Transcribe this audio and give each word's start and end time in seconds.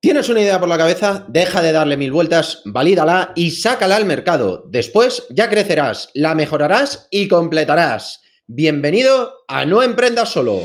Tienes 0.00 0.28
una 0.28 0.40
idea 0.40 0.60
por 0.60 0.68
la 0.68 0.78
cabeza, 0.78 1.24
deja 1.26 1.60
de 1.60 1.72
darle 1.72 1.96
mil 1.96 2.12
vueltas, 2.12 2.62
valídala 2.64 3.32
y 3.34 3.50
sácala 3.50 3.96
al 3.96 4.04
mercado. 4.04 4.62
Después 4.68 5.26
ya 5.30 5.50
crecerás, 5.50 6.10
la 6.14 6.36
mejorarás 6.36 7.08
y 7.10 7.26
completarás. 7.26 8.20
Bienvenido 8.46 9.44
a 9.48 9.64
No 9.64 9.82
Emprendas 9.82 10.28
Solo. 10.28 10.62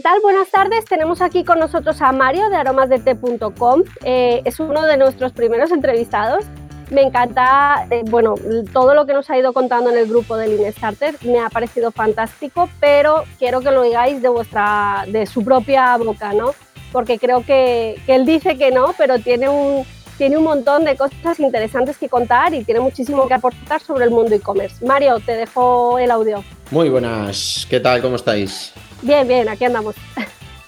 Tal? 0.00 0.20
Buenas 0.20 0.50
tardes. 0.50 0.84
Tenemos 0.84 1.20
aquí 1.20 1.44
con 1.44 1.58
nosotros 1.58 2.00
a 2.00 2.12
Mario 2.12 2.48
de 2.48 2.56
aromasdete.com. 2.56 3.82
Eh, 4.04 4.42
es 4.44 4.60
uno 4.60 4.82
de 4.82 4.96
nuestros 4.96 5.32
primeros 5.32 5.72
entrevistados. 5.72 6.44
Me 6.90 7.02
encanta, 7.02 7.86
eh, 7.90 8.02
bueno, 8.06 8.34
todo 8.72 8.94
lo 8.94 9.06
que 9.06 9.14
nos 9.14 9.30
ha 9.30 9.38
ido 9.38 9.52
contando 9.52 9.90
en 9.90 9.98
el 9.98 10.08
grupo 10.08 10.36
de 10.36 10.48
Lean 10.48 10.72
Starter 10.72 11.14
me 11.22 11.38
ha 11.38 11.48
parecido 11.48 11.92
fantástico, 11.92 12.68
pero 12.80 13.24
quiero 13.38 13.60
que 13.60 13.70
lo 13.70 13.82
digáis 13.82 14.20
de 14.20 14.28
vuestra, 14.28 15.04
de 15.06 15.26
su 15.26 15.44
propia 15.44 15.96
boca, 15.96 16.32
¿no? 16.32 16.52
Porque 16.90 17.18
creo 17.18 17.44
que, 17.44 18.00
que 18.06 18.16
él 18.16 18.26
dice 18.26 18.58
que 18.58 18.72
no, 18.72 18.92
pero 18.98 19.20
tiene 19.20 19.48
un, 19.48 19.84
tiene 20.18 20.36
un 20.36 20.44
montón 20.44 20.84
de 20.84 20.96
cosas 20.96 21.38
interesantes 21.38 21.96
que 21.96 22.08
contar 22.08 22.52
y 22.54 22.64
tiene 22.64 22.80
muchísimo 22.80 23.28
que 23.28 23.34
aportar 23.34 23.80
sobre 23.80 24.04
el 24.04 24.10
mundo 24.10 24.34
e-commerce. 24.34 24.84
Mario, 24.84 25.20
te 25.20 25.32
dejo 25.32 25.98
el 25.98 26.10
audio. 26.10 26.42
Muy 26.72 26.88
buenas, 26.88 27.66
¿qué 27.70 27.78
tal? 27.78 28.02
¿Cómo 28.02 28.16
estáis? 28.16 28.74
Bien, 29.02 29.26
bien, 29.26 29.48
aquí 29.48 29.64
andamos. 29.64 29.96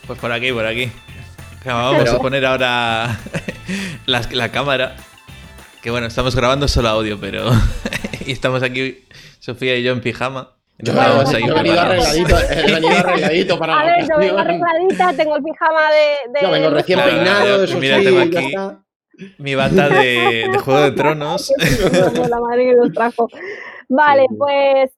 Pues 0.06 0.18
por 0.18 0.32
aquí, 0.32 0.52
por 0.52 0.66
aquí. 0.66 0.90
Vamos 1.64 2.10
a 2.10 2.18
poner 2.18 2.45
ahora 2.45 3.18
la, 4.07 4.48
cámara. 4.51 4.96
Que 5.82 5.90
bueno, 5.90 6.07
estamos 6.07 6.34
grabando 6.34 6.66
solo 6.68 6.88
audio, 6.88 7.18
pero. 7.20 7.51
y 8.26 8.32
estamos 8.32 8.62
aquí, 8.62 9.04
Sofía 9.38 9.76
y 9.76 9.82
yo 9.82 9.92
en 9.92 10.01
pijama. 10.01 10.51
Yo, 10.79 10.92
he 10.95 11.52
venido 11.52 11.80
arregladito, 11.80 12.37
he 12.51 12.73
venido 12.73 12.98
arregladito 12.98 13.59
para 13.59 13.74
A 13.80 13.84
ver, 13.84 14.09
yo 14.09 14.18
vengo 14.18 14.38
arregladita, 14.38 15.12
tengo 15.12 15.37
el 15.37 15.42
pijama 15.42 15.90
de. 15.92 16.42
yo 16.42 16.51
vengo 16.51 16.70
recién 16.70 17.01
peinado, 17.01 17.62
eso 17.62 17.79
mira, 17.79 18.01
tengo 18.02 18.20
aquí 18.20 18.54
mi 19.38 19.54
bata 19.54 19.88
de, 19.88 20.48
de, 20.51 20.59
Juego 20.59 20.80
de 20.80 20.92
Tronos. 20.92 21.52
la 22.29 22.40
madre 22.40 22.64
que 22.64 22.74
nos 22.74 22.92
trajo. 22.92 23.29
Vale, 23.88 24.26
pues 24.37 24.90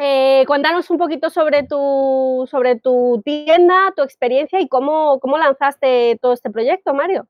eh, 0.00 0.44
cuéntanos 0.46 0.88
un 0.90 0.98
poquito 0.98 1.30
sobre 1.30 1.64
tu, 1.64 2.48
sobre 2.50 2.76
tu 2.76 3.20
tienda, 3.24 3.92
tu 3.94 4.02
experiencia 4.02 4.60
y 4.60 4.68
cómo, 4.68 5.20
cómo 5.20 5.38
lanzaste 5.38 6.18
todo 6.20 6.32
este 6.32 6.50
proyecto, 6.50 6.94
Mario. 6.94 7.28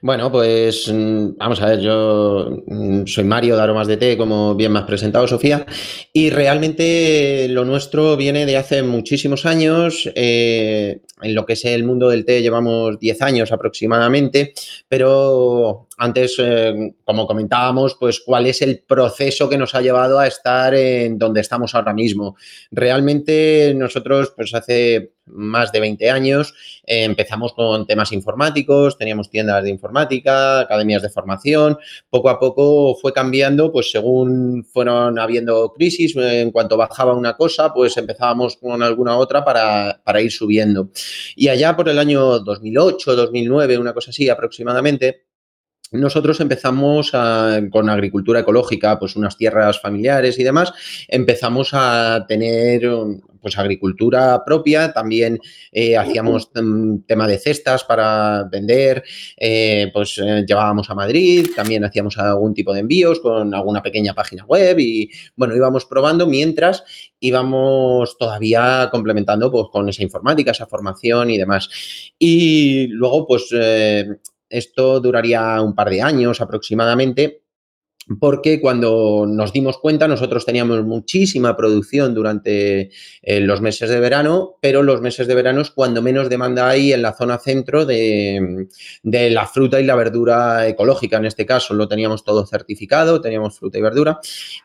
Bueno, 0.00 0.30
pues 0.30 0.90
mm, 0.92 1.36
vamos 1.36 1.60
a 1.60 1.66
ver, 1.66 1.80
yo 1.80 2.62
mm, 2.66 3.06
soy 3.06 3.24
Mario 3.24 3.56
de 3.56 3.62
Aromas 3.62 3.86
de 3.86 3.96
Té, 3.96 4.16
como 4.16 4.54
bien 4.54 4.72
me 4.72 4.78
has 4.78 4.84
presentado, 4.84 5.26
Sofía, 5.26 5.66
y 6.12 6.30
realmente 6.30 7.48
lo 7.48 7.64
nuestro 7.64 8.16
viene 8.16 8.46
de 8.46 8.56
hace 8.56 8.82
muchísimos 8.82 9.46
años. 9.46 10.10
Eh, 10.14 11.00
en 11.22 11.34
lo 11.34 11.46
que 11.46 11.52
es 11.52 11.64
el 11.64 11.84
mundo 11.84 12.08
del 12.08 12.24
té 12.24 12.42
llevamos 12.42 12.98
10 12.98 13.22
años 13.22 13.52
aproximadamente, 13.52 14.54
pero 14.88 15.86
antes, 16.02 16.34
eh, 16.38 16.94
como 17.04 17.28
comentábamos, 17.28 17.94
pues 17.94 18.18
cuál 18.18 18.46
es 18.46 18.60
el 18.60 18.80
proceso 18.80 19.48
que 19.48 19.56
nos 19.56 19.72
ha 19.76 19.80
llevado 19.80 20.18
a 20.18 20.26
estar 20.26 20.74
en 20.74 21.16
donde 21.16 21.40
estamos 21.40 21.76
ahora 21.76 21.94
mismo. 21.94 22.34
Realmente 22.72 23.72
nosotros, 23.76 24.32
pues 24.34 24.52
hace 24.52 25.12
más 25.26 25.70
de 25.70 25.78
20 25.78 26.10
años, 26.10 26.54
eh, 26.84 27.04
empezamos 27.04 27.52
con 27.52 27.86
temas 27.86 28.10
informáticos, 28.10 28.98
teníamos 28.98 29.30
tiendas 29.30 29.62
de 29.62 29.70
informática, 29.70 30.58
academias 30.58 31.02
de 31.02 31.08
formación, 31.08 31.78
poco 32.10 32.28
a 32.30 32.40
poco 32.40 32.96
fue 32.96 33.12
cambiando, 33.12 33.70
pues 33.70 33.92
según 33.92 34.64
fueron 34.64 35.20
habiendo 35.20 35.72
crisis, 35.72 36.16
en 36.16 36.50
cuanto 36.50 36.76
bajaba 36.76 37.14
una 37.14 37.36
cosa, 37.36 37.72
pues 37.72 37.96
empezábamos 37.96 38.56
con 38.56 38.82
alguna 38.82 39.16
otra 39.16 39.44
para, 39.44 40.00
para 40.02 40.20
ir 40.20 40.32
subiendo. 40.32 40.90
Y 41.36 41.46
allá 41.46 41.76
por 41.76 41.88
el 41.88 42.00
año 42.00 42.40
2008, 42.40 43.14
2009, 43.14 43.78
una 43.78 43.94
cosa 43.94 44.10
así 44.10 44.28
aproximadamente, 44.28 45.26
nosotros 45.92 46.40
empezamos 46.40 47.12
con 47.70 47.88
agricultura 47.90 48.40
ecológica, 48.40 48.98
pues 48.98 49.16
unas 49.16 49.36
tierras 49.36 49.80
familiares 49.80 50.38
y 50.38 50.44
demás, 50.44 50.72
empezamos 51.08 51.70
a 51.72 52.24
tener 52.26 52.88
pues 53.42 53.58
agricultura 53.58 54.42
propia, 54.46 54.92
también 54.92 55.38
eh, 55.72 55.96
hacíamos 55.96 56.50
tema 57.06 57.26
de 57.26 57.38
cestas 57.38 57.82
para 57.84 58.44
vender, 58.44 59.02
eh, 59.36 59.90
pues 59.92 60.18
eh, 60.18 60.44
llevábamos 60.46 60.88
a 60.88 60.94
Madrid, 60.94 61.48
también 61.54 61.84
hacíamos 61.84 62.16
algún 62.18 62.54
tipo 62.54 62.72
de 62.72 62.80
envíos 62.80 63.18
con 63.18 63.52
alguna 63.52 63.82
pequeña 63.82 64.14
página 64.14 64.44
web 64.44 64.78
y 64.78 65.10
bueno, 65.34 65.56
íbamos 65.56 65.84
probando 65.84 66.26
mientras 66.26 66.84
íbamos 67.18 68.16
todavía 68.16 68.88
complementando 68.92 69.50
pues 69.50 69.66
con 69.72 69.88
esa 69.88 70.04
informática, 70.04 70.52
esa 70.52 70.66
formación 70.66 71.30
y 71.30 71.38
demás. 71.38 71.68
Y 72.18 72.86
luego 72.88 73.26
pues 73.26 73.52
esto 74.52 75.00
duraría 75.00 75.60
un 75.60 75.74
par 75.74 75.90
de 75.90 76.02
años 76.02 76.40
aproximadamente 76.40 77.42
porque 78.18 78.60
cuando 78.60 79.26
nos 79.28 79.52
dimos 79.52 79.78
cuenta 79.78 80.08
nosotros 80.08 80.44
teníamos 80.44 80.82
muchísima 80.84 81.56
producción 81.56 82.14
durante 82.14 82.90
eh, 83.22 83.40
los 83.40 83.60
meses 83.60 83.90
de 83.90 84.00
verano, 84.00 84.56
pero 84.60 84.82
los 84.82 85.00
meses 85.00 85.26
de 85.26 85.34
verano 85.34 85.60
es 85.60 85.70
cuando 85.70 86.02
menos 86.02 86.28
demanda 86.28 86.68
hay 86.68 86.92
en 86.92 87.02
la 87.02 87.14
zona 87.14 87.38
centro 87.38 87.86
de, 87.86 88.66
de, 89.02 89.30
la 89.30 89.46
fruta 89.46 89.80
y 89.80 89.84
la 89.84 89.94
verdura 89.94 90.66
ecológica. 90.66 91.18
En 91.18 91.26
este 91.26 91.46
caso 91.46 91.74
lo 91.74 91.88
teníamos 91.88 92.24
todo 92.24 92.44
certificado, 92.44 93.20
teníamos 93.20 93.58
fruta 93.58 93.78
y 93.78 93.82
verdura. 93.82 94.18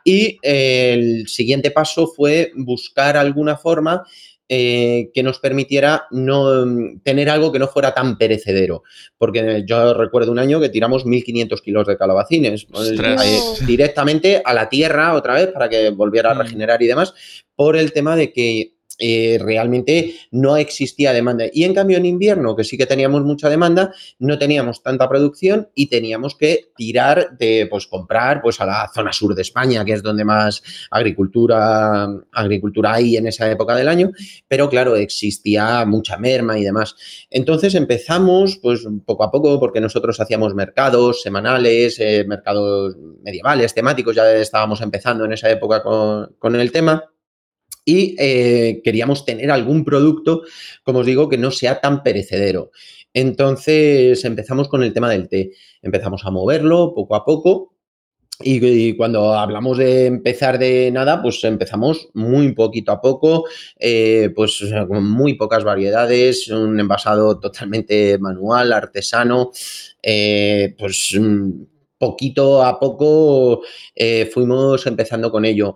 Y 0.03 0.39
eh, 0.41 0.93
el 0.93 1.27
siguiente 1.27 1.71
paso 1.71 2.07
fue 2.07 2.51
buscar 2.55 3.17
alguna 3.17 3.55
forma 3.55 4.03
eh, 4.49 5.09
que 5.13 5.23
nos 5.23 5.39
permitiera 5.39 6.07
no 6.11 6.65
mm, 6.65 7.01
tener 7.01 7.29
algo 7.29 7.51
que 7.51 7.59
no 7.59 7.67
fuera 7.67 7.93
tan 7.93 8.17
perecedero. 8.17 8.83
Porque 9.17 9.63
yo 9.67 9.93
recuerdo 9.93 10.31
un 10.31 10.39
año 10.39 10.61
que 10.61 10.69
tiramos 10.69 11.05
1.500 11.05 11.61
kilos 11.61 11.87
de 11.87 11.97
calabacines 11.97 12.65
eh, 12.73 13.39
directamente 13.65 14.41
a 14.45 14.53
la 14.53 14.69
tierra 14.69 15.15
otra 15.15 15.33
vez 15.33 15.47
para 15.47 15.67
que 15.67 15.89
volviera 15.89 16.31
a 16.31 16.35
mm. 16.35 16.39
regenerar 16.39 16.81
y 16.81 16.87
demás, 16.87 17.13
por 17.55 17.75
el 17.75 17.91
tema 17.91 18.15
de 18.15 18.31
que 18.31 18.76
eh, 18.99 19.37
realmente 19.41 20.15
no 20.31 20.57
existía 20.57 21.13
demanda. 21.13 21.45
Y 21.51 21.63
en 21.63 21.73
cambio 21.73 21.97
en 21.97 22.05
invierno, 22.05 22.55
que 22.55 22.63
sí 22.63 22.77
que 22.77 22.85
teníamos 22.85 23.23
mucha 23.23 23.49
demanda, 23.49 23.93
no 24.19 24.37
teníamos 24.39 24.81
tanta 24.81 25.07
producción 25.07 25.69
y 25.75 25.87
teníamos 25.87 26.35
que 26.35 26.71
tirar 26.75 27.37
de 27.37 27.67
pues 27.69 27.87
comprar 27.87 28.41
pues 28.41 28.59
a 28.59 28.65
la 28.65 28.89
zona 28.93 29.13
sur 29.13 29.35
de 29.35 29.41
España, 29.43 29.85
que 29.85 29.93
es 29.93 30.03
donde 30.03 30.25
más 30.25 30.63
agricultura, 30.89 32.07
agricultura 32.31 32.95
hay 32.95 33.17
en 33.17 33.27
esa 33.27 33.49
época 33.49 33.75
del 33.75 33.87
año, 33.87 34.11
pero 34.47 34.69
claro, 34.69 34.95
existía 34.95 35.85
mucha 35.85 36.17
merma 36.17 36.57
y 36.57 36.63
demás. 36.63 36.95
Entonces 37.29 37.75
empezamos 37.75 38.57
pues 38.61 38.87
poco 39.05 39.23
a 39.23 39.31
poco, 39.31 39.59
porque 39.59 39.81
nosotros 39.81 40.19
hacíamos 40.19 40.55
mercados 40.55 41.21
semanales, 41.21 41.99
eh, 41.99 42.25
mercados 42.27 42.95
medievales, 43.23 43.73
temáticos, 43.73 44.15
ya 44.15 44.31
estábamos 44.33 44.81
empezando 44.81 45.25
en 45.25 45.33
esa 45.33 45.49
época 45.49 45.83
con, 45.83 46.35
con 46.39 46.55
el 46.55 46.71
tema 46.71 47.03
y 47.87 48.17
eh, 48.19 48.81
queríamos 48.83 49.23
tener 49.23 49.49
algún 49.49 49.85
producto, 49.85 50.41
como 50.83 50.99
os 50.99 51.05
digo, 51.05 51.29
que 51.29 51.37
no 51.37 51.51
sea 51.51 51.79
tan 51.79 52.03
perecedero. 52.03 52.71
Entonces 53.13 54.25
empezamos 54.25 54.67
con 54.67 54.83
el 54.83 54.91
tema 54.91 55.09
del 55.09 55.29
té. 55.29 55.53
Empezamos 55.81 56.25
a 56.25 56.31
moverlo 56.31 56.93
poco 56.93 57.15
a 57.15 57.23
poco. 57.23 57.73
Y, 58.41 58.93
cuando 58.97 59.33
hablamos 59.33 59.77
de 59.77 60.05
empezar 60.05 60.59
de 60.59 60.91
nada, 60.91 61.21
pues 61.21 61.41
empezamos 61.45 62.09
muy 62.13 62.51
poquito 62.51 62.91
a 62.91 63.01
poco, 63.01 63.45
eh, 63.79 64.31
pues 64.35 64.63
con 64.87 65.09
muy 65.09 65.35
pocas 65.35 65.63
variedades, 65.63 66.47
un 66.49 66.79
envasado 66.79 67.39
totalmente 67.39 68.19
manual, 68.19 68.73
artesano, 68.73 69.51
eh, 70.03 70.75
pues 70.77 71.17
mm, 71.19 71.51
poquito 71.97 72.61
a 72.61 72.79
poco 72.79 73.61
fuimos 74.31 74.85
empezando 74.85 75.31
con 75.31 75.45
ello. 75.45 75.75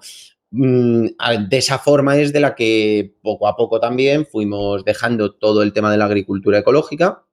Mm, 0.52 1.08
de 1.48 1.58
esa 1.58 1.80
forma 1.80 2.18
es 2.18 2.34
de 2.34 2.42
la 2.42 2.56
que 2.56 3.16
poco 3.22 3.48
a 3.48 3.56
poco 3.56 3.80
también 3.80 4.26
fuimos 4.26 4.84
dejando 4.84 5.34
todo 5.34 5.64
el 5.64 5.72
tema 5.72 5.92
de 5.92 5.98
la 5.98 6.06
agricultura 6.06 6.60
ecológica 6.60 7.24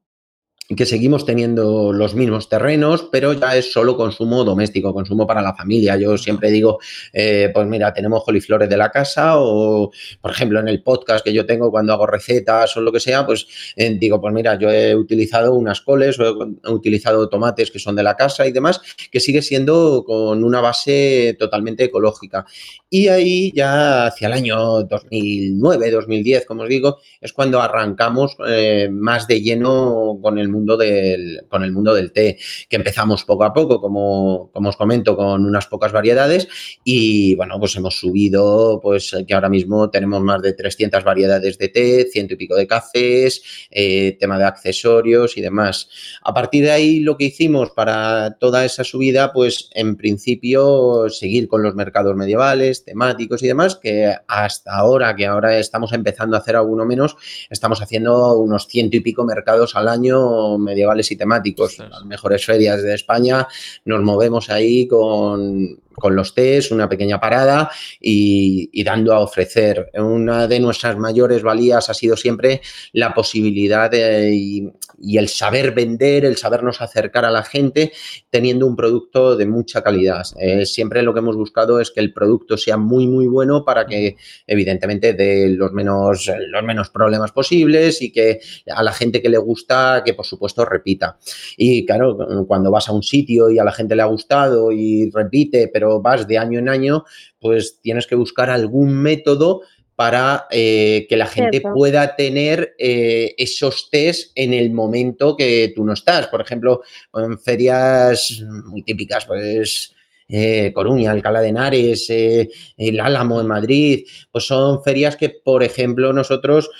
que 0.76 0.85
seguimos 0.85 1.25
teniendo 1.25 1.93
los 1.94 2.15
mismos 2.15 2.49
terrenos, 2.49 3.09
pero 3.11 3.32
ya 3.32 3.56
es 3.56 3.73
solo 3.73 3.97
consumo 3.97 4.44
doméstico, 4.44 4.93
consumo 4.93 5.26
para 5.26 5.41
la 5.41 5.55
familia. 5.55 5.97
Yo 5.97 6.19
siempre 6.19 6.50
digo, 6.50 6.79
eh, 7.12 7.50
pues 7.55 7.67
mira, 7.67 7.93
tenemos 7.94 8.23
coliflores 8.23 8.69
de 8.69 8.76
la 8.76 8.91
casa 8.91 9.38
o, 9.38 9.91
por 10.20 10.31
ejemplo, 10.31 10.61
en 10.61 10.69
el 10.69 10.82
podcast 10.82 11.25
que 11.25 11.32
yo 11.32 11.47
tengo 11.47 11.70
cuando 11.70 11.94
hago 11.94 12.06
recetas 12.06 12.76
o 12.76 12.82
lo 12.82 12.93
que 12.93 13.00
sea, 13.00 13.25
pues 13.25 13.47
eh, 13.76 13.97
digo, 13.99 14.20
pues 14.20 14.35
mira, 14.35 14.59
yo 14.59 14.70
he 14.70 14.94
utilizado 14.94 15.55
unas 15.55 15.81
coles 15.81 16.19
o 16.20 16.25
he 16.62 16.71
utilizado 16.71 17.29
tomates 17.31 17.71
que 17.71 17.79
son 17.79 17.97
de 17.97 18.03
la 18.03 18.14
casa 18.14 18.47
y 18.47 18.53
demás, 18.53 18.81
que 19.11 19.21
sigue 19.21 19.41
siendo 19.41 20.05
con 20.05 20.44
una 20.44 20.61
base 20.61 21.35
totalmente 21.38 21.85
ecológica. 21.85 22.44
Y 22.91 23.09
ahí 23.09 23.53
ya 23.55 24.06
hacia 24.06 24.29
el 24.29 24.35
año 24.35 24.82
2009, 24.82 25.91
2010, 25.91 26.47
como 26.47 26.62
os 26.62 26.69
digo, 26.69 26.99
es 27.21 27.32
cuando 27.32 27.61
arrancamos 27.61 28.37
eh, 28.47 28.88
más 28.91 29.26
de 29.26 29.41
lleno 29.41 30.19
con 30.23 30.38
el 30.38 30.49
mundo 30.49 30.58
del, 30.77 31.45
con 31.49 31.65
el 31.65 31.73
mundo 31.73 31.95
del 31.95 32.13
té, 32.13 32.39
que 32.69 32.77
empezamos 32.77 33.25
poco 33.25 33.45
a 33.45 33.53
poco, 33.53 33.81
como, 33.81 34.51
como 34.53 34.69
os 34.69 34.77
comento, 34.77 35.17
con 35.17 35.45
unas 35.45 35.67
pocas 35.67 35.93
variedades 35.93 36.49
y 36.85 37.35
bueno, 37.37 37.59
pues 37.59 37.77
hemos 37.77 37.99
subido, 37.99 38.81
pues 38.83 39.15
que 39.27 39.35
ahora 39.35 39.49
mismo 39.49 39.91
tenemos 39.91 40.21
más 40.23 40.43
de 40.43 40.53
300 40.53 41.05
variedades 41.05 41.59
de 41.59 41.69
té, 41.69 42.07
ciento 42.11 42.35
y 42.35 42.37
pico 42.37 42.57
de 42.57 42.67
cafés, 42.67 43.43
eh, 43.71 44.17
tema 44.19 44.39
de 44.39 44.45
accesorios 44.45 45.37
y 45.37 45.41
demás. 45.41 45.89
A 46.23 46.35
partir 46.35 46.65
de 46.65 46.71
ahí 46.71 47.01
lo 47.01 47.17
que 47.17 47.25
hicimos 47.25 47.71
para 47.71 48.37
toda 48.39 48.65
esa 48.65 48.85
subida, 48.85 49.33
pues 49.33 49.71
en 49.75 49.97
principio 49.97 51.09
seguir 51.09 51.49
con 51.49 51.63
los 51.63 51.75
mercados 51.75 52.17
medievales, 52.17 52.85
temáticos 52.85 53.43
y 53.43 53.49
demás, 53.49 53.77
que 53.77 54.15
hasta 54.27 54.75
ahora, 54.75 55.15
que 55.15 55.27
ahora 55.27 55.59
estamos 55.59 55.93
empezando 55.93 56.37
a 56.37 56.41
hacer 56.41 56.57
alguno 56.57 56.85
menos, 56.85 57.17
estamos 57.51 57.81
haciendo 57.83 58.39
unos 58.39 58.67
ciento 58.67 58.97
y 58.97 59.01
pico 59.01 59.25
mercados 59.25 59.77
al 59.77 59.89
año 59.89 60.48
medievales 60.56 61.11
y 61.11 61.17
temáticos, 61.17 61.79
las 61.79 62.05
mejores 62.05 62.47
ferias 62.47 62.83
de 62.83 62.95
España. 62.95 63.47
Nos 63.85 64.03
movemos 64.03 64.49
ahí 64.49 64.87
con, 64.87 65.81
con 65.99 66.17
los 66.17 66.35
test, 66.35 66.73
una 66.73 66.89
pequeña 66.89 67.21
parada 67.21 67.71
y, 68.00 68.83
dando 68.85 69.12
a 69.12 69.21
ofrecer. 69.21 69.91
Una 69.95 70.47
de 70.47 70.61
nuestras 70.61 70.97
mayores 70.97 71.43
valías 71.43 71.91
ha 71.91 71.95
sido 71.95 72.17
siempre 72.17 72.62
la 72.93 73.12
posibilidad 73.12 73.91
y, 73.93 74.71
el 75.17 75.29
saber 75.29 75.73
vender, 75.73 76.25
el 76.25 76.37
sabernos 76.37 76.81
acercar 76.81 77.25
a 77.25 77.31
la 77.31 77.43
gente 77.43 77.93
teniendo 78.31 78.67
un 78.67 78.77
producto 78.77 79.37
de 79.37 79.47
mucha 79.47 79.83
calidad. 79.83 80.25
Eh, 80.41 80.67
siempre 80.67 81.03
lo 81.03 81.12
que 81.12 81.21
hemos 81.21 81.37
buscado 81.37 81.81
es 81.81 81.91
que 81.91 82.00
el 82.00 82.12
producto 82.12 82.56
sea 82.56 82.77
muy, 82.77 83.06
muy 83.06 83.27
bueno 83.27 83.65
para 83.65 83.87
que 83.87 84.17
evidentemente 84.47 85.12
dé 85.12 85.49
los 85.50 85.73
menos, 85.73 86.31
los 86.50 86.62
menos 86.65 86.91
problemas 86.91 87.33
posibles 87.33 88.03
y 88.03 88.11
que 88.11 88.41
a 88.75 88.83
la 88.83 88.93
gente 88.93 89.23
que 89.23 89.29
le 89.29 89.39
gusta, 89.39 90.03
que 90.05 90.15
por 90.15 90.27
supuesto 90.27 90.65
repita. 90.65 91.19
Y 91.56 91.85
claro, 91.85 92.17
cuando 92.47 92.71
vas 92.71 92.89
a 92.89 92.93
un 92.93 93.03
sitio 93.03 93.50
y 93.50 93.59
a 93.59 93.65
la 93.65 93.73
gente 93.73 93.97
le 93.97 94.03
ha 94.03 94.06
gustado 94.06 94.73
y 94.73 95.11
repite, 95.11 95.69
pero 95.73 95.88
vas 96.02 96.26
de 96.26 96.38
año 96.38 96.58
en 96.58 96.69
año, 96.69 97.05
pues 97.40 97.81
tienes 97.81 98.06
que 98.06 98.14
buscar 98.14 98.50
algún 98.50 98.94
método 98.94 99.62
para 99.99 100.46
eh, 100.52 101.06
que 101.08 101.17
la 101.17 101.26
gente 101.26 101.61
pueda 101.61 102.14
tener 102.14 102.76
eh, 102.79 103.35
esos 103.37 103.90
test 103.90 104.31
en 104.37 104.55
el 104.55 104.70
momento 104.70 105.37
que 105.37 105.73
tú 105.75 105.85
no 105.85 105.93
estás. 105.93 106.29
Por 106.29 106.40
ejemplo, 106.40 106.82
en 107.12 107.37
ferias 107.37 108.40
muy 108.67 108.85
típicas, 108.85 109.26
pues 109.26 109.93
eh, 110.29 110.70
Coruña, 110.73 111.11
Alcalá 111.11 111.40
de 111.40 111.49
Henares, 111.49 112.06
el 112.11 113.00
Álamo 113.00 113.40
en 113.40 113.49
Madrid, 113.49 114.06
pues 114.31 114.46
son 114.46 114.85
ferias 114.85 115.17
que, 115.17 115.31
por 115.31 115.64
ejemplo, 115.64 116.12
nosotros 116.12 116.70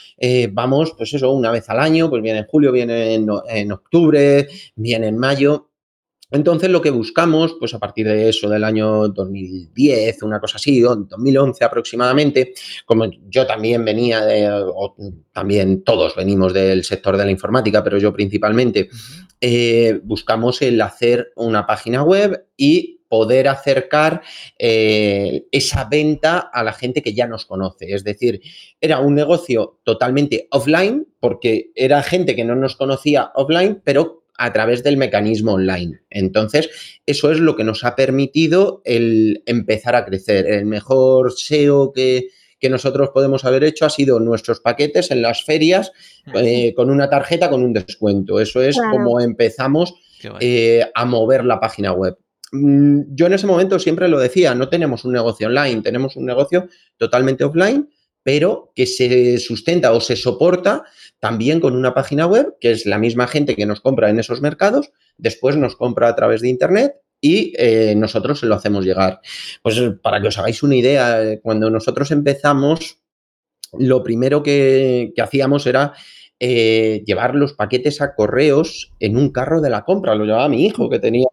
vamos, 0.53 0.95
pues 0.97 1.13
eso, 1.13 1.33
una 1.33 1.51
vez 1.51 1.69
al 1.71 1.81
año, 1.81 2.09
pues 2.09 2.23
viene 2.23 2.39
en 2.39 2.47
julio, 2.47 2.71
viene 2.71 3.15
en 3.15 3.73
octubre, 3.73 4.47
viene 4.77 5.09
en 5.09 5.19
mayo, 5.19 5.68
entonces, 6.31 6.69
lo 6.69 6.83
que 6.83 6.91
buscamos, 6.91 7.57
pues 7.59 7.73
a 7.73 7.79
partir 7.79 8.07
de 8.07 8.29
eso, 8.29 8.49
del 8.49 8.65
año 8.65 9.09
2010, 9.09 10.23
una 10.23 10.41
cosa 10.41 10.57
así, 10.57 10.81
2011 10.81 11.65
aproximadamente, 11.65 12.53
como 12.85 13.07
yo 13.29 13.47
también 13.47 13.85
venía, 13.85 14.25
de, 14.25 14.49
o 14.51 14.95
también 15.33 15.83
todos 15.85 16.15
venimos 16.15 16.53
del 16.53 16.85
sector 16.85 17.17
de 17.17 17.25
la 17.25 17.31
informática, 17.31 17.83
pero 17.83 17.97
yo 17.99 18.13
principalmente, 18.13 18.91
eh, 19.41 20.01
buscamos 20.03 20.61
el 20.63 20.81
hacer 20.81 21.33
una 21.37 21.67
página 21.67 22.03
web 22.03 22.47
y 22.57 22.99
poder 23.09 23.49
acercar 23.49 24.21
eh, 24.59 25.47
esa 25.51 25.85
venta 25.85 26.51
a 26.53 26.63
la 26.63 26.73
gente 26.73 27.03
que 27.03 27.15
ya 27.15 27.27
nos 27.27 27.47
conoce. 27.47 27.95
Es 27.95 28.05
decir, 28.05 28.41
era 28.81 29.01
un 29.01 29.15
negocio 29.15 29.81
totalmente 29.83 30.47
offline, 30.51 31.07
porque 31.21 31.71
era 31.75 32.03
gente 32.03 32.37
que 32.37 32.45
no 32.45 32.55
nos 32.55 32.77
conocía 32.77 33.33
offline, 33.35 33.81
pero 33.83 34.25
a 34.39 34.53
través 34.53 34.83
del 34.83 34.97
mecanismo 34.97 35.55
online. 35.55 36.01
Entonces, 36.11 36.71
eso 37.05 37.31
es 37.31 37.41
lo 37.41 37.57
que 37.57 37.65
nos 37.65 37.85
ha 37.85 37.97
permitido 37.97 38.81
el 38.85 39.43
empezar 39.47 39.97
a 39.97 40.05
crecer. 40.05 40.47
El 40.47 40.65
mejor 40.65 41.33
SEO 41.33 41.93
que, 41.93 42.29
nosotros 42.71 43.11
podemos 43.15 43.45
haber 43.45 43.63
hecho 43.65 43.87
ha 43.87 43.91
sido 43.91 44.19
nuestros 44.19 44.61
paquetes 44.61 45.11
en 45.11 45.23
las 45.23 45.45
ferias 45.45 45.93
eh, 46.35 46.75
con 46.75 46.91
una 46.91 47.09
tarjeta 47.09 47.51
con 47.51 47.63
un 47.63 47.73
descuento. 47.73 48.41
Eso 48.41 48.63
es 48.63 48.77
como 48.77 49.21
empezamos 49.21 49.95
eh, 50.41 50.85
a 50.95 51.05
mover 51.05 51.45
la 51.45 51.61
página 51.61 51.93
web. 51.93 52.17
Mm, 52.53 53.15
yo 53.15 53.27
en 53.27 53.33
ese 53.35 53.47
momento 53.47 53.79
siempre 53.79 54.09
lo 54.09 54.19
decía, 54.19 54.55
no 54.55 54.69
tenemos 54.69 55.05
un 55.05 55.13
negocio 55.13 55.49
online, 55.49 55.83
tenemos 55.83 56.17
un 56.17 56.27
negocio 56.27 56.69
totalmente 56.97 57.45
offline, 57.45 57.89
pero 58.29 58.73
que 58.75 58.85
se 58.85 59.39
sustenta 59.39 59.91
o 59.93 60.03
se 60.03 60.15
soporta 60.15 60.85
también 61.19 61.61
con 61.61 61.75
una 61.75 61.95
página 61.95 62.27
web, 62.27 62.57
que 62.61 62.73
es 62.73 62.85
la 62.85 62.99
misma 62.99 63.27
gente 63.27 63.57
que 63.57 63.65
nos 63.65 63.81
compra 63.81 64.11
en 64.11 64.19
esos 64.19 64.43
mercados, 64.43 64.91
después 65.17 65.57
nos 65.57 65.77
compra 65.77 66.09
a 66.09 66.15
través 66.15 66.43
de 66.43 66.51
Internet 66.51 66.97
y 67.23 67.55
eh, 67.57 67.95
nosotros 67.97 68.41
se 68.41 68.45
lo 68.45 68.55
hacemos 68.55 68.85
llegar. 68.85 69.23
Pues 69.63 69.81
para 70.03 70.21
que 70.21 70.29
os 70.29 70.37
hagáis 70.37 70.63
una 70.63 70.77
idea, 70.77 71.39
cuando 71.41 71.71
nosotros 71.71 72.11
empezamos, 72.11 72.99
lo 73.79 74.03
primero 74.03 74.43
que, 74.43 75.15
hacíamos 75.19 75.67
era 75.67 75.95
eh, 76.41 77.03
llevar 77.05 77.35
los 77.35 77.55
paquetes 77.55 78.01
a 78.01 78.15
correos 78.15 78.93
en 79.01 79.17
un 79.17 79.31
carro 79.31 79.61
de 79.61 79.71
la 79.71 79.85
compra. 79.85 80.15
Lo 80.15 80.25
llevaba 80.25 80.49
mi 80.49 80.65
hijo, 80.67 80.89
que 80.89 80.99
tenía 80.99 81.27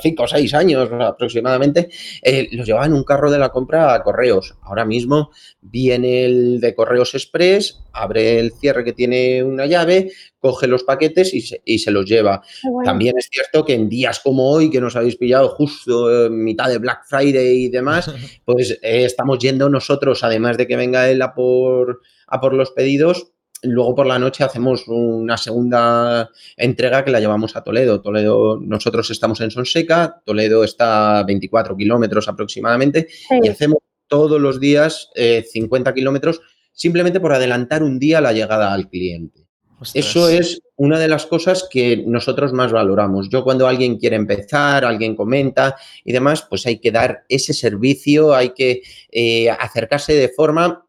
cinco 0.00 0.24
o 0.24 0.28
seis 0.28 0.54
años 0.54 0.90
aproximadamente, 0.92 1.88
eh, 2.22 2.48
los 2.52 2.66
llevaba 2.66 2.86
en 2.86 2.92
un 2.92 3.04
carro 3.04 3.30
de 3.30 3.38
la 3.38 3.50
compra 3.50 3.94
a 3.94 4.02
correos. 4.02 4.54
Ahora 4.62 4.84
mismo 4.84 5.30
viene 5.60 6.24
el 6.24 6.60
de 6.60 6.74
correos 6.74 7.14
express, 7.14 7.82
abre 7.92 8.38
el 8.38 8.52
cierre 8.52 8.84
que 8.84 8.92
tiene 8.92 9.42
una 9.42 9.66
llave, 9.66 10.12
coge 10.38 10.66
los 10.66 10.84
paquetes 10.84 11.32
y 11.32 11.78
se, 11.78 11.90
los 11.90 12.04
lleva. 12.04 12.42
También 12.84 13.16
es 13.18 13.28
cierto 13.30 13.64
que 13.64 13.74
en 13.74 13.88
días 13.88 14.20
como 14.20 14.50
hoy, 14.50 14.70
que 14.70 14.80
nos 14.80 14.96
habéis 14.96 15.16
pillado 15.16 15.48
justo 15.48 16.26
en 16.26 16.44
mitad 16.44 16.68
de 16.68 16.78
Black 16.78 17.04
Friday 17.06 17.64
y 17.64 17.68
demás, 17.70 18.10
pues 18.44 18.78
eh, 18.82 19.04
estamos 19.04 19.38
yendo 19.38 19.68
nosotros, 19.68 20.22
además 20.22 20.58
de 20.58 20.66
que 20.66 20.76
venga 20.76 21.08
él 21.08 21.22
a 21.22 21.34
por, 21.34 22.02
a 22.26 22.40
por 22.40 22.52
los 22.54 22.72
pedidos, 22.72 23.33
Luego 23.64 23.94
por 23.94 24.06
la 24.06 24.18
noche 24.18 24.44
hacemos 24.44 24.84
una 24.86 25.36
segunda 25.36 26.30
entrega 26.56 27.04
que 27.04 27.10
la 27.10 27.20
llevamos 27.20 27.56
a 27.56 27.64
Toledo. 27.64 28.00
Toledo, 28.00 28.58
nosotros 28.60 29.10
estamos 29.10 29.40
en 29.40 29.50
Sonseca, 29.50 30.22
Toledo 30.24 30.64
está 30.64 31.18
a 31.18 31.24
24 31.24 31.76
kilómetros 31.76 32.28
aproximadamente 32.28 33.08
y 33.42 33.48
hacemos 33.48 33.78
todos 34.06 34.40
los 34.40 34.60
días 34.60 35.10
50 35.14 35.90
eh, 35.90 35.94
kilómetros 35.94 36.40
simplemente 36.72 37.20
por 37.20 37.32
adelantar 37.32 37.82
un 37.82 37.98
día 37.98 38.20
la 38.20 38.32
llegada 38.32 38.72
al 38.72 38.88
cliente. 38.88 39.44
Eso 39.92 40.28
es 40.28 40.62
una 40.76 40.98
de 40.98 41.08
las 41.08 41.26
cosas 41.26 41.68
que 41.70 42.02
nosotros 42.06 42.52
más 42.52 42.72
valoramos. 42.72 43.28
Yo 43.28 43.44
cuando 43.44 43.66
alguien 43.66 43.98
quiere 43.98 44.16
empezar, 44.16 44.84
alguien 44.84 45.14
comenta 45.14 45.76
y 46.04 46.12
demás, 46.12 46.46
pues 46.48 46.66
hay 46.66 46.78
que 46.78 46.90
dar 46.90 47.24
ese 47.28 47.52
servicio, 47.52 48.34
hay 48.34 48.50
que 48.50 48.82
eh, 49.10 49.50
acercarse 49.50 50.14
de 50.14 50.28
forma 50.28 50.83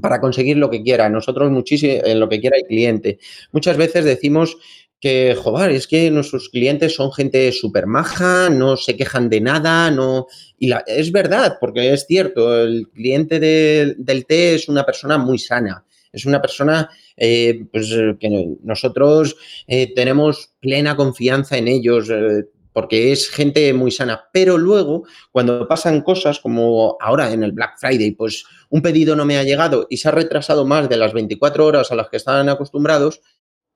para 0.00 0.20
conseguir 0.20 0.56
lo 0.56 0.70
que 0.70 0.82
quiera. 0.82 1.08
Nosotros 1.08 1.50
muchísimo, 1.50 1.94
en 2.04 2.20
lo 2.20 2.28
que 2.28 2.40
quiera 2.40 2.56
el 2.56 2.66
cliente. 2.66 3.18
Muchas 3.52 3.76
veces 3.76 4.04
decimos 4.04 4.56
que, 5.00 5.34
joder, 5.34 5.70
es 5.70 5.86
que 5.86 6.10
nuestros 6.10 6.50
clientes 6.50 6.94
son 6.94 7.10
gente 7.10 7.50
súper 7.52 7.86
maja, 7.86 8.50
no 8.50 8.76
se 8.76 8.96
quejan 8.96 9.30
de 9.30 9.40
nada, 9.40 9.90
no... 9.90 10.26
Y 10.58 10.68
la, 10.68 10.84
es 10.86 11.10
verdad, 11.10 11.56
porque 11.58 11.92
es 11.92 12.04
cierto, 12.06 12.62
el 12.62 12.88
cliente 12.90 13.40
del 13.40 14.26
té 14.26 14.54
es 14.54 14.68
una 14.68 14.84
persona 14.84 15.16
muy 15.16 15.38
sana, 15.38 15.84
es 16.12 16.26
una 16.26 16.42
persona 16.42 16.90
eh, 17.16 17.64
pues, 17.72 17.90
que 18.18 18.56
nosotros 18.62 19.36
eh, 19.66 19.92
tenemos 19.94 20.52
plena 20.60 20.96
confianza 20.96 21.56
en 21.56 21.68
ellos. 21.68 22.10
Eh, 22.10 22.44
porque 22.72 23.12
es 23.12 23.28
gente 23.28 23.72
muy 23.72 23.90
sana. 23.90 24.28
Pero 24.32 24.58
luego, 24.58 25.04
cuando 25.32 25.66
pasan 25.66 26.02
cosas 26.02 26.40
como 26.40 26.96
ahora 27.00 27.32
en 27.32 27.42
el 27.42 27.52
Black 27.52 27.78
Friday, 27.78 28.12
pues 28.12 28.44
un 28.68 28.82
pedido 28.82 29.16
no 29.16 29.24
me 29.24 29.38
ha 29.38 29.44
llegado 29.44 29.86
y 29.90 29.96
se 29.96 30.08
ha 30.08 30.12
retrasado 30.12 30.64
más 30.64 30.88
de 30.88 30.96
las 30.96 31.12
24 31.12 31.66
horas 31.66 31.90
a 31.90 31.96
las 31.96 32.08
que 32.08 32.16
estaban 32.16 32.48
acostumbrados, 32.48 33.20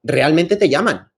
realmente 0.03 0.57
te 0.57 0.69
llaman 0.69 1.11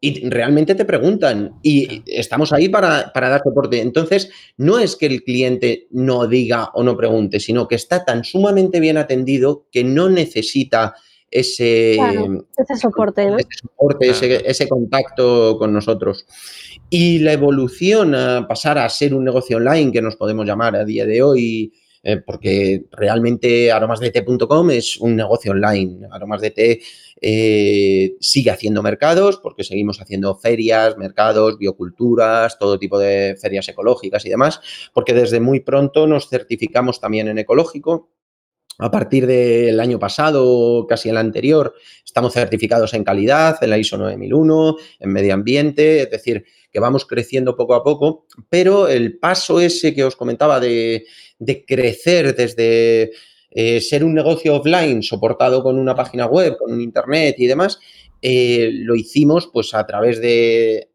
y 0.00 0.28
realmente 0.28 0.74
te 0.74 0.84
preguntan 0.84 1.58
y 1.62 2.02
estamos 2.06 2.52
ahí 2.52 2.68
para, 2.68 3.10
para, 3.14 3.30
dar 3.30 3.42
soporte. 3.42 3.80
Entonces, 3.80 4.30
no 4.58 4.78
es 4.78 4.96
que 4.96 5.06
el 5.06 5.24
cliente 5.24 5.86
no 5.90 6.26
diga 6.26 6.70
o 6.74 6.82
no 6.82 6.94
pregunte, 6.94 7.40
sino 7.40 7.66
que 7.66 7.76
está 7.76 8.04
tan 8.04 8.22
sumamente 8.22 8.80
bien 8.80 8.98
atendido 8.98 9.66
que 9.72 9.82
no 9.82 10.10
necesita 10.10 10.94
ese, 11.30 11.94
ese 11.94 12.76
soporte, 12.80 13.26
¿no? 13.28 13.38
ese, 13.38 13.48
soporte 13.60 14.10
ese, 14.44 14.68
contacto 14.68 15.56
con 15.58 15.72
nosotros. 15.72 16.26
Y 16.90 17.18
la 17.18 17.32
evolución 17.32 18.14
a 18.14 18.46
pasar 18.46 18.78
a 18.78 18.88
ser 18.88 19.14
un 19.14 19.24
negocio 19.24 19.56
online, 19.56 19.90
que 19.92 20.02
nos 20.02 20.16
podemos 20.16 20.46
llamar 20.46 20.76
a 20.76 20.84
día 20.84 21.06
de 21.06 21.22
hoy, 21.22 21.72
eh, 22.06 22.18
porque 22.18 22.84
realmente 22.92 23.72
aromasdt.com 23.72 24.70
es 24.70 24.98
un 24.98 25.16
negocio 25.16 25.52
online. 25.52 26.06
Aromasdt 26.10 26.58
eh, 27.20 28.14
sigue 28.20 28.50
haciendo 28.50 28.82
mercados 28.82 29.38
porque 29.38 29.64
seguimos 29.64 30.02
haciendo 30.02 30.34
ferias, 30.36 30.98
mercados, 30.98 31.56
bioculturas, 31.56 32.58
todo 32.58 32.78
tipo 32.78 32.98
de 32.98 33.36
ferias 33.40 33.66
ecológicas 33.70 34.26
y 34.26 34.28
demás, 34.28 34.60
porque 34.92 35.14
desde 35.14 35.40
muy 35.40 35.60
pronto 35.60 36.06
nos 36.06 36.28
certificamos 36.28 37.00
también 37.00 37.28
en 37.28 37.38
ecológico. 37.38 38.10
A 38.78 38.90
partir 38.90 39.26
del 39.26 39.78
año 39.80 39.98
pasado, 39.98 40.84
casi 40.86 41.08
el 41.08 41.16
anterior, 41.16 41.74
estamos 42.04 42.34
certificados 42.34 42.92
en 42.92 43.04
calidad, 43.04 43.56
en 43.62 43.70
la 43.70 43.78
ISO 43.78 43.96
9001, 43.96 44.76
en 44.98 45.12
medio 45.12 45.32
ambiente, 45.32 46.02
es 46.02 46.10
decir, 46.10 46.44
que 46.74 46.80
vamos 46.80 47.06
creciendo 47.06 47.56
poco 47.56 47.74
a 47.74 47.84
poco, 47.84 48.26
pero 48.50 48.88
el 48.88 49.16
paso 49.18 49.60
ese 49.60 49.94
que 49.94 50.02
os 50.02 50.16
comentaba 50.16 50.58
de, 50.58 51.06
de 51.38 51.64
crecer 51.64 52.34
desde 52.34 53.12
eh, 53.52 53.80
ser 53.80 54.02
un 54.02 54.12
negocio 54.12 54.56
offline 54.56 55.00
soportado 55.04 55.62
con 55.62 55.78
una 55.78 55.94
página 55.94 56.26
web, 56.26 56.56
con 56.58 56.72
un 56.72 56.80
internet 56.80 57.36
y 57.38 57.46
demás, 57.46 57.78
eh, 58.20 58.70
lo 58.72 58.96
hicimos 58.96 59.48
pues 59.52 59.72
a 59.72 59.86
través 59.86 60.20
de 60.20 60.90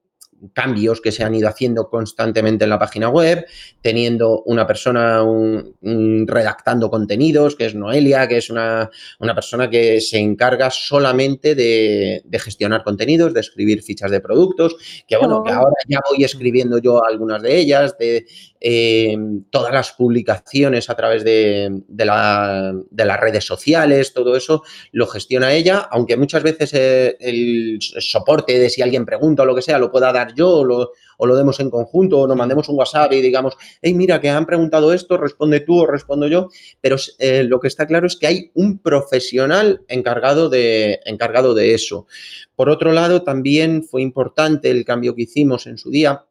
cambios 0.53 1.01
que 1.01 1.11
se 1.11 1.23
han 1.23 1.35
ido 1.35 1.47
haciendo 1.47 1.89
constantemente 1.89 2.63
en 2.63 2.69
la 2.69 2.79
página 2.79 3.09
web, 3.09 3.45
teniendo 3.81 4.41
una 4.43 4.65
persona 4.65 5.23
redactando 5.81 6.89
contenidos, 6.89 7.55
que 7.55 7.65
es 7.65 7.75
Noelia, 7.75 8.27
que 8.27 8.37
es 8.37 8.49
una, 8.49 8.89
persona 9.33 9.69
que 9.69 10.01
se 10.01 10.17
encarga 10.17 10.69
solamente 10.69 11.55
de, 11.55 12.23
gestionar 12.39 12.83
contenidos, 12.83 13.33
de 13.33 13.41
escribir 13.41 13.83
fichas 13.83 14.11
de 14.11 14.21
productos, 14.21 14.75
que 15.07 15.17
bueno, 15.17 15.43
que 15.43 15.51
ahora 15.51 15.75
ya 15.87 15.99
voy 16.09 16.23
escribiendo 16.23 16.77
yo 16.79 17.03
algunas 17.03 17.41
de 17.41 17.57
ellas, 17.57 17.97
de 17.97 18.25
eh, 18.61 19.17
todas 19.49 19.73
las 19.73 19.93
publicaciones 19.93 20.89
a 20.89 20.95
través 20.95 21.23
de, 21.23 21.81
las 21.87 23.19
redes 23.19 23.45
sociales, 23.45 24.13
todo 24.13 24.35
eso 24.35 24.63
lo 24.91 25.07
gestiona 25.07 25.53
ella, 25.53 25.87
aunque 25.89 26.17
muchas 26.17 26.43
veces 26.43 26.73
eh, 26.73 27.15
el 27.19 27.77
soporte 27.79 28.59
de 28.59 28.69
si 28.69 28.81
alguien 28.81 29.05
pregunta 29.05 29.43
o 29.43 29.45
lo 29.45 29.55
que 29.55 29.61
sea 29.61 29.79
lo 29.79 29.91
pueda 29.91 30.11
dar 30.11 30.33
yo 30.35 30.49
o 30.49 31.25
lo, 31.25 31.35
demos 31.35 31.59
en 31.59 31.69
conjunto 31.69 32.19
o 32.19 32.27
nos 32.27 32.35
mandemos 32.35 32.67
un 32.67 32.77
WhatsApp 32.77 33.13
y 33.13 33.21
digamos, 33.21 33.55
hey, 33.81 33.93
mira, 33.93 34.19
que 34.19 34.29
han 34.29 34.45
preguntado 34.45 34.93
esto, 34.93 35.15
responde 35.15 35.61
tú 35.61 35.79
o 35.79 35.87
respondo 35.87 36.27
yo, 36.27 36.49
pero 36.81 36.97
eh, 37.19 37.43
lo 37.43 37.59
que 37.59 37.69
está 37.69 37.87
claro 37.87 38.07
es 38.07 38.17
que 38.17 38.27
hay 38.27 38.51
un 38.55 38.79
profesional 38.79 39.81
encargado 39.87 40.49
de, 40.49 40.99
encargado 41.05 41.53
de 41.53 41.73
eso. 41.73 42.07
Por 42.55 42.69
otro 42.69 42.91
lado, 42.91 43.23
también 43.23 43.83
fue 43.83 44.01
importante 44.01 44.69
el 44.69 44.83
cambio 44.83 45.15
que 45.15 45.23
hicimos 45.23 45.65
en 45.65 45.77
su 45.77 45.91
día 45.91 46.25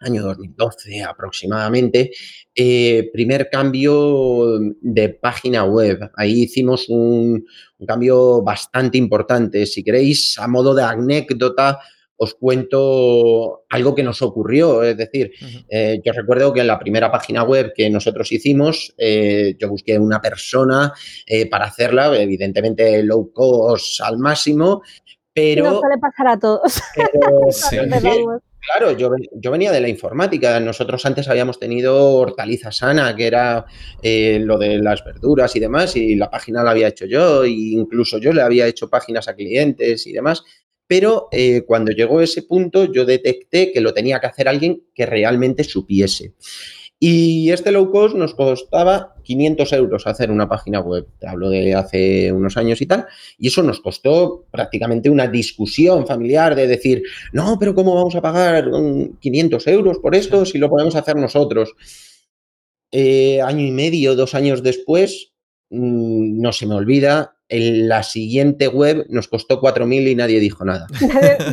año 0.00 0.22
2012 0.22 1.02
aproximadamente, 1.02 2.10
eh, 2.54 3.10
primer 3.12 3.48
cambio 3.50 4.58
de 4.80 5.08
página 5.10 5.64
web. 5.64 6.10
Ahí 6.16 6.42
hicimos 6.42 6.88
un, 6.88 7.44
cambio 7.86 8.42
bastante 8.42 8.96
importante. 8.96 9.66
Si 9.66 9.84
queréis, 9.84 10.38
a 10.38 10.48
modo 10.48 10.74
de 10.74 10.82
anécdota, 10.82 11.80
os 12.16 12.34
cuento 12.34 13.64
algo 13.68 13.94
que 13.94 14.02
nos 14.02 14.22
ocurrió. 14.22 14.82
Es 14.82 14.96
decir, 14.96 15.32
eh, 15.68 16.00
yo 16.02 16.12
recuerdo 16.12 16.52
que 16.52 16.60
en 16.60 16.68
la 16.68 16.78
primera 16.78 17.10
página 17.10 17.42
web 17.42 17.72
que 17.76 17.90
nosotros 17.90 18.32
hicimos, 18.32 18.94
eh, 18.96 19.54
yo 19.58 19.68
busqué 19.68 19.98
una 19.98 20.20
persona 20.20 20.94
para 21.50 21.66
hacerla, 21.66 22.16
evidentemente 22.18 23.02
low 23.02 23.30
cost 23.32 24.00
al 24.00 24.16
máximo, 24.18 24.82
pero... 25.34 25.64
No 25.64 25.80
suele 25.80 25.98
pasar 25.98 26.28
a 26.28 26.38
todos. 26.38 26.80
Claro, 28.66 28.96
yo, 28.96 29.10
venía 29.52 29.70
de 29.72 29.80
la 29.80 29.88
informática. 29.88 30.58
Nosotros 30.58 31.04
antes 31.04 31.28
habíamos 31.28 31.58
tenido 31.58 32.16
Hortaliza 32.16 32.72
Sana, 32.72 33.14
que 33.14 33.26
era 33.26 33.66
eh, 34.02 34.38
lo 34.40 34.56
de 34.56 34.78
las 34.78 35.04
verduras 35.04 35.54
y 35.54 35.60
demás, 35.60 35.96
y 35.96 36.14
la 36.14 36.30
página 36.30 36.62
la 36.62 36.70
había 36.70 36.88
hecho 36.88 37.04
yo, 37.04 37.44
e 37.44 37.50
incluso 37.50 38.18
yo 38.18 38.32
le 38.32 38.40
había 38.40 38.66
hecho 38.66 38.88
páginas 38.88 39.28
a 39.28 39.36
clientes 39.36 40.06
y 40.06 40.12
demás. 40.12 40.42
Pero 40.86 41.28
eh, 41.30 41.64
cuando 41.66 41.92
llegó 41.92 42.22
ese 42.22 42.42
punto, 42.42 42.90
yo 42.90 43.04
detecté 43.04 43.70
que 43.70 43.80
lo 43.80 43.92
tenía 43.92 44.18
que 44.18 44.28
hacer 44.28 44.48
alguien 44.48 44.82
que 44.94 45.04
realmente 45.04 45.64
supiese. 45.64 46.34
Y 47.06 47.50
este 47.50 47.70
low 47.70 47.90
cost 47.90 48.16
nos 48.16 48.32
costaba 48.32 49.14
500 49.24 49.74
euros 49.74 50.06
hacer 50.06 50.30
una 50.30 50.48
página 50.48 50.80
web. 50.80 51.06
Te 51.18 51.28
hablo 51.28 51.50
de 51.50 51.74
hace 51.74 52.32
unos 52.32 52.56
años 52.56 52.80
y 52.80 52.86
tal. 52.86 53.04
Y 53.36 53.48
eso 53.48 53.62
nos 53.62 53.80
costó 53.80 54.46
prácticamente 54.50 55.10
una 55.10 55.26
discusión 55.26 56.06
familiar 56.06 56.54
de 56.54 56.66
decir, 56.66 57.02
no, 57.34 57.58
pero 57.58 57.74
¿cómo 57.74 57.94
vamos 57.94 58.14
a 58.14 58.22
pagar 58.22 58.70
500 59.20 59.66
euros 59.66 59.98
por 59.98 60.14
esto 60.14 60.46
si 60.46 60.56
lo 60.56 60.70
podemos 60.70 60.96
hacer 60.96 61.16
nosotros? 61.16 61.74
Eh, 62.90 63.42
año 63.42 63.66
y 63.66 63.70
medio, 63.70 64.16
dos 64.16 64.34
años 64.34 64.62
después, 64.62 65.34
mm, 65.68 66.40
no 66.40 66.52
se 66.54 66.64
me 66.66 66.74
olvida, 66.74 67.33
en 67.48 67.88
la 67.88 68.02
siguiente 68.02 68.68
web 68.68 69.06
nos 69.08 69.28
costó 69.28 69.60
4.000 69.60 70.10
y 70.10 70.14
nadie 70.14 70.40
dijo 70.40 70.64
nada. 70.64 70.86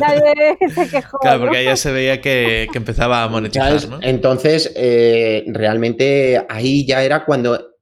nadie, 0.00 0.56
se 0.74 0.88
quejó. 0.88 1.18
Claro, 1.18 1.40
porque 1.40 1.58
ahí 1.58 1.64
ya 1.66 1.76
se 1.76 1.92
veía 1.92 2.20
que, 2.20 2.68
empezaba 2.74 3.22
a 3.22 3.28
monetizar. 3.28 3.88
¿no? 3.88 3.98
Entonces, 4.02 4.72
eh, 4.74 5.44
realmente 5.48 6.44
ahí 6.48 6.86
ya 6.86 7.02
era 7.02 7.24
cuando 7.24 7.72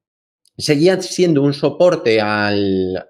seguía 0.61 1.01
siendo 1.01 1.43
un 1.43 1.55
soporte 1.55 2.21
al, 2.21 3.07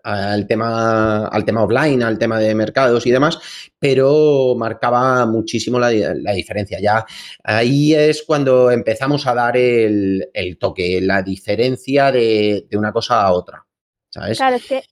tema, 0.49 1.26
al 1.26 1.45
tema 1.45 1.64
offline, 1.64 2.02
al 2.02 2.19
tema 2.19 2.38
de 2.38 2.54
mercados 2.54 3.07
y 3.07 3.11
demás, 3.11 3.38
pero 3.78 4.54
marcaba 4.57 5.26
muchísimo 5.26 5.78
la, 5.78 5.88
diferencia. 5.88 6.78
Ya 6.80 7.04
ahí 7.42 7.95
es 7.95 8.23
cuando 8.23 8.71
empezamos 8.71 9.26
a 9.26 9.35
dar 9.35 9.57
el, 9.57 10.28
toque, 10.59 11.00
la 11.00 11.23
diferencia 11.23 12.12
de, 12.12 12.66
de 12.69 12.76
una 12.76 12.92
cosa 12.92 13.23
a 13.23 13.33
otra. 13.33 13.66
¿Sabes? 14.11 14.38
Claro, 14.38 14.57
es 14.57 14.67
que 14.67 14.83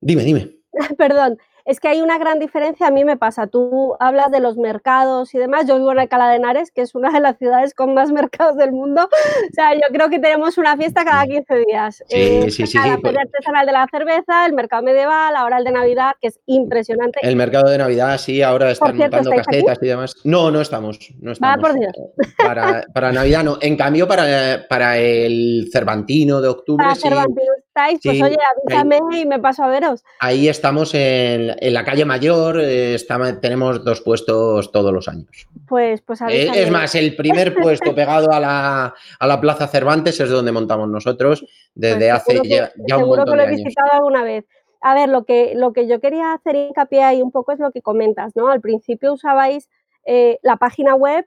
Dime, 0.00 0.22
dime. 0.24 0.50
Perdón, 0.98 1.38
es 1.64 1.80
que 1.80 1.88
hay 1.88 2.00
una 2.00 2.16
gran 2.18 2.38
diferencia, 2.38 2.86
a 2.86 2.90
mí 2.90 3.04
me 3.04 3.16
pasa, 3.16 3.48
tú 3.48 3.96
hablas 3.98 4.30
de 4.30 4.38
los 4.38 4.56
mercados 4.56 5.34
y 5.34 5.38
demás, 5.38 5.66
yo 5.66 5.78
vivo 5.78 5.90
en 5.90 5.98
Alcalá 5.98 6.28
de 6.28 6.36
Henares, 6.36 6.70
que 6.70 6.82
es 6.82 6.94
una 6.94 7.10
de 7.10 7.18
las 7.18 7.38
ciudades 7.38 7.74
con 7.74 7.92
más 7.92 8.12
mercados 8.12 8.56
del 8.56 8.70
mundo, 8.70 9.02
o 9.04 9.54
sea, 9.54 9.74
yo 9.74 9.80
creo 9.90 10.08
que 10.10 10.20
tenemos 10.20 10.58
una 10.58 10.76
fiesta 10.76 11.04
cada 11.04 11.26
15 11.26 11.56
días. 11.66 11.96
Sí, 12.06 12.16
eh, 12.16 12.50
sí, 12.50 12.66
sí. 12.66 12.78
La 12.78 12.98
feria 12.98 13.22
artesanal 13.22 13.66
de 13.66 13.72
la 13.72 13.88
cerveza, 13.90 14.46
el 14.46 14.52
mercado 14.52 14.84
medieval, 14.84 15.34
ahora 15.34 15.58
el 15.58 15.64
de 15.64 15.72
Navidad, 15.72 16.12
que 16.20 16.28
es 16.28 16.38
impresionante. 16.46 17.18
El 17.22 17.34
mercado 17.34 17.68
de 17.68 17.78
Navidad, 17.78 18.18
sí, 18.18 18.42
ahora 18.42 18.70
están 18.70 18.96
montando 18.96 19.30
cajetas 19.30 19.78
y 19.80 19.86
demás. 19.86 20.14
No, 20.22 20.52
no 20.52 20.60
estamos, 20.60 21.00
no 21.18 21.32
estamos. 21.32 21.58
por 21.58 21.76
Dios. 21.76 21.92
Para, 22.38 22.84
para, 22.94 23.10
Navidad 23.10 23.42
no, 23.42 23.58
en 23.60 23.76
cambio 23.76 24.06
para, 24.06 24.66
para 24.68 24.98
el 24.98 25.68
Cervantino 25.72 26.40
de 26.40 26.48
octubre 26.48 26.84
para 26.84 26.94
Cervantino 26.94 27.52
estáis, 27.76 28.00
pues 28.02 28.22
oye, 28.22 28.36
avísame 28.64 28.98
y 29.18 29.26
me 29.26 29.38
paso 29.38 29.62
a 29.62 29.68
veros. 29.68 30.02
Ahí 30.20 30.48
estamos 30.48 30.94
en 30.94 31.54
en 31.58 31.74
la 31.74 31.84
calle 31.84 32.04
Mayor 32.04 32.58
eh, 32.60 32.96
tenemos 33.40 33.84
dos 33.84 34.00
puestos 34.00 34.72
todos 34.72 34.92
los 34.92 35.08
años. 35.08 35.48
Pues, 35.68 36.00
pues 36.02 36.20
eh, 36.22 36.50
Es 36.54 36.70
más, 36.70 36.94
el 36.94 37.14
primer 37.16 37.54
puesto 37.62 37.94
pegado 37.94 38.32
a 38.32 38.40
la, 38.40 38.94
a 39.18 39.26
la, 39.26 39.40
Plaza 39.40 39.68
Cervantes 39.68 40.18
es 40.20 40.30
donde 40.30 40.52
montamos 40.52 40.88
nosotros 40.88 41.44
desde 41.74 42.10
pues 42.10 42.12
hace 42.12 42.40
ya, 42.48 42.96
un 42.96 43.08
montón 43.08 43.26
que 43.26 43.36
lo 43.36 43.42
he 43.42 43.50
visitado 43.50 43.92
alguna 43.92 44.24
vez. 44.24 44.44
A 44.80 44.94
ver, 44.94 45.08
lo 45.08 45.24
que, 45.24 45.52
lo 45.54 45.72
que 45.72 45.86
yo 45.86 46.00
quería 46.00 46.32
hacer 46.32 46.54
hincapié 46.56 47.02
ahí 47.02 47.22
un 47.22 47.32
poco 47.32 47.52
es 47.52 47.58
lo 47.58 47.72
que 47.72 47.82
comentas, 47.82 48.36
¿no? 48.36 48.48
Al 48.48 48.60
principio 48.60 49.12
usabais 49.12 49.68
eh, 50.04 50.38
la 50.42 50.56
página 50.56 50.94
web 50.94 51.26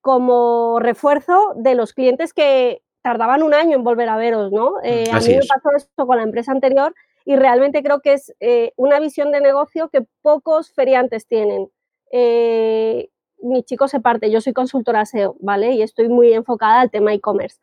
como 0.00 0.78
refuerzo 0.80 1.52
de 1.56 1.74
los 1.74 1.92
clientes 1.92 2.32
que 2.32 2.82
tardaban 3.02 3.42
un 3.42 3.54
año 3.54 3.76
en 3.76 3.84
volver 3.84 4.08
a 4.08 4.16
veros, 4.16 4.52
¿no? 4.52 4.76
a 4.76 5.20
mí 5.20 5.34
me 5.34 5.46
pasó 5.46 5.70
esto 5.76 6.06
con 6.06 6.16
la 6.18 6.22
empresa 6.22 6.52
anterior 6.52 6.94
y 7.24 7.36
realmente 7.36 7.82
creo 7.82 8.00
que 8.00 8.14
es 8.14 8.34
eh, 8.40 8.72
una 8.76 8.98
visión 8.98 9.30
de 9.30 9.40
negocio 9.40 9.88
que 9.88 10.04
pocos 10.22 10.72
feriantes 10.72 11.26
tienen. 11.26 11.70
Eh, 12.12 13.08
mi 13.42 13.62
chico 13.62 13.88
se 13.88 14.00
parte, 14.00 14.30
yo 14.30 14.40
soy 14.40 14.52
consultora 14.52 15.06
SEO, 15.06 15.36
¿vale? 15.40 15.72
Y 15.72 15.82
estoy 15.82 16.08
muy 16.08 16.32
enfocada 16.32 16.80
al 16.80 16.90
tema 16.90 17.12
e-commerce. 17.14 17.58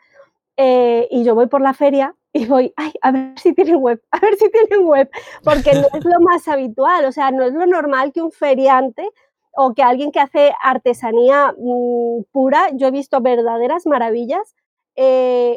Eh, 0.58 1.08
y 1.12 1.24
yo 1.24 1.36
voy 1.36 1.48
por 1.48 1.62
la 1.62 1.74
feria 1.74 2.15
y 2.34 2.46
voy, 2.46 2.74
ay, 2.77 2.94
a 3.01 3.12
ver 3.12 3.38
si 3.38 3.53
tienen 3.53 3.77
web, 3.77 4.01
a 4.12 4.20
ver 4.20 4.36
si 4.38 4.50
tienen 4.50 4.88
web, 4.88 5.10
porque 5.44 5.74
no 5.74 5.88
es 5.94 6.06
lo 6.06 6.20
más 6.22 6.48
habitual, 6.48 7.06
o 7.06 7.12
sea, 7.12 7.32
no 7.32 7.44
es 7.44 7.53
lo 7.53 7.65
normal 7.65 8.12
que 8.12 8.22
un 8.22 8.32
feriante 8.32 9.08
o 9.53 9.74
que 9.74 9.84
alguien 9.84 10.12
que 10.12 10.20
hace 10.20 10.53
artesanía 10.62 11.53
mm, 11.58 12.24
pura, 12.32 12.70
yo 12.74 12.88
he 12.88 12.91
visto 12.91 13.22
verdaderas 13.22 13.86
maravillas, 13.86 14.56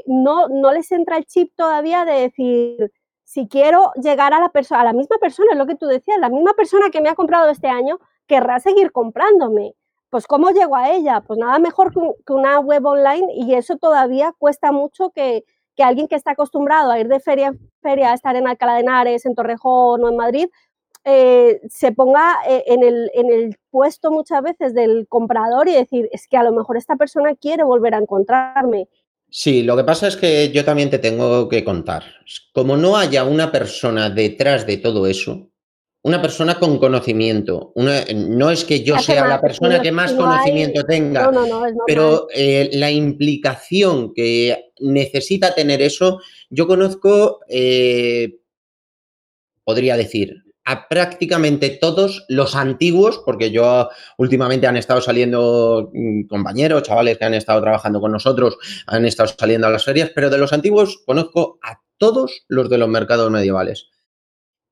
no, 0.06 0.48
no 0.48 0.72
les 0.72 0.92
entra 0.92 1.16
el 1.16 1.26
chip 1.26 1.52
todavía 1.56 2.04
de 2.04 2.20
decir, 2.20 2.92
si 3.24 3.46
quiero 3.46 3.92
llegar 4.02 4.34
a 4.34 4.40
la 4.40 4.48
persona, 4.48 4.80
a 4.80 4.84
la 4.84 4.92
misma 4.92 5.16
persona, 5.18 5.52
es 5.52 5.58
lo 5.58 5.66
que 5.66 5.76
tú 5.76 5.86
decías, 5.86 6.18
la 6.18 6.30
misma 6.30 6.52
persona 6.54 6.90
que 6.90 7.00
me 7.00 7.08
ha 7.08 7.14
comprado 7.14 7.48
este 7.48 7.68
año 7.68 8.00
querrá 8.26 8.58
seguir 8.58 8.90
comprándome. 8.90 9.74
Pues 10.08 10.26
¿cómo 10.26 10.50
llego 10.50 10.74
a 10.74 10.90
ella? 10.90 11.20
Pues 11.20 11.38
nada 11.38 11.60
mejor 11.60 11.92
que 11.92 12.32
una 12.32 12.58
web 12.58 12.84
online 12.84 13.28
y 13.32 13.54
eso 13.54 13.76
todavía 13.76 14.34
cuesta 14.36 14.72
mucho 14.72 15.10
que, 15.10 15.44
que 15.76 15.84
alguien 15.84 16.08
que 16.08 16.16
está 16.16 16.32
acostumbrado 16.32 16.90
a 16.90 16.98
ir 16.98 17.06
de 17.06 17.20
feria 17.20 17.48
en 17.48 17.70
feria, 17.80 18.10
a 18.10 18.14
estar 18.14 18.34
en 18.34 18.48
Alcalá 18.48 18.74
de 18.74 18.80
Henares, 18.80 19.24
en 19.24 19.36
Torrejón 19.36 20.02
o 20.02 20.08
en 20.08 20.16
Madrid, 20.16 20.48
eh, 21.04 21.60
se 21.70 21.92
ponga 21.92 22.36
eh, 22.48 22.64
en, 22.66 22.82
el, 22.82 23.10
en, 23.14 23.30
el, 23.30 23.56
puesto 23.70 24.10
muchas 24.10 24.42
veces 24.42 24.74
del 24.74 25.06
comprador 25.08 25.68
y 25.68 25.72
decir, 25.72 26.08
es 26.12 26.26
que 26.28 26.36
a 26.36 26.42
lo 26.42 26.52
mejor 26.52 26.76
esta 26.76 26.96
persona 26.96 27.34
quiere 27.36 27.62
volver 27.62 27.94
a 27.94 27.98
encontrarme. 27.98 28.88
Sí, 29.30 29.62
lo 29.62 29.76
que 29.76 29.84
pasa 29.84 30.08
es 30.08 30.16
que 30.16 30.50
yo 30.50 30.64
también 30.64 30.90
te 30.90 30.98
tengo 30.98 31.48
que 31.48 31.64
contar. 31.64 32.02
Como 32.52 32.76
no 32.76 32.96
haya 32.96 33.24
una 33.24 33.52
persona 33.52 34.10
detrás 34.10 34.66
de 34.66 34.78
todo 34.78 35.06
eso, 35.06 35.50
una 36.02 36.20
persona 36.20 36.58
con 36.58 36.78
conocimiento, 36.78 37.72
no 37.76 38.50
es 38.50 38.64
que 38.64 38.82
yo 38.82 38.98
sea 38.98 39.26
la 39.26 39.40
persona 39.40 39.80
que 39.82 39.92
más 39.92 40.12
conocimiento 40.14 40.82
tenga, 40.84 41.30
pero 41.86 42.26
eh, 42.34 42.70
la 42.72 42.90
implicación 42.90 44.14
que 44.14 44.72
necesita 44.80 45.54
tener 45.54 45.82
eso, 45.82 46.20
yo 46.48 46.66
conozco, 46.66 47.40
podría 49.62 49.96
decir, 49.96 50.42
a 50.70 50.86
prácticamente 50.86 51.70
todos 51.80 52.24
los 52.28 52.54
antiguos, 52.54 53.20
porque 53.24 53.50
yo 53.50 53.88
últimamente 54.18 54.68
han 54.68 54.76
estado 54.76 55.00
saliendo 55.00 55.90
mm, 55.92 56.28
compañeros, 56.28 56.84
chavales 56.84 57.18
que 57.18 57.24
han 57.24 57.34
estado 57.34 57.60
trabajando 57.60 58.00
con 58.00 58.12
nosotros, 58.12 58.56
han 58.86 59.04
estado 59.04 59.30
saliendo 59.36 59.66
a 59.66 59.70
las 59.70 59.84
ferias, 59.84 60.12
pero 60.14 60.30
de 60.30 60.38
los 60.38 60.52
antiguos 60.52 61.02
conozco 61.04 61.58
a 61.60 61.80
todos 61.98 62.44
los 62.46 62.70
de 62.70 62.78
los 62.78 62.88
mercados 62.88 63.32
medievales. 63.32 63.88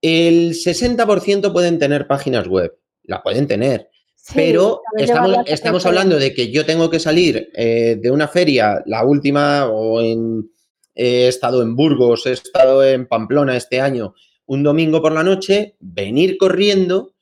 El 0.00 0.52
60% 0.52 1.52
pueden 1.52 1.80
tener 1.80 2.06
páginas 2.06 2.46
web, 2.46 2.78
la 3.02 3.20
pueden 3.24 3.48
tener, 3.48 3.90
pero 4.32 4.82
estamos, 4.96 5.38
estamos 5.46 5.84
hablando 5.84 6.16
de 6.16 6.32
que 6.32 6.52
yo 6.52 6.64
tengo 6.64 6.90
que 6.90 7.00
salir 7.00 7.50
eh, 7.56 7.98
de 8.00 8.10
una 8.12 8.28
feria, 8.28 8.84
la 8.86 9.04
última, 9.04 9.66
o 9.66 10.00
en, 10.00 10.48
he 10.94 11.26
estado 11.26 11.60
en 11.60 11.74
Burgos, 11.74 12.24
he 12.26 12.32
estado 12.32 12.84
en 12.84 13.08
Pamplona 13.08 13.56
este 13.56 13.80
año, 13.80 14.14
un 14.48 14.62
domingo 14.62 15.00
por 15.02 15.12
la 15.12 15.22
noche, 15.22 15.76
venir 15.78 16.38
corriendo, 16.38 17.12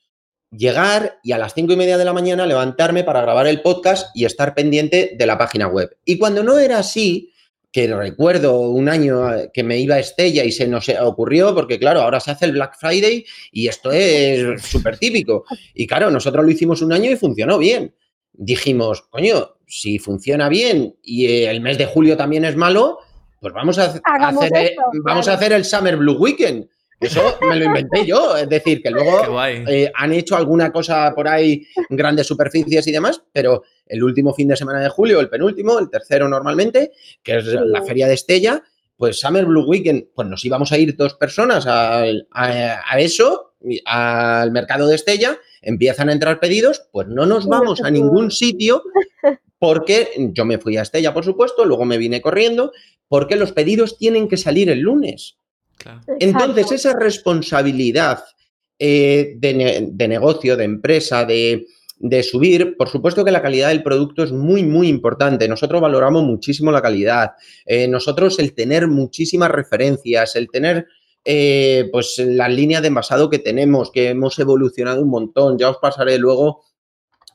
llegar 0.49 1.19
y 1.23 1.33
a 1.33 1.37
las 1.37 1.53
cinco 1.53 1.73
y 1.73 1.75
media 1.75 1.97
de 1.97 2.05
la 2.05 2.13
mañana 2.13 2.45
levantarme 2.45 3.03
para 3.03 3.21
grabar 3.21 3.47
el 3.47 3.61
podcast 3.61 4.15
y 4.15 4.23
estar 4.23 4.55
pendiente 4.55 5.15
de 5.17 5.25
la 5.25 5.37
página 5.37 5.67
web. 5.67 5.97
Y 6.05 6.17
cuando 6.17 6.41
no 6.41 6.57
era 6.57 6.79
así, 6.79 7.33
que 7.69 7.93
recuerdo 7.93 8.61
un 8.61 8.87
año 8.87 9.29
eh, 9.33 9.51
que 9.53 9.61
me 9.61 9.77
iba 9.77 9.95
a 9.95 9.99
Estella 9.99 10.45
y 10.45 10.53
se 10.53 10.69
nos 10.69 10.87
ocurrió, 11.01 11.53
porque 11.53 11.77
claro, 11.77 12.01
ahora 12.01 12.21
se 12.21 12.31
hace 12.31 12.45
el 12.45 12.53
Black 12.53 12.77
Friday 12.79 13.25
y 13.51 13.67
esto 13.67 13.91
es 13.91 14.61
súper 14.61 14.97
típico. 14.97 15.43
Y 15.73 15.85
claro, 15.85 16.09
nosotros 16.09 16.45
lo 16.45 16.51
hicimos 16.51 16.81
un 16.81 16.93
año 16.93 17.11
y 17.11 17.17
funcionó 17.17 17.57
bien. 17.57 17.93
Dijimos, 18.31 19.01
coño, 19.01 19.57
si 19.67 19.99
funciona 19.99 20.47
bien 20.47 20.95
y 21.03 21.43
el 21.43 21.59
mes 21.59 21.77
de 21.77 21.87
julio 21.87 22.15
también 22.15 22.45
es 22.45 22.55
malo, 22.55 22.99
pues 23.41 23.53
vamos 23.53 23.77
a, 23.79 23.85
hacer, 23.85 24.01
vamos 25.03 25.27
a 25.27 25.33
hacer 25.33 25.51
el 25.51 25.65
Summer 25.65 25.97
Blue 25.97 26.17
Weekend. 26.17 26.69
Eso 26.99 27.37
me 27.41 27.55
lo 27.57 27.65
inventé 27.65 28.05
yo, 28.05 28.35
es 28.35 28.49
decir, 28.49 28.81
que 28.81 28.89
luego 28.89 29.39
eh, 29.45 29.91
han 29.93 30.13
hecho 30.13 30.35
alguna 30.35 30.71
cosa 30.71 31.13
por 31.13 31.27
ahí, 31.27 31.67
grandes 31.89 32.25
superficies 32.25 32.87
y 32.87 32.91
demás, 32.91 33.21
pero 33.31 33.63
el 33.85 34.03
último 34.03 34.33
fin 34.33 34.47
de 34.47 34.55
semana 34.57 34.79
de 34.79 34.89
julio, 34.89 35.19
el 35.19 35.29
penúltimo, 35.29 35.77
el 35.77 35.91
tercero 35.91 36.27
normalmente, 36.27 36.91
que 37.21 37.37
es 37.37 37.45
la 37.45 37.83
feria 37.83 38.07
de 38.07 38.15
Estella, 38.15 38.63
pues 38.95 39.19
Summer 39.19 39.45
Blue 39.45 39.67
Weekend, 39.67 40.07
pues 40.15 40.27
nos 40.27 40.43
íbamos 40.43 40.71
a 40.71 40.77
ir 40.79 40.95
dos 40.95 41.13
personas 41.13 41.67
a, 41.67 42.03
a, 42.31 42.99
eso, 42.99 43.53
al 43.85 44.51
mercado 44.51 44.87
de 44.87 44.95
Estella, 44.95 45.37
empiezan 45.61 46.09
a 46.09 46.13
entrar 46.13 46.39
pedidos, 46.39 46.87
pues 46.91 47.07
no 47.07 47.27
nos 47.27 47.45
vamos 47.45 47.81
a 47.83 47.91
ningún 47.91 48.31
sitio 48.31 48.81
porque 49.59 50.09
yo 50.33 50.45
me 50.45 50.57
fui 50.57 50.77
a 50.77 50.81
Estella, 50.81 51.13
por 51.13 51.25
supuesto, 51.25 51.63
luego 51.63 51.85
me 51.85 51.99
vine 51.99 52.21
corriendo, 52.21 52.71
porque 53.07 53.35
los 53.35 53.51
pedidos 53.51 53.97
tienen 53.99 54.27
que 54.27 54.37
salir 54.37 54.69
el 54.69 54.79
lunes. 54.79 55.37
Entonces, 56.19 56.71
esa 56.71 56.93
responsabilidad 56.93 58.23
eh, 58.79 59.33
de, 59.37 60.07
negocio, 60.07 60.55
de 60.55 60.63
empresa, 60.63 61.25
de, 61.25 61.65
subir, 62.21 62.77
por 62.77 62.89
supuesto 62.89 63.25
que 63.25 63.31
la 63.31 63.41
calidad 63.41 63.69
del 63.69 63.81
producto 63.81 64.23
es 64.23 64.31
muy, 64.31 64.63
muy 64.63 64.87
importante. 64.87 65.47
Nosotros 65.47 65.81
valoramos 65.81 66.23
muchísimo 66.23 66.71
la 66.71 66.81
calidad. 66.81 67.31
Eh, 67.65 67.87
nosotros 67.87 68.37
el 68.37 68.53
tener 68.53 68.87
muchísimas 68.87 69.49
referencias, 69.49 70.35
el 70.35 70.49
tener 70.49 70.87
eh, 71.25 71.89
pues 71.91 72.15
la 72.19 72.47
línea 72.47 72.81
de 72.81 72.87
envasado 72.87 73.29
que 73.29 73.39
tenemos, 73.39 73.91
que 73.91 74.09
hemos 74.09 74.37
evolucionado 74.37 75.01
un 75.01 75.09
montón. 75.09 75.57
Ya 75.57 75.69
os 75.69 75.77
pasaré 75.77 76.19
luego 76.19 76.61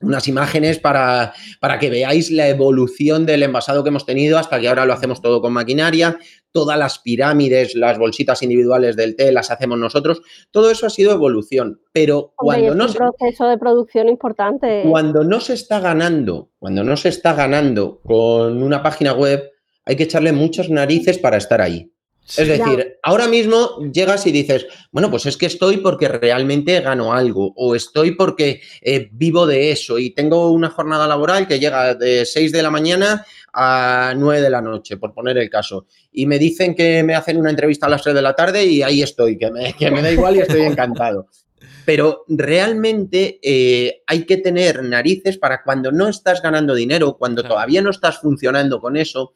unas 0.01 0.27
imágenes 0.29 0.79
para, 0.79 1.33
para, 1.61 1.79
que 1.79 1.91
veáis 1.91 2.31
la 2.31 2.49
evolución 2.49 3.27
del 3.27 3.43
envasado 3.43 3.83
que 3.83 3.89
hemos 3.89 4.07
tenido 4.07 4.39
hasta 4.39 4.61
que 4.61 4.69
ahora 4.69 4.87
lo 4.87 4.93
hacemos 4.93 5.23
todo 5.23 5.41
con 5.41 5.53
maquinaria, 5.53 6.19
todas 6.53 6.79
las 6.79 6.99
pirámides, 6.99 7.75
las 7.75 7.99
bolsitas 7.99 8.43
individuales 8.43 8.97
del 8.97 9.17
té 9.17 9.33
las 9.33 9.51
hacemos 9.51 9.79
nosotros, 9.79 10.23
todo 10.51 10.71
eso 10.71 10.87
ha 10.87 10.91
sido 10.91 11.13
evolución, 11.13 11.81
pero 11.93 12.35
cuando 12.37 12.75
no 12.75 12.87
un 12.87 12.93
proceso 12.93 13.49
de 13.49 13.59
producción 13.59 14.09
importante. 14.09 14.83
Cuando 14.89 15.25
no 15.25 15.41
se 15.41 15.55
está 15.55 15.81
ganando, 15.81 16.51
cuando 16.59 16.85
no 16.85 16.97
se 16.97 17.09
está 17.09 17.33
ganando 17.33 18.01
con 18.05 18.63
una 18.63 18.83
página 18.83 19.13
web, 19.15 19.51
hay 19.85 19.97
que 19.97 20.05
echarle 20.05 20.33
muchas 20.33 20.69
narices 20.71 21.19
para 21.19 21.39
estar 21.39 21.61
ahí. 21.61 21.93
Es 22.25 22.49
decir, 22.49 22.99
ahora 23.03 23.27
mismo 23.27 23.79
llegas 23.93 24.27
y 24.27 24.33
dices, 24.33 24.67
bueno, 24.93 25.11
pues 25.11 25.27
es 25.27 25.37
que 25.37 25.47
estoy 25.47 25.79
porque 25.79 26.07
realmente 26.07 26.81
gano 26.81 27.13
algo 27.13 27.53
o 27.57 27.75
estoy 27.75 28.13
porque 28.13 28.63
eh, 28.81 29.09
vivo 29.13 29.45
de 29.47 29.73
eso 29.73 29.99
y 29.99 30.11
tengo 30.11 30.51
una 30.53 30.71
jornada 30.71 31.09
laboral 31.09 31.49
que 31.49 31.59
llega 31.59 31.95
de 31.95 32.25
6 32.25 32.53
de 32.53 32.63
la 32.63 32.71
mañana 32.71 33.27
a 33.53 34.15
9 34.17 34.41
de 34.41 34.51
la 34.51 34.61
noche, 34.61 34.97
por 34.97 35.13
poner 35.13 35.39
el 35.39 35.51
caso. 35.51 35.87
Y 36.11 36.27
me 36.27 36.39
dicen 36.39 36.75
que 36.75 37.03
me 37.03 37.15
hacen 37.15 37.37
una 37.37 37.51
entrevista 37.51 37.87
a 37.87 37.91
las 37.91 38.03
3 38.03 38.15
de 38.15 38.23
la 38.23 38.35
tarde 38.35 38.65
y 38.65 38.83
ahí 38.83 39.03
estoy, 39.03 39.37
que 39.37 39.51
me, 39.51 39.73
que 39.75 39.91
me 39.91 40.03
da 40.03 40.11
igual 40.11 40.37
y 40.37 40.41
estoy 40.41 40.63
encantado. 40.63 41.27
Pero 41.85 42.25
realmente 42.29 43.41
eh, 43.43 44.03
hay 44.07 44.25
que 44.25 44.37
tener 44.37 44.83
narices 44.85 45.39
para 45.39 45.63
cuando 45.63 45.91
no 45.91 46.09
estás 46.09 46.41
ganando 46.41 46.75
dinero, 46.75 47.17
cuando 47.19 47.43
todavía 47.43 47.83
no 47.83 47.91
estás 47.91 48.19
funcionando 48.19 48.81
con 48.81 48.97
eso, 48.97 49.35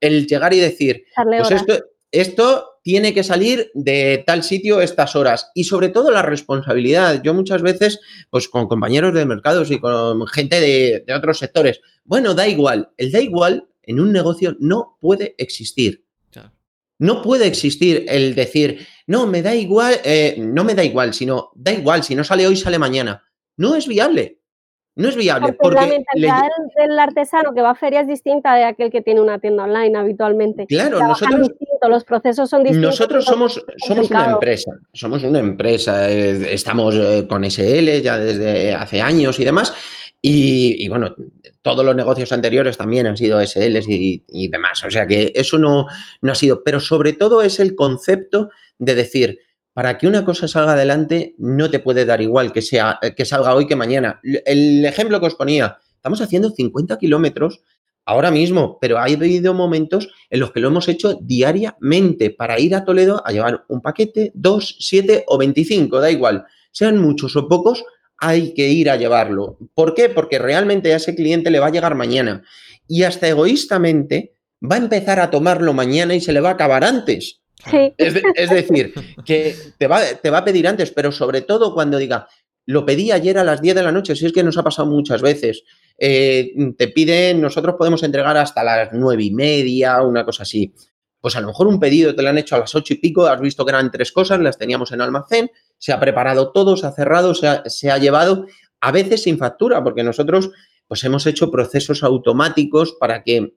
el 0.00 0.26
llegar 0.26 0.52
y 0.54 0.58
decir, 0.58 1.04
pues 1.14 1.50
esto, 1.50 1.74
esto 2.12 2.72
tiene 2.82 3.14
que 3.14 3.24
salir 3.24 3.70
de 3.74 4.22
tal 4.26 4.42
sitio 4.42 4.80
estas 4.80 5.16
horas 5.16 5.50
y 5.54 5.64
sobre 5.64 5.88
todo 5.88 6.10
la 6.10 6.22
responsabilidad. 6.22 7.22
Yo 7.22 7.32
muchas 7.32 7.62
veces, 7.62 8.00
pues 8.30 8.48
con 8.48 8.68
compañeros 8.68 9.14
de 9.14 9.24
mercados 9.24 9.70
y 9.70 9.78
con 9.78 10.26
gente 10.26 10.60
de, 10.60 11.04
otros 11.14 11.38
sectores, 11.38 11.80
bueno, 12.04 12.34
da 12.34 12.46
igual, 12.46 12.90
el 12.96 13.12
da 13.12 13.20
igual 13.20 13.68
en 13.82 13.98
un 13.98 14.12
negocio 14.12 14.56
no 14.60 14.98
puede 15.00 15.34
existir. 15.38 16.04
No 16.98 17.20
puede 17.20 17.48
existir 17.48 18.04
el 18.06 18.36
decir, 18.36 18.86
no, 19.08 19.26
me 19.26 19.42
da 19.42 19.56
igual, 19.56 20.00
eh, 20.04 20.36
no 20.38 20.62
me 20.62 20.76
da 20.76 20.84
igual, 20.84 21.12
sino 21.14 21.50
da 21.56 21.72
igual, 21.72 22.04
si 22.04 22.14
no 22.14 22.22
sale 22.22 22.46
hoy, 22.46 22.54
sale 22.54 22.78
mañana. 22.78 23.24
No 23.56 23.74
es 23.74 23.88
viable. 23.88 24.38
No 24.94 25.08
es 25.08 25.16
viable. 25.16 25.54
Porque, 25.54 25.76
la 25.76 25.86
mentalidad 25.86 26.42
del, 26.76 26.98
artesano 26.98 27.54
que 27.54 27.62
va 27.62 27.70
a 27.70 27.74
feria 27.74 28.02
es 28.02 28.06
distinta 28.06 28.54
de 28.54 28.64
aquel 28.64 28.90
que 28.90 29.00
tiene 29.00 29.20
una 29.20 29.38
tienda 29.38 29.64
online 29.64 29.96
habitualmente. 29.96 30.66
Claro, 30.66 30.98
nosotros. 30.98 31.50
los 31.88 32.04
procesos 32.04 32.50
son 32.50 32.62
distintos. 32.62 32.90
Nosotros 32.90 33.24
somos, 33.24 33.64
somos 33.78 34.10
una 34.10 34.32
empresa. 34.32 34.72
Somos 34.92 35.22
una 35.22 35.38
empresa. 35.38 36.10
Eh, 36.10 36.52
estamos 36.52 36.94
eh, 36.96 37.26
con 37.26 37.42
SL 37.44 38.02
ya 38.02 38.18
desde 38.18 38.74
hace 38.74 39.00
años 39.00 39.40
y 39.40 39.44
demás. 39.44 39.74
Y, 40.24 40.88
bueno, 40.88 41.16
todos 41.62 41.84
los 41.84 41.96
negocios 41.96 42.30
anteriores 42.30 42.76
también 42.76 43.06
han 43.06 43.16
sido 43.16 43.44
SLs 43.44 43.88
y, 43.88 44.22
y 44.28 44.48
demás. 44.48 44.84
O 44.84 44.90
sea 44.90 45.06
que 45.06 45.32
eso 45.34 45.58
no, 45.58 45.86
no 46.20 46.32
ha 46.32 46.34
sido. 46.34 46.62
Pero 46.62 46.80
sobre 46.80 47.14
todo 47.14 47.42
es 47.42 47.58
el 47.60 47.74
concepto 47.74 48.50
de 48.78 48.94
decir 48.94 49.38
para 49.72 49.98
que 49.98 50.06
una 50.06 50.24
cosa 50.24 50.48
salga 50.48 50.72
adelante 50.72 51.34
no 51.38 51.70
te 51.70 51.78
puede 51.78 52.04
dar 52.04 52.20
igual 52.20 52.52
que, 52.52 52.62
sea, 52.62 52.98
eh, 53.02 53.14
que 53.14 53.24
salga 53.24 53.54
hoy 53.54 53.66
que 53.66 53.76
mañana. 53.76 54.20
El 54.22 54.84
ejemplo 54.84 55.20
que 55.20 55.26
os 55.26 55.34
ponía, 55.34 55.78
estamos 55.94 56.20
haciendo 56.20 56.50
50 56.50 56.98
kilómetros 56.98 57.62
ahora 58.04 58.30
mismo, 58.30 58.78
pero 58.80 58.98
ha 58.98 59.04
habido 59.04 59.54
momentos 59.54 60.08
en 60.28 60.40
los 60.40 60.52
que 60.52 60.60
lo 60.60 60.68
hemos 60.68 60.88
hecho 60.88 61.18
diariamente 61.22 62.30
para 62.30 62.58
ir 62.58 62.74
a 62.74 62.84
Toledo 62.84 63.22
a 63.24 63.32
llevar 63.32 63.64
un 63.68 63.80
paquete, 63.80 64.32
dos, 64.34 64.76
siete 64.80 65.24
o 65.26 65.38
25, 65.38 66.00
da 66.00 66.10
igual. 66.10 66.44
Sean 66.72 66.98
muchos 66.98 67.36
o 67.36 67.48
pocos, 67.48 67.84
hay 68.18 68.54
que 68.54 68.68
ir 68.68 68.90
a 68.90 68.96
llevarlo. 68.96 69.58
¿Por 69.74 69.94
qué? 69.94 70.08
Porque 70.08 70.38
realmente 70.38 70.92
a 70.92 70.96
ese 70.96 71.14
cliente 71.14 71.50
le 71.50 71.60
va 71.60 71.66
a 71.66 71.72
llegar 71.72 71.94
mañana 71.94 72.42
y 72.86 73.04
hasta 73.04 73.28
egoístamente 73.28 74.34
va 74.62 74.76
a 74.76 74.78
empezar 74.78 75.18
a 75.20 75.30
tomarlo 75.30 75.72
mañana 75.72 76.14
y 76.14 76.20
se 76.20 76.32
le 76.32 76.40
va 76.40 76.50
a 76.50 76.52
acabar 76.52 76.84
antes. 76.84 77.41
Es, 77.96 78.50
decir, 78.50 78.92
que 79.24 79.54
te 79.78 79.86
va, 79.86 80.00
te 80.20 80.30
va 80.30 80.38
a 80.38 80.44
pedir 80.44 80.66
antes, 80.66 80.90
pero 80.90 81.12
sobre 81.12 81.42
todo 81.42 81.74
cuando 81.74 81.98
diga, 81.98 82.26
lo 82.66 82.84
pedí 82.84 83.10
ayer 83.10 83.38
a 83.38 83.44
las 83.44 83.60
10 83.60 83.74
de 83.76 83.82
la 83.82 83.92
noche, 83.92 84.14
si 84.14 84.26
es 84.26 84.32
que 84.32 84.42
nos 84.42 84.58
ha 84.58 84.62
pasado 84.62 84.88
muchas 84.88 85.22
veces. 85.22 85.64
Eh, 85.98 86.52
te 86.76 86.88
piden, 86.88 87.40
nosotros 87.40 87.76
podemos 87.76 88.02
entregar 88.02 88.36
hasta 88.36 88.62
las 88.64 88.90
nueve 88.92 89.24
y 89.24 89.30
media, 89.32 90.02
una 90.02 90.24
cosa 90.24 90.44
así. 90.44 90.72
Pues 91.20 91.36
a 91.36 91.40
lo 91.40 91.48
mejor 91.48 91.68
un 91.68 91.78
pedido 91.78 92.14
te 92.14 92.22
lo 92.22 92.28
han 92.28 92.38
hecho 92.38 92.56
a 92.56 92.60
las 92.60 92.74
ocho 92.74 92.94
y 92.94 92.98
pico, 92.98 93.26
has 93.26 93.40
visto 93.40 93.64
que 93.64 93.70
eran 93.70 93.90
tres 93.90 94.10
cosas, 94.10 94.40
las 94.40 94.58
teníamos 94.58 94.90
en 94.92 95.00
almacén, 95.00 95.50
se 95.78 95.92
ha 95.92 96.00
preparado 96.00 96.50
todo, 96.50 96.76
se 96.76 96.86
ha 96.86 96.92
cerrado, 96.92 97.34
se 97.34 97.46
ha, 97.46 97.62
se 97.66 97.90
ha 97.90 97.98
llevado, 97.98 98.46
a 98.80 98.90
veces 98.90 99.22
sin 99.22 99.38
factura, 99.38 99.82
porque 99.84 100.02
nosotros 100.02 100.50
pues 100.88 101.04
hemos 101.04 101.26
hecho 101.26 101.50
procesos 101.50 102.02
automáticos 102.02 102.96
para 102.98 103.22
que 103.22 103.54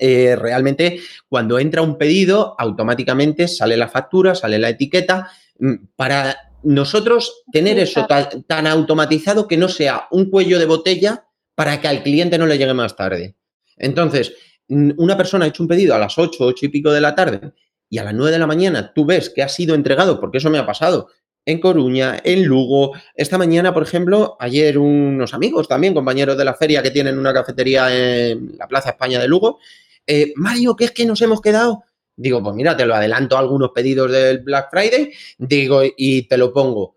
eh, 0.00 0.36
realmente 0.36 1.00
cuando 1.28 1.58
entra 1.58 1.82
un 1.82 1.98
pedido, 1.98 2.54
automáticamente 2.58 3.48
sale 3.48 3.76
la 3.76 3.88
factura, 3.88 4.34
sale 4.34 4.58
la 4.58 4.70
etiqueta. 4.70 5.30
Mm, 5.58 5.74
para 5.96 6.36
nosotros 6.62 7.44
tener 7.52 7.78
eso 7.78 8.06
tan, 8.06 8.66
automatizado 8.66 9.46
que 9.46 9.56
no 9.56 9.68
sea 9.68 10.08
un 10.10 10.30
cuello 10.30 10.58
de 10.58 10.66
botella 10.66 11.26
para 11.54 11.80
que 11.80 11.88
al 11.88 12.02
cliente 12.02 12.38
no 12.38 12.46
le 12.46 12.58
llegue 12.58 12.74
más 12.74 12.96
tarde. 12.96 13.36
Entonces, 13.76 14.34
una 14.68 15.16
persona 15.16 15.44
ha 15.44 15.48
hecho 15.48 15.62
un 15.62 15.68
pedido 15.68 15.94
a 15.94 15.98
las 15.98 16.18
8, 16.18 16.38
8 16.40 16.66
y 16.66 16.68
pico 16.68 16.90
de 16.92 17.00
la 17.00 17.14
tarde 17.14 17.52
y 17.88 17.98
a 17.98 18.04
las 18.04 18.14
9 18.14 18.32
de 18.32 18.38
la 18.38 18.46
mañana 18.46 18.92
tú 18.92 19.06
ves 19.06 19.30
que 19.30 19.42
ha 19.42 19.48
sido 19.48 19.74
entregado, 19.74 20.20
porque 20.20 20.38
eso 20.38 20.50
me 20.50 20.58
ha 20.58 20.66
pasado, 20.66 21.08
en 21.44 21.60
Coruña, 21.60 22.20
en 22.24 22.44
Lugo. 22.44 22.92
Esta 23.14 23.38
mañana, 23.38 23.72
por 23.72 23.84
ejemplo, 23.84 24.36
ayer 24.40 24.76
unos 24.76 25.32
amigos 25.32 25.68
también, 25.68 25.94
compañeros 25.94 26.36
de 26.36 26.44
la 26.44 26.54
feria 26.54 26.82
que 26.82 26.90
tienen 26.90 27.18
una 27.18 27.32
cafetería 27.32 27.94
en 27.94 28.56
la 28.58 28.66
Plaza 28.66 28.90
España 28.90 29.20
de 29.20 29.28
Lugo, 29.28 29.60
eh, 30.06 30.32
Mario, 30.36 30.76
¿qué 30.76 30.86
es 30.86 30.90
que 30.92 31.06
nos 31.06 31.20
hemos 31.22 31.40
quedado? 31.40 31.84
Digo, 32.16 32.42
pues 32.42 32.54
mira, 32.54 32.76
te 32.76 32.86
lo 32.86 32.94
adelanto 32.94 33.36
algunos 33.36 33.70
pedidos 33.74 34.10
del 34.10 34.38
Black 34.38 34.70
Friday, 34.70 35.12
digo, 35.38 35.82
y 35.96 36.22
te 36.22 36.38
lo 36.38 36.52
pongo. 36.52 36.96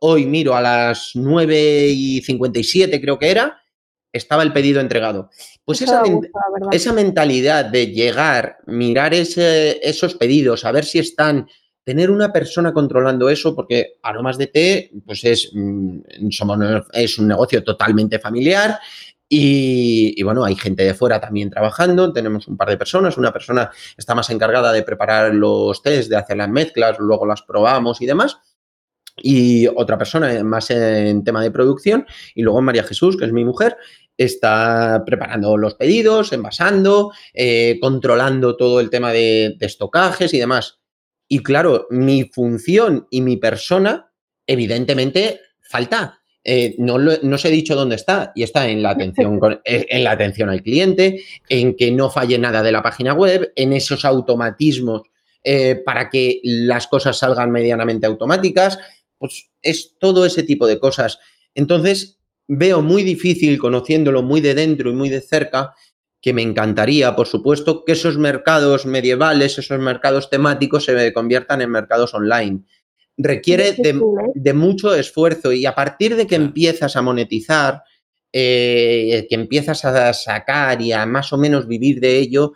Hoy 0.00 0.26
miro 0.26 0.54
a 0.54 0.60
las 0.60 1.10
9 1.14 1.88
y 1.88 2.22
57, 2.22 3.00
creo 3.00 3.18
que 3.18 3.30
era, 3.30 3.60
estaba 4.12 4.42
el 4.42 4.52
pedido 4.52 4.80
entregado. 4.80 5.30
Pues 5.64 5.82
esa, 5.82 6.02
esa, 6.70 6.92
mentalidad 6.92 7.64
de 7.64 7.88
llegar, 7.88 8.58
mirar 8.66 9.12
esos 9.12 10.14
pedidos, 10.14 10.64
a 10.64 10.72
ver 10.72 10.84
si 10.84 10.98
están, 11.00 11.48
tener 11.84 12.10
una 12.10 12.32
persona 12.32 12.72
controlando 12.72 13.28
eso, 13.28 13.54
porque 13.54 13.98
Aromas 14.02 14.38
de 14.38 14.46
Té, 14.46 14.90
pues 15.04 15.24
es, 15.24 15.50
mm, 15.52 15.98
es 16.92 17.18
un 17.18 17.28
negocio 17.28 17.64
totalmente 17.64 18.18
familiar, 18.18 18.78
y, 19.32 20.20
bueno, 20.24 20.44
hay 20.44 20.56
gente 20.56 20.82
de 20.82 20.92
fuera 20.92 21.20
también 21.20 21.50
trabajando, 21.50 22.12
tenemos 22.12 22.48
un 22.48 22.56
par 22.56 22.68
de 22.68 22.76
personas, 22.76 23.16
una 23.16 23.32
persona 23.32 23.70
está 23.96 24.12
más 24.16 24.28
encargada 24.30 24.72
de 24.72 24.82
preparar 24.82 25.32
los 25.32 25.80
test, 25.82 26.10
de 26.10 26.16
hacer 26.16 26.36
las 26.36 26.48
mezclas, 26.48 26.98
luego 26.98 27.24
las 27.26 27.42
probamos 27.42 28.00
y 28.00 28.06
demás, 28.06 28.38
y 29.16 29.68
otra 29.68 29.96
persona 29.96 30.42
más 30.42 30.70
en 30.72 31.22
tema 31.22 31.44
de 31.44 31.52
producción, 31.52 32.06
y 32.34 32.42
luego 32.42 32.60
María 32.60 32.82
Jesús, 32.82 33.16
que 33.16 33.24
es 33.24 33.32
mi 33.32 33.44
mujer, 33.44 33.76
está 34.16 35.04
preparando 35.06 35.56
los 35.56 35.76
pedidos, 35.76 36.32
envasando, 36.32 37.12
eh, 37.32 37.78
controlando 37.80 38.56
todo 38.56 38.80
el 38.80 38.90
tema 38.90 39.12
de, 39.12 39.54
de 39.56 39.66
estocajes 39.66 40.34
y 40.34 40.38
demás. 40.40 40.80
Y 41.28 41.44
claro, 41.44 41.86
mi 41.90 42.24
función 42.24 43.06
y 43.10 43.20
mi 43.20 43.36
persona, 43.36 44.10
evidentemente, 44.44 45.40
falta 45.60 46.19
eh, 46.42 46.74
no, 46.78 46.98
no, 46.98 47.34
os 47.34 47.44
he 47.44 47.50
dicho 47.50 47.74
dónde 47.76 47.96
está 47.96 48.32
y 48.34 48.42
está 48.42 48.68
en 48.68 48.82
la, 48.82 48.90
atención 48.90 49.38
eh, 49.64 49.86
en 49.88 50.04
la 50.04 50.12
atención 50.12 50.48
al 50.48 50.62
cliente, 50.62 51.22
en 51.48 51.76
que 51.76 51.90
no 51.90 52.10
falle 52.10 52.38
nada 52.38 52.62
de 52.62 52.72
la 52.72 52.82
página 52.82 53.14
web, 53.14 53.52
en 53.56 53.72
esos 53.72 54.04
automatismos 54.04 55.02
eh, 55.42 55.80
para 55.84 56.10
que 56.10 56.40
las 56.42 56.86
cosas 56.86 57.18
salgan 57.18 57.50
medianamente 57.50 58.06
automáticas, 58.06 58.78
pues 59.18 59.50
es 59.62 59.96
todo 59.98 60.24
ese 60.24 60.42
tipo 60.42 60.66
de 60.66 60.78
cosas. 60.78 61.18
Entonces, 61.54 62.18
veo 62.46 62.82
muy 62.82 63.02
difícil, 63.02 63.58
conociéndolo 63.58 64.22
muy 64.22 64.40
de 64.40 64.54
dentro 64.54 64.90
y 64.90 64.94
muy 64.94 65.08
de 65.08 65.20
cerca, 65.20 65.74
que 66.22 66.34
me 66.34 66.42
encantaría, 66.42 67.16
por 67.16 67.26
supuesto, 67.26 67.84
que 67.84 67.92
esos 67.92 68.18
mercados 68.18 68.84
medievales, 68.84 69.58
esos 69.58 69.78
mercados 69.78 70.28
temáticos 70.28 70.84
se 70.84 71.12
conviertan 71.14 71.62
en 71.62 71.70
mercados 71.70 72.12
online 72.12 72.64
requiere 73.22 73.74
de, 73.74 74.52
mucho 74.52 74.94
esfuerzo 74.94 75.52
y 75.52 75.66
a 75.66 75.74
partir 75.74 76.16
de 76.16 76.26
que 76.26 76.36
empiezas 76.36 76.96
a 76.96 77.02
monetizar, 77.02 77.82
eh, 78.32 79.26
que 79.28 79.34
empiezas 79.34 79.84
a 79.84 80.12
sacar 80.12 80.80
y 80.80 80.92
a 80.92 81.06
más 81.06 81.32
o 81.32 81.38
menos 81.38 81.66
vivir 81.66 82.00
de 82.00 82.18
ello, 82.18 82.52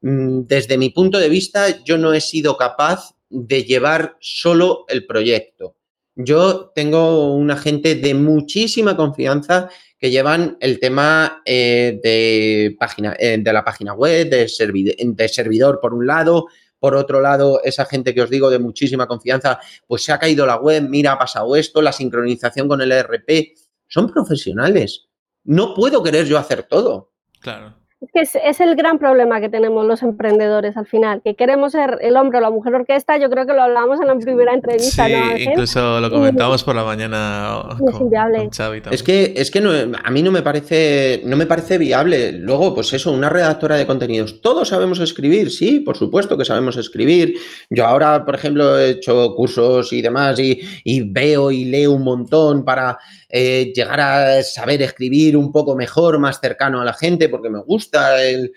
mm, 0.00 0.42
desde 0.46 0.78
mi 0.78 0.90
punto 0.90 1.18
de 1.18 1.28
vista, 1.28 1.82
yo 1.84 1.98
no 1.98 2.14
he 2.14 2.20
sido 2.20 2.56
capaz 2.56 3.14
de 3.28 3.64
llevar 3.64 4.16
solo 4.20 4.84
el 4.88 5.06
proyecto. 5.06 5.76
Yo 6.14 6.72
tengo 6.74 7.34
una 7.34 7.56
gente 7.56 7.94
de 7.94 8.14
muchísima 8.14 8.96
confianza 8.96 9.68
que 9.98 10.10
llevan 10.10 10.56
el 10.60 10.80
tema 10.80 11.42
eh, 11.44 12.00
de, 12.02 12.76
página, 12.78 13.14
eh, 13.18 13.38
de 13.38 13.52
la 13.52 13.64
página 13.64 13.94
web, 13.94 14.28
de 14.28 15.28
servidor 15.28 15.78
por 15.80 15.94
un 15.94 16.06
lado, 16.06 16.46
por 16.78 16.94
otro 16.94 17.20
lado, 17.20 17.60
esa 17.64 17.84
gente 17.84 18.14
que 18.14 18.22
os 18.22 18.30
digo 18.30 18.50
de 18.50 18.58
muchísima 18.58 19.06
confianza, 19.06 19.58
pues 19.86 20.04
se 20.04 20.12
ha 20.12 20.18
caído 20.18 20.46
la 20.46 20.56
web, 20.56 20.88
mira, 20.88 21.12
ha 21.12 21.18
pasado 21.18 21.56
esto, 21.56 21.82
la 21.82 21.92
sincronización 21.92 22.68
con 22.68 22.80
el 22.80 22.92
ERP. 22.92 23.54
Son 23.86 24.10
profesionales. 24.10 25.06
No 25.44 25.74
puedo 25.74 26.02
querer 26.02 26.26
yo 26.26 26.38
hacer 26.38 26.64
todo. 26.64 27.12
Claro. 27.40 27.77
Es 28.00 28.12
que 28.12 28.40
es, 28.48 28.60
el 28.60 28.76
gran 28.76 29.00
problema 29.00 29.40
que 29.40 29.48
tenemos 29.48 29.84
los 29.84 30.04
emprendedores 30.04 30.76
al 30.76 30.86
final, 30.86 31.20
que 31.24 31.34
queremos 31.34 31.72
ser 31.72 31.98
el 32.00 32.16
hombre 32.16 32.38
o 32.38 32.40
la 32.40 32.50
mujer 32.50 32.72
orquesta, 32.76 33.16
yo 33.16 33.28
creo 33.28 33.44
que 33.44 33.52
lo 33.52 33.62
hablábamos 33.62 34.00
en 34.00 34.06
la 34.06 34.14
primera 34.16 34.54
entrevista. 34.54 35.06
Sí, 35.06 35.42
incluso 35.42 36.00
lo 36.00 36.08
comentamos 36.08 36.62
por 36.62 36.76
la 36.76 36.84
mañana 36.84 37.60
con, 37.76 38.08
Xavi 38.52 38.82
Es 38.92 39.02
que, 39.02 39.34
es 39.36 39.50
que 39.50 39.60
no, 39.60 39.70
a 39.72 40.10
mí 40.12 40.22
no 40.22 40.30
me, 40.30 40.42
parece, 40.42 41.22
no 41.24 41.36
me 41.36 41.46
parece 41.46 41.76
viable. 41.76 42.30
Luego, 42.30 42.72
pues 42.72 42.92
eso, 42.92 43.10
una 43.10 43.30
redactora 43.30 43.74
de 43.74 43.86
contenidos, 43.86 44.40
todos 44.42 44.68
sabemos 44.68 45.00
escribir, 45.00 45.50
sí, 45.50 45.80
por 45.80 45.96
supuesto 45.96 46.38
que 46.38 46.44
sabemos 46.44 46.76
escribir. 46.76 47.34
Yo 47.68 47.84
ahora, 47.84 48.24
por 48.24 48.36
ejemplo, 48.36 48.78
he 48.78 48.90
hecho 48.90 49.34
cursos 49.34 49.92
y 49.92 50.02
demás 50.02 50.38
y, 50.38 50.60
y 50.84 51.00
veo 51.00 51.50
y 51.50 51.64
leo 51.64 51.94
un 51.94 52.04
montón 52.04 52.64
para 52.64 52.96
eh, 53.30 53.72
llegar 53.74 54.00
a 54.00 54.42
saber 54.42 54.80
escribir 54.80 55.36
un 55.36 55.52
poco 55.52 55.76
mejor, 55.76 56.18
más 56.18 56.40
cercano 56.40 56.80
a 56.80 56.84
la 56.84 56.94
gente, 56.94 57.28
porque 57.28 57.50
me 57.50 57.60
gusta 57.60 58.22
el, 58.24 58.52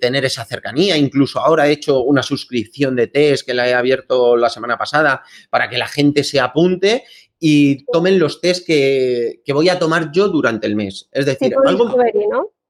tener 0.00 0.24
esa 0.24 0.44
cercanía. 0.44 0.96
Incluso 0.96 1.38
ahora 1.38 1.68
he 1.68 1.72
hecho 1.72 2.02
una 2.02 2.22
suscripción 2.22 2.96
de 2.96 3.06
test 3.06 3.46
que 3.46 3.54
la 3.54 3.68
he 3.68 3.74
abierto 3.74 4.36
la 4.36 4.50
semana 4.50 4.76
pasada 4.76 5.22
para 5.48 5.70
que 5.70 5.78
la 5.78 5.86
gente 5.86 6.24
se 6.24 6.40
apunte 6.40 7.04
y 7.38 7.84
tomen 7.86 8.18
los 8.18 8.40
test 8.40 8.66
que, 8.66 9.42
voy 9.48 9.68
a 9.68 9.78
tomar 9.78 10.10
yo 10.12 10.28
durante 10.28 10.66
el 10.66 10.74
mes. 10.74 11.08
Es 11.12 11.26
decir, 11.26 11.54
algo, 11.64 11.96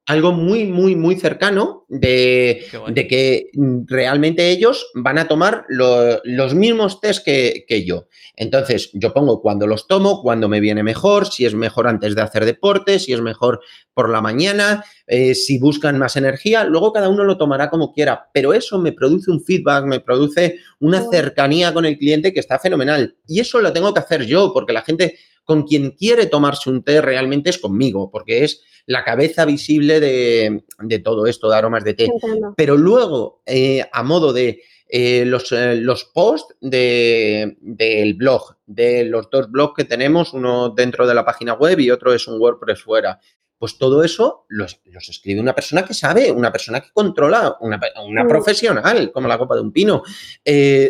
algo 0.07 0.33
muy, 0.33 0.65
muy, 0.65 0.97
muy 0.97 1.17
cercano 1.17 1.85
de, 1.89 2.67
que 3.09 3.51
realmente 3.87 4.51
ellos 4.51 4.91
van 4.95 5.19
a 5.19 5.29
tomar 5.29 5.67
los 5.69 6.55
mismos 6.55 7.01
test 7.01 7.25
que, 7.25 7.65
que, 7.69 7.85
yo. 7.85 8.09
Entonces, 8.35 8.91
yo 8.95 9.13
pongo 9.13 9.41
cuando 9.41 9.67
los 9.67 9.87
tomo, 9.87 10.23
cuando 10.23 10.49
me 10.49 10.61
viene 10.61 10.83
mejor, 10.83 11.27
si 11.27 11.45
es 11.45 11.55
mejor 11.55 11.87
antes 11.87 12.15
de 12.15 12.23
hacer 12.23 12.45
deporte, 12.45 12.99
si 12.99 13.13
es 13.13 13.21
mejor 13.21 13.61
por 13.95 14.09
la 14.09 14.21
mañana, 14.21 14.85
eh, 15.07 15.35
si 15.35 15.59
buscan 15.59 15.99
más 15.99 16.17
energía, 16.17 16.65
luego 16.65 16.93
cada 16.93 17.09
uno 17.09 17.25
lo 17.25 17.37
tomará 17.37 17.69
como 17.69 17.93
quiera, 17.93 18.31
pero 18.33 18.55
eso 18.55 18.79
me 18.79 18.93
produce 18.93 19.31
un 19.31 19.45
feedback, 19.45 19.85
me 19.85 20.01
produce 20.01 20.59
una 20.81 21.03
cercanía 21.11 21.75
con 21.75 21.85
el 21.85 21.99
cliente 21.99 22.33
que 22.33 22.41
está 22.41 22.59
fenomenal. 22.59 23.17
Y 23.29 23.41
eso 23.41 23.61
lo 23.61 23.73
tengo 23.73 23.93
que 23.93 24.01
hacer 24.01 24.25
yo, 24.25 24.53
porque 24.53 24.73
la 24.73 24.83
gente 24.83 25.19
con 25.51 25.65
quien 25.65 25.91
quiere 25.91 26.27
tomarse 26.27 26.71
un 26.71 26.85
té 26.85 27.01
realmente 27.01 27.51
es 27.51 27.59
conmigo, 27.59 28.09
porque 28.09 28.45
es 28.45 28.63
la 28.87 29.03
cabeza 29.03 29.45
visible 29.45 29.99
de, 29.99 30.63
todo 31.03 31.27
esto 31.27 31.51
de 31.51 31.57
aromas 31.57 31.83
de 31.83 31.95
té. 31.95 32.09
Pero 32.57 32.77
luego, 32.77 33.43
eh, 33.47 33.85
a 33.93 34.05
modo 34.05 34.33
de 34.33 34.63
eh, 34.87 35.25
los, 35.27 35.51
eh, 35.51 35.75
los, 35.75 36.05
posts 36.05 36.55
del 36.61 38.15
blog, 38.15 38.59
de 38.65 39.07
los 39.07 39.29
dos 39.29 39.51
blogs 39.51 39.75
que 39.75 39.85
tenemos, 39.87 40.35
uno 40.35 40.69
dentro 40.71 41.05
de 41.05 41.15
la 41.15 41.25
página 41.25 41.55
web 41.55 41.81
y 41.81 41.91
otro 41.91 42.15
es 42.15 42.29
un 42.29 42.41
WordPress 42.41 42.85
fuera. 42.85 43.19
Pues 43.59 43.77
todo 43.77 44.05
eso 44.05 44.47
los, 44.51 44.81
escribe 45.09 45.41
una 45.41 45.57
persona 45.57 45.85
que 45.85 45.95
sabe, 45.95 46.31
una 46.31 46.53
persona 46.53 46.81
que 46.81 46.93
controla, 46.93 47.57
una, 47.61 47.81
una 48.07 48.25
profesional, 48.25 49.11
como 49.11 49.27
la 49.27 49.37
copa 49.37 49.57
de 49.57 49.63
un 49.63 49.73
pino. 49.73 50.05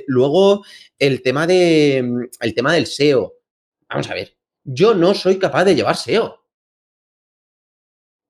luego, 0.06 0.66
el 0.98 1.22
tema, 1.22 1.46
de, 1.46 2.28
el 2.40 2.54
tema 2.54 2.74
del 2.74 2.84
SEO. 2.84 3.36
Vamos 3.88 4.08
a 4.10 4.14
ver, 4.14 4.36
yo 4.64 4.94
no 4.94 5.14
soy 5.14 5.38
capaz 5.38 5.64
de 5.64 5.74
llevar 5.74 5.96
SEO. 5.96 6.40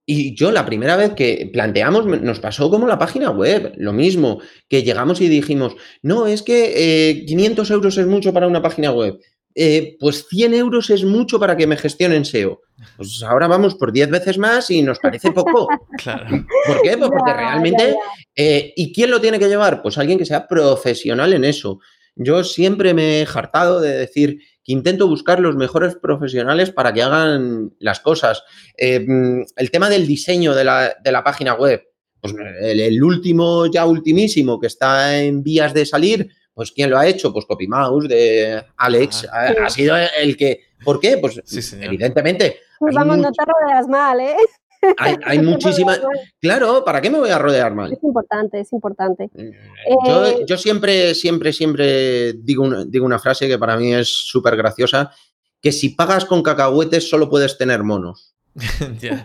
Y 0.06 0.34
yo 0.34 0.50
la 0.50 0.66
primera 0.66 0.96
vez 0.96 1.12
que 1.14 1.48
planteamos, 1.52 2.04
nos 2.04 2.40
pasó 2.40 2.68
como 2.68 2.88
la 2.88 2.98
página 2.98 3.30
web, 3.30 3.74
lo 3.76 3.92
mismo, 3.92 4.40
que 4.68 4.82
llegamos 4.82 5.20
y 5.20 5.28
dijimos, 5.28 5.76
no, 6.02 6.26
es 6.26 6.42
que 6.42 7.24
500 7.28 7.70
eh, 7.70 7.74
euros 7.74 7.96
es 7.96 8.06
mucho 8.06 8.32
para 8.32 8.48
una 8.48 8.60
página 8.60 8.90
web. 8.90 9.20
Eh, 9.54 9.96
pues 9.98 10.26
100 10.28 10.54
euros 10.54 10.90
es 10.90 11.04
mucho 11.04 11.38
para 11.38 11.56
que 11.56 11.66
me 11.66 11.76
gestionen 11.76 12.24
SEO. 12.24 12.60
Pues 12.96 13.22
ahora 13.22 13.46
vamos 13.46 13.74
por 13.74 13.92
10 13.92 14.10
veces 14.10 14.38
más 14.38 14.70
y 14.70 14.82
nos 14.82 14.98
parece 14.98 15.32
poco. 15.32 15.68
¿Por 16.66 16.82
qué? 16.82 16.96
Pues 16.96 17.10
porque 17.10 17.32
realmente, 17.32 17.94
eh, 18.34 18.72
¿y 18.76 18.92
quién 18.92 19.10
lo 19.10 19.20
tiene 19.20 19.38
que 19.38 19.48
llevar? 19.48 19.82
Pues 19.82 19.98
alguien 19.98 20.18
que 20.18 20.24
sea 20.24 20.46
profesional 20.46 21.32
en 21.32 21.44
eso. 21.44 21.80
Yo 22.14 22.44
siempre 22.44 22.94
me 22.94 23.20
he 23.20 23.26
hartado 23.32 23.80
de 23.80 23.96
decir, 23.96 24.40
intento 24.72 25.08
buscar 25.08 25.40
los 25.40 25.56
mejores 25.56 25.96
profesionales 25.96 26.70
para 26.70 26.92
que 26.92 27.02
hagan 27.02 27.72
las 27.78 28.00
cosas. 28.00 28.42
Eh, 28.76 29.00
mm, 29.00 29.42
el 29.56 29.70
tema 29.70 29.88
del 29.88 30.06
diseño 30.06 30.54
de 30.54 30.64
la, 30.64 31.22
página 31.24 31.54
web, 31.54 31.82
pues 32.20 32.34
el, 32.60 33.02
último, 33.02 33.66
ya 33.66 33.86
ultimísimo, 33.86 34.60
que 34.60 34.66
está 34.66 35.20
en 35.22 35.42
vías 35.42 35.74
de 35.74 35.86
salir, 35.86 36.30
pues 36.54 36.72
¿quién 36.72 36.90
lo 36.90 36.98
ha 36.98 37.06
hecho? 37.06 37.32
Pues 37.32 37.46
CopyMouse 37.46 38.08
de 38.08 38.64
Alex 38.76 39.26
ah, 39.32 39.54
ha, 39.64 39.70
sido 39.70 39.96
el 39.96 40.36
que... 40.36 40.60
¿Por 40.84 41.00
qué? 41.00 41.18
Pues 41.18 41.40
evidentemente... 41.80 42.60
Pues 42.78 42.94
vamos, 42.94 43.18
no 43.18 43.30
te 43.30 43.44
rodeas 43.44 43.86
mal, 43.88 44.20
¿eh? 44.20 44.36
Hay, 44.98 45.38
muchísimas. 45.40 46.00
Claro, 46.40 46.84
¿para 46.84 47.00
qué 47.00 47.10
me 47.10 47.18
voy 47.18 47.30
a 47.30 47.38
rodear 47.38 47.74
mal? 47.74 47.92
Es 47.92 48.02
importante, 48.02 48.60
es 48.60 48.72
importante. 48.72 49.30
Eh, 49.36 49.52
eh, 49.86 50.44
yo, 50.46 50.56
siempre, 50.56 51.14
siempre, 51.14 51.52
siempre 51.52 52.32
digo 52.34 52.64
una, 52.64 52.84
digo 52.84 53.04
una 53.04 53.18
frase 53.18 53.48
que 53.48 53.58
para 53.58 53.76
mí 53.76 53.92
es 53.92 54.08
súper 54.08 54.56
graciosa, 54.56 55.10
que 55.60 55.72
si 55.72 55.90
pagas 55.90 56.24
con 56.24 56.42
cacahuetes 56.42 57.08
solo 57.08 57.28
puedes 57.28 57.58
tener 57.58 57.82
monos. 57.82 58.34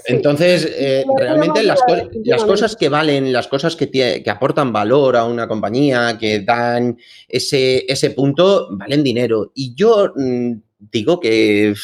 Entonces, 0.06 0.68
eh, 0.76 1.04
realmente 1.16 1.62
las, 1.62 1.80
las, 2.24 2.44
cosas 2.44 2.76
que 2.76 2.88
valen, 2.88 3.32
las 3.32 3.48
cosas 3.48 3.76
que, 3.76 3.90
que, 3.90 4.30
aportan 4.30 4.72
valor 4.72 5.16
a 5.16 5.24
una 5.24 5.48
compañía, 5.48 6.16
que 6.18 6.40
dan 6.40 6.98
ese, 7.28 7.84
ese 7.88 8.10
punto, 8.10 8.68
valen 8.70 9.02
dinero. 9.02 9.52
Y 9.54 9.74
yo 9.74 10.12
mm, 10.14 10.52
digo 10.80 11.20
que, 11.20 11.74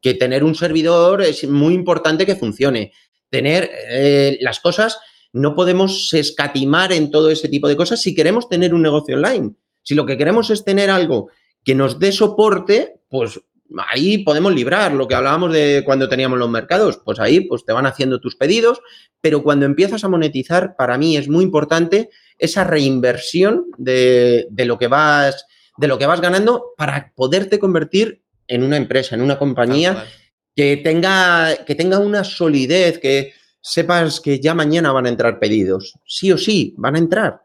que, 0.00 0.14
tener 0.14 0.42
un 0.42 0.54
servidor 0.54 1.22
es 1.22 1.48
muy 1.48 1.74
importante 1.74 2.26
que 2.26 2.36
funcione. 2.36 2.92
Tener 3.30 3.70
eh, 3.88 4.38
las 4.40 4.60
cosas, 4.60 4.98
no 5.32 5.54
podemos 5.54 6.12
escatimar 6.14 6.92
en 6.92 7.10
todo 7.10 7.30
ese 7.30 7.48
tipo 7.48 7.68
de 7.68 7.76
cosas 7.76 8.00
si 8.00 8.14
queremos 8.14 8.48
tener 8.48 8.74
un 8.74 8.82
negocio 8.82 9.16
online. 9.16 9.54
Si 9.82 9.94
lo 9.94 10.06
que 10.06 10.16
queremos 10.16 10.50
es 10.50 10.64
tener 10.64 10.90
algo 10.90 11.28
que 11.62 11.74
nos 11.74 11.98
dé 11.98 12.12
soporte, 12.12 13.00
pues 13.08 13.40
ahí 13.88 14.18
podemos 14.18 14.54
librar 14.54 14.92
lo 14.92 15.08
que 15.08 15.14
hablábamos 15.14 15.52
de 15.52 15.82
cuando 15.84 16.08
teníamos 16.08 16.38
los 16.38 16.48
mercados, 16.50 17.00
pues 17.04 17.18
ahí 17.18 17.40
pues 17.40 17.64
te 17.64 17.72
van 17.72 17.86
haciendo 17.86 18.20
tus 18.20 18.36
pedidos, 18.36 18.80
pero 19.20 19.42
cuando 19.42 19.66
empiezas 19.66 20.04
a 20.04 20.08
monetizar, 20.08 20.76
para 20.76 20.98
mí 20.98 21.16
es 21.16 21.28
muy 21.28 21.44
importante 21.44 22.10
esa 22.38 22.64
reinversión 22.64 23.66
de, 23.78 24.48
lo 24.56 24.78
que 24.78 24.88
vas 24.88 25.46
de 25.78 25.88
lo 25.88 25.98
que 25.98 26.06
vas 26.06 26.20
ganando 26.20 26.72
para 26.76 27.12
poderte 27.14 27.58
convertir 27.58 28.22
en 28.48 28.62
una 28.62 28.76
empresa, 28.76 29.14
en 29.14 29.22
una 29.22 29.38
compañía 29.38 30.06
que 30.54 30.78
tenga 30.78 31.64
que 31.64 31.74
tenga 31.74 31.98
una 31.98 32.24
solidez, 32.24 32.98
que 32.98 33.32
sepas 33.60 34.20
que 34.20 34.40
ya 34.40 34.54
mañana 34.54 34.92
van 34.92 35.06
a 35.06 35.08
entrar 35.08 35.38
pedidos, 35.38 35.94
sí 36.06 36.32
o 36.32 36.38
sí, 36.38 36.74
van 36.78 36.94
a 36.94 36.98
entrar. 36.98 37.40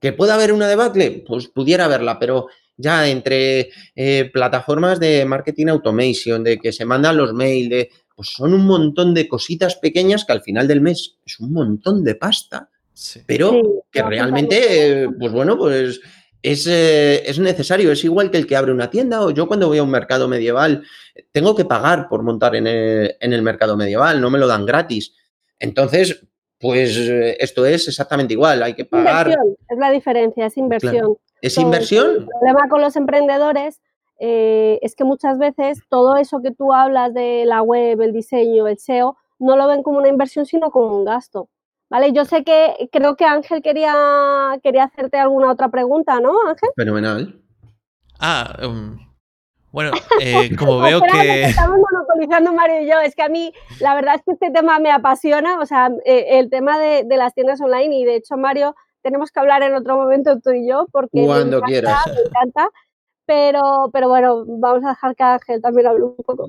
Que 0.00 0.12
pueda 0.12 0.34
haber 0.34 0.52
una 0.52 0.68
debacle, 0.68 1.24
pues 1.26 1.48
pudiera 1.48 1.84
haberla, 1.86 2.18
pero 2.18 2.48
ya 2.76 3.08
entre 3.08 3.70
eh, 3.94 4.30
plataformas 4.32 4.98
de 5.00 5.24
marketing 5.24 5.68
automation, 5.68 6.42
de 6.42 6.58
que 6.58 6.72
se 6.72 6.84
mandan 6.84 7.16
los 7.16 7.32
mails, 7.32 7.70
de, 7.70 7.90
pues 8.14 8.30
son 8.30 8.52
un 8.52 8.66
montón 8.66 9.14
de 9.14 9.28
cositas 9.28 9.76
pequeñas 9.76 10.24
que 10.24 10.32
al 10.32 10.42
final 10.42 10.68
del 10.68 10.80
mes 10.80 11.16
es 11.24 11.40
un 11.40 11.52
montón 11.52 12.04
de 12.04 12.16
pasta, 12.16 12.68
pero 13.26 13.84
que 13.90 14.02
realmente, 14.02 15.08
pues 15.18 15.32
bueno, 15.32 15.56
pues 15.56 16.00
es, 16.44 16.66
eh, 16.66 17.22
es, 17.24 17.38
necesario, 17.38 17.90
es 17.90 18.04
igual 18.04 18.30
que 18.30 18.36
el 18.36 18.46
que 18.46 18.54
abre 18.54 18.70
una 18.70 18.90
tienda 18.90 19.22
o 19.22 19.30
yo 19.30 19.48
cuando 19.48 19.66
voy 19.66 19.78
a 19.78 19.82
un 19.82 19.90
mercado 19.90 20.28
medieval 20.28 20.84
tengo 21.32 21.54
que 21.54 21.64
pagar 21.64 22.06
por 22.06 22.22
montar 22.22 22.54
en 22.54 22.66
el, 22.66 23.16
en 23.18 23.32
el 23.32 23.40
mercado 23.40 23.78
medieval, 23.78 24.20
no 24.20 24.28
me 24.28 24.38
lo 24.38 24.46
dan 24.46 24.66
gratis. 24.66 25.14
Entonces, 25.58 26.22
pues 26.60 26.98
eh, 26.98 27.38
esto 27.40 27.64
es 27.64 27.88
exactamente 27.88 28.34
igual, 28.34 28.62
hay 28.62 28.74
que 28.74 28.84
pagar. 28.84 29.28
Inversión, 29.28 29.56
es 29.70 29.78
la 29.78 29.90
diferencia, 29.90 30.46
es 30.46 30.56
inversión. 30.58 31.16
¿Es 31.40 31.56
inversión? 31.56 32.10
El 32.10 32.26
problema 32.26 32.68
con 32.68 32.82
los 32.82 32.94
emprendedores 32.96 33.80
eh, 34.20 34.78
es 34.82 34.94
que 34.94 35.04
muchas 35.04 35.38
veces 35.38 35.78
todo 35.88 36.18
eso 36.18 36.42
que 36.42 36.50
tú 36.50 36.74
hablas 36.74 37.14
de 37.14 37.46
la 37.46 37.62
web, 37.62 38.02
el 38.02 38.12
diseño, 38.12 38.68
el 38.68 38.78
SEO, 38.78 39.16
no 39.38 39.56
lo 39.56 39.66
ven 39.66 39.82
como 39.82 39.96
una 39.96 40.08
inversión, 40.08 40.44
sino 40.44 40.70
como 40.70 40.98
un 40.98 41.06
gasto. 41.06 41.48
¿Vale? 41.90 42.12
Yo 42.12 42.24
sé 42.24 42.44
que 42.44 42.88
creo 42.90 43.16
que 43.16 43.24
Ángel 43.24 43.62
quería, 43.62 44.58
quería 44.62 44.84
hacerte 44.84 45.18
alguna 45.18 45.50
otra 45.50 45.68
pregunta, 45.68 46.18
¿no, 46.20 46.32
Ángel? 46.48 46.70
Fenomenal. 46.76 47.40
Ah, 48.18 48.56
um, 48.66 48.98
bueno, 49.70 49.90
eh, 50.20 50.54
como 50.56 50.78
veo 50.78 51.00
que... 51.00 51.44
Estamos 51.44 51.78
monopolizando 51.78 52.52
Mario 52.52 52.82
y 52.82 52.86
yo. 52.88 53.00
Es 53.00 53.14
que 53.14 53.22
a 53.22 53.28
mí, 53.28 53.52
la 53.80 53.94
verdad 53.94 54.14
es 54.14 54.22
que 54.22 54.32
este 54.32 54.50
tema 54.50 54.78
me 54.78 54.90
apasiona, 54.90 55.58
o 55.58 55.66
sea, 55.66 55.90
eh, 56.04 56.38
el 56.38 56.48
tema 56.48 56.78
de, 56.78 57.04
de, 57.04 57.16
las 57.16 57.34
tiendas 57.34 57.60
online 57.60 57.96
y 57.96 58.04
de 58.04 58.16
hecho, 58.16 58.36
Mario, 58.36 58.74
tenemos 59.02 59.30
que 59.30 59.40
hablar 59.40 59.62
en 59.62 59.74
otro 59.74 59.96
momento 59.96 60.40
tú 60.40 60.50
y 60.52 60.68
yo 60.68 60.86
porque 60.90 61.24
Cuando 61.26 61.60
me, 61.60 61.76
encanta, 61.76 62.02
me 62.06 62.20
encanta. 62.20 62.70
Pero, 63.26 63.88
pero 63.92 64.08
bueno, 64.08 64.44
vamos 64.46 64.84
a 64.84 64.90
dejar 64.90 65.16
que 65.16 65.22
Ángel 65.22 65.62
también 65.62 65.86
hable 65.86 66.02
un 66.02 66.16
poco. 66.16 66.46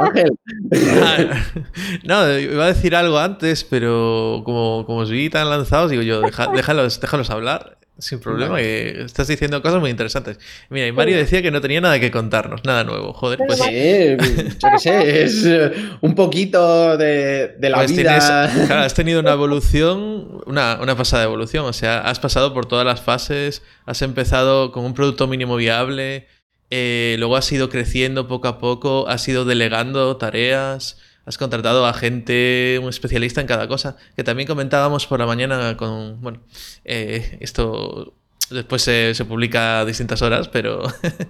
Ángel. 0.00 0.38
no, 2.04 2.38
iba 2.38 2.64
a 2.64 2.68
decir 2.68 2.94
algo 2.94 3.18
antes, 3.18 3.64
pero 3.64 4.42
como, 4.44 4.84
como 4.86 5.00
os 5.00 5.10
vi 5.10 5.30
tan 5.30 5.50
lanzados, 5.50 5.90
digo 5.90 6.02
yo, 6.02 6.20
déjalos, 6.54 7.00
déjalos 7.00 7.30
hablar 7.30 7.79
sin 8.00 8.20
problema, 8.20 8.56
que 8.56 9.02
estás 9.02 9.28
diciendo 9.28 9.62
cosas 9.62 9.80
muy 9.80 9.90
interesantes. 9.90 10.38
Mira, 10.68 10.86
y 10.86 10.92
Mario 10.92 11.16
decía 11.16 11.42
que 11.42 11.50
no 11.50 11.60
tenía 11.60 11.80
nada 11.80 12.00
que 12.00 12.10
contarnos, 12.10 12.64
nada 12.64 12.84
nuevo. 12.84 13.12
Joder, 13.12 13.38
pues. 13.46 13.58
Sí, 13.58 14.16
yo 14.58 14.68
qué 14.72 14.78
sé, 14.78 15.22
es 15.22 15.44
eh, 15.44 15.72
un 16.00 16.14
poquito 16.14 16.96
de, 16.96 17.56
la 17.60 17.78
pues 17.78 17.96
vida. 17.96 18.50
claro, 18.66 18.82
has 18.82 18.94
tenido 18.94 19.20
una 19.20 19.32
evolución, 19.34 20.42
una, 20.46 20.78
una, 20.80 20.96
pasada 20.96 21.24
evolución. 21.24 21.64
O 21.66 21.72
sea, 21.72 22.00
has 22.00 22.18
pasado 22.18 22.54
por 22.54 22.66
todas 22.66 22.86
las 22.86 23.00
fases, 23.00 23.62
has 23.86 24.02
empezado 24.02 24.72
con 24.72 24.84
un 24.84 24.94
producto 24.94 25.26
mínimo 25.26 25.56
viable, 25.56 26.26
eh, 26.70 27.16
luego 27.18 27.36
has 27.36 27.50
ido 27.52 27.68
creciendo 27.68 28.28
poco 28.28 28.48
a 28.48 28.58
poco, 28.58 29.08
has 29.08 29.26
ido 29.28 29.44
delegando 29.44 30.16
tareas 30.16 30.98
has 31.24 31.38
contratado 31.38 31.86
a 31.86 31.92
gente, 31.94 32.78
un 32.82 32.88
especialista 32.88 33.40
en 33.40 33.46
cada 33.46 33.68
cosa, 33.68 33.96
que 34.16 34.24
también 34.24 34.46
comentábamos 34.46 35.06
por 35.06 35.20
la 35.20 35.26
mañana 35.26 35.76
con, 35.76 36.20
bueno, 36.20 36.42
eh, 36.84 37.38
esto 37.40 38.14
después 38.50 38.82
se, 38.82 39.14
publica 39.28 39.80
a 39.80 39.84
distintas 39.84 40.22
horas, 40.22 40.48
pero 40.48 40.82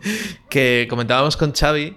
que 0.50 0.86
comentábamos 0.88 1.36
con 1.36 1.52
Xavi 1.52 1.96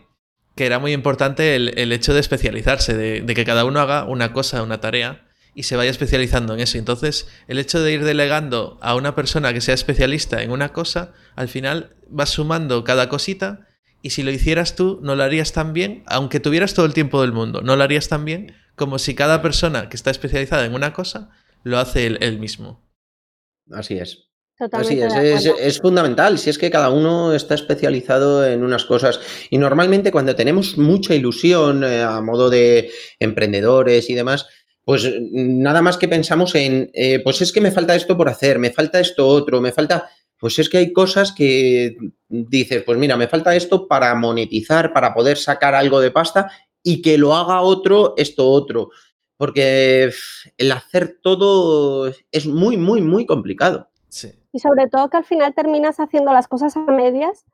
que 0.56 0.66
era 0.66 0.80
muy 0.80 0.94
importante 0.94 1.56
el, 1.56 1.92
hecho 1.92 2.14
de 2.14 2.20
especializarse, 2.20 2.96
de, 2.96 3.34
que 3.34 3.46
cada 3.46 3.66
uno 3.66 3.80
haga 3.80 4.04
una 4.06 4.34
cosa, 4.34 4.62
una 4.62 4.80
tarea, 4.80 5.26
y 5.56 5.64
se 5.64 5.76
vaya 5.76 5.92
especializando 5.92 6.54
en 6.54 6.60
eso. 6.60 6.78
Entonces, 6.78 7.28
el 7.48 7.60
hecho 7.60 7.82
de 7.82 7.92
ir 7.92 8.04
delegando 8.04 8.78
a 8.82 8.96
una 8.96 9.16
persona 9.16 9.54
que 9.54 9.62
sea 9.62 9.74
especialista 9.74 10.44
en 10.44 10.52
una 10.52 10.70
cosa, 10.70 11.14
al 11.36 11.48
final 11.48 11.96
vas 12.08 12.30
sumando 12.30 12.84
cada 12.84 13.10
cosita 13.10 13.68
y 14.04 14.10
si 14.10 14.22
lo 14.22 14.32
hicieras 14.32 14.76
tú, 14.76 15.00
no 15.02 15.16
lo 15.16 15.24
harías 15.24 15.54
tan 15.54 15.72
bien, 15.72 16.04
aunque 16.08 16.42
tuvieras 16.42 16.74
todo 16.74 16.86
el 16.86 16.94
tiempo 16.94 17.22
del 17.22 17.32
mundo, 17.32 17.62
no 17.62 17.78
lo 17.78 17.84
harías 17.84 18.10
tan 18.10 18.26
bien 18.26 18.54
como 18.76 19.00
si 19.00 19.16
cada 19.16 19.42
persona 19.42 19.88
que 19.88 19.96
está 19.96 20.12
especializada 20.12 20.66
en 20.66 20.76
una 20.76 20.92
cosa 20.92 21.32
lo 21.64 21.80
hace 21.80 22.06
él, 22.08 22.38
mismo. 22.38 22.84
Así 23.72 23.98
es. 23.98 24.30
Así 24.74 25.00
es, 25.02 25.16
es, 25.16 25.46
es, 25.46 25.80
fundamental. 25.80 26.38
Si 26.38 26.50
es 26.50 26.58
que 26.58 26.70
cada 26.70 26.90
uno 26.90 27.34
está 27.34 27.56
especializado 27.56 28.46
en 28.46 28.64
unas 28.64 28.86
cosas. 28.86 29.20
Y 29.50 29.58
normalmente 29.58 30.12
cuando 30.12 30.36
tenemos 30.36 30.78
mucha 30.78 31.16
ilusión 31.16 31.84
eh, 31.84 32.02
a 32.02 32.22
modo 32.22 32.50
de 32.50 32.92
emprendedores 33.20 34.10
y 34.10 34.16
demás, 34.16 34.48
pues 34.84 35.10
nada 35.32 35.82
más 35.82 35.98
que 35.98 36.10
pensamos 36.10 36.56
en, 36.56 36.92
eh, 36.94 37.22
pues 37.24 37.42
es 37.42 37.54
que 37.54 37.62
me 37.62 37.72
falta 37.72 37.96
esto 37.96 38.18
por 38.18 38.28
hacer, 38.28 38.60
me 38.60 38.72
falta 38.72 39.00
esto 39.00 39.28
otro, 39.28 39.62
me 39.62 39.72
falta 39.72 40.10
pues 40.44 40.60
es 40.60 40.68
que 40.68 40.78
hay 40.78 40.92
cosas 40.92 41.32
que 41.32 41.96
dices, 42.28 42.84
pues 42.84 42.98
mira, 42.98 43.16
me 43.16 43.30
falta 43.30 43.56
esto 43.56 43.88
para 43.88 44.14
monetizar, 44.14 44.92
para 44.92 45.14
poder 45.14 45.38
sacar 45.38 45.74
algo 45.74 46.02
de 46.02 46.12
pasta 46.12 46.52
y 46.84 47.02
que 47.02 47.18
lo 47.18 47.34
haga 47.34 47.62
otro, 47.62 48.14
esto 48.18 48.50
otro. 48.50 48.90
Porque 49.38 50.12
el 50.58 50.72
hacer 50.74 51.18
todo 51.22 52.12
es 52.30 52.46
muy, 52.46 52.76
muy, 52.76 53.00
muy 53.00 53.26
complicado. 53.26 53.88
Y 54.52 54.60
sobre 54.60 54.90
todo 54.90 55.10
que 55.10 55.16
al 55.16 55.24
final 55.24 55.54
terminas 55.54 56.02
haciendo 56.02 56.34
las 56.34 56.50
cosas 56.50 56.76
a 56.76 56.82
medias 56.82 57.46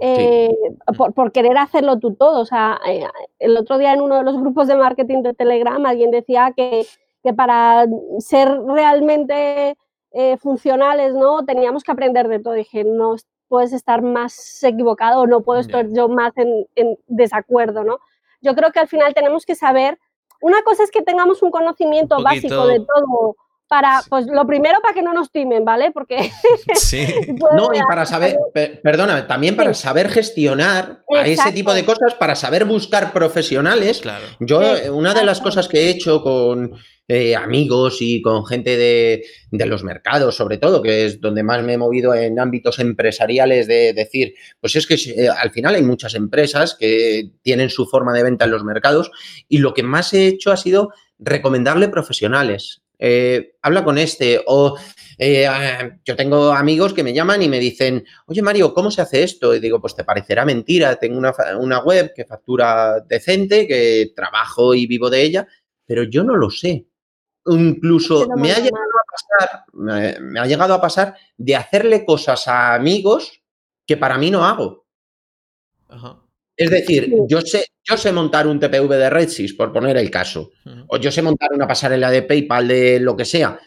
eh, 0.00 0.54
por, 0.96 1.32
querer 1.32 1.58
hacerlo 1.58 1.98
tú 1.98 2.14
todo. 2.14 2.42
O 2.42 2.46
sea, 2.46 2.78
eh, 2.86 3.04
el 3.40 3.56
otro 3.56 3.78
día 3.78 3.94
en 3.94 4.00
uno 4.00 4.18
de 4.18 4.22
los 4.22 4.38
grupos 4.38 4.68
de 4.68 4.76
marketing 4.76 5.24
de 5.24 5.34
Telegram 5.34 5.84
alguien 5.84 6.12
decía 6.12 6.52
que, 6.56 6.86
que 7.24 7.34
para 7.34 7.84
ser 8.20 8.48
realmente 8.60 9.76
eh, 10.12 10.36
funcionales, 10.38 11.14
¿no? 11.14 11.44
Teníamos 11.44 11.82
que 11.82 11.92
aprender 11.92 12.28
de 12.28 12.38
todo. 12.38 12.54
Dije, 12.54 12.84
no 12.84 13.16
puedes 13.48 13.72
estar 13.72 14.02
más 14.02 14.62
equivocado 14.62 15.22
o 15.22 15.26
no 15.26 15.40
puedo 15.40 15.60
estar 15.60 15.86
yo 15.90 16.08
más 16.08 16.32
en, 16.36 16.98
desacuerdo, 17.06 17.84
¿no? 17.84 17.98
Yo 18.40 18.54
creo 18.54 18.70
que 18.70 18.78
al 18.78 18.88
final 18.88 19.14
tenemos 19.14 19.44
que 19.44 19.54
saber, 19.54 19.98
una 20.40 20.62
cosa 20.62 20.84
es 20.84 20.90
que 20.90 21.02
tengamos 21.02 21.42
un 21.42 21.50
conocimiento 21.50 22.22
básico 22.22 22.66
de 22.66 22.80
todo, 22.80 23.36
para, 23.68 24.02
pues 24.08 24.26
lo 24.26 24.46
primero 24.46 24.78
para 24.80 24.94
que 24.94 25.02
no 25.02 25.12
nos 25.12 25.30
timen, 25.30 25.64
¿vale? 25.64 25.90
Porque... 25.90 26.30
Sí. 26.74 27.06
no, 27.54 27.68
y 27.74 27.80
para 27.86 28.06
saber, 28.06 28.36
perdona, 28.82 29.26
también 29.26 29.56
para 29.56 29.74
saber 29.74 30.08
gestionar 30.08 31.02
a 31.14 31.26
ese 31.26 31.52
tipo 31.52 31.74
de 31.74 31.84
cosas, 31.84 32.14
para 32.14 32.34
saber 32.34 32.64
buscar 32.64 33.12
profesionales. 33.12 34.00
Claro. 34.00 34.24
Yo, 34.40 34.60
una 34.92 35.12
de 35.14 35.24
las 35.24 35.40
cosas 35.40 35.68
que 35.68 35.80
he 35.80 35.90
hecho 35.90 36.22
con 36.22 36.72
eh, 37.10 37.34
amigos 37.34 38.02
y 38.02 38.20
con 38.20 38.44
gente 38.44 38.76
de, 38.76 39.24
los 39.66 39.82
mercados, 39.82 40.36
sobre 40.36 40.58
todo, 40.58 40.82
que 40.82 41.06
es 41.06 41.22
donde 41.22 41.42
más 41.42 41.64
me 41.64 41.72
he 41.72 41.78
movido 41.78 42.14
en 42.14 42.38
ámbitos 42.38 42.78
empresariales, 42.80 43.66
de 43.66 43.94
decir, 43.94 44.34
pues 44.60 44.76
es 44.76 44.86
que 44.86 44.96
eh, 44.96 45.30
al 45.30 45.50
final 45.50 45.74
hay 45.74 45.82
muchas 45.82 46.14
empresas 46.14 46.76
que 46.78 47.30
tienen 47.40 47.70
su 47.70 47.86
forma 47.86 48.12
de 48.12 48.24
venta 48.24 48.44
en 48.44 48.50
los 48.50 48.62
mercados 48.62 49.10
y 49.48 49.56
lo 49.56 49.72
que 49.72 49.82
más 49.82 50.12
he 50.12 50.26
hecho 50.26 50.52
ha 50.52 50.58
sido 50.58 50.90
recomendarle 51.18 51.88
profesionales. 51.88 52.82
Eh, 52.98 53.54
habla 53.62 53.84
con 53.84 53.96
este 53.96 54.42
o 54.44 54.76
ah, 55.48 55.90
yo 56.04 56.14
tengo 56.14 56.52
amigos 56.52 56.92
que 56.92 57.04
me 57.04 57.14
llaman 57.14 57.40
y 57.40 57.48
me 57.48 57.58
dicen, 57.58 58.04
oye 58.26 58.42
Mario, 58.42 58.74
¿cómo 58.74 58.90
se 58.90 59.00
hace 59.00 59.22
esto? 59.22 59.54
Y 59.54 59.60
digo, 59.60 59.80
pues 59.80 59.96
te 59.96 60.04
parecerá 60.04 60.44
mentira, 60.44 60.96
tengo 60.96 61.16
una, 61.16 61.32
una 61.58 61.82
web 61.82 62.12
que 62.14 62.26
factura 62.26 63.00
decente, 63.00 63.66
que 63.66 64.12
trabajo 64.14 64.74
y 64.74 64.86
vivo 64.86 65.08
de 65.08 65.22
ella, 65.22 65.48
pero 65.86 66.02
yo 66.02 66.22
no 66.22 66.36
lo 66.36 66.50
sé. 66.50 66.87
Incluso 67.50 68.28
me 68.36 68.52
ha, 68.52 68.56
llegado 68.56 68.76
a 68.76 69.04
pasar, 69.10 69.64
me, 69.72 70.40
ha 70.40 70.46
llegado 70.46 70.74
a 70.74 70.80
pasar 70.80 71.16
de 71.36 71.56
hacerle 71.56 72.04
cosas 72.04 72.46
a 72.48 72.74
amigos 72.74 73.42
que 73.86 73.96
para 73.96 74.18
mí 74.18 74.30
no 74.30 74.44
hago. 74.44 74.86
Es 76.56 76.70
decir, 76.70 77.12
yo 77.28 77.40
sé, 77.40 77.66
yo 77.84 77.96
sé 77.96 78.12
montar 78.12 78.46
un 78.46 78.60
TPV 78.60 78.88
de 78.96 79.10
Redsys, 79.10 79.54
por 79.54 79.72
poner 79.72 79.96
el 79.96 80.10
caso, 80.10 80.50
o 80.88 80.98
yo 80.98 81.10
sé 81.10 81.22
montar 81.22 81.50
una 81.52 81.66
pasarela 81.66 82.10
de 82.10 82.22
PayPal 82.22 82.68
de 82.68 83.00
lo 83.00 83.16
que 83.16 83.24
sea. 83.24 83.58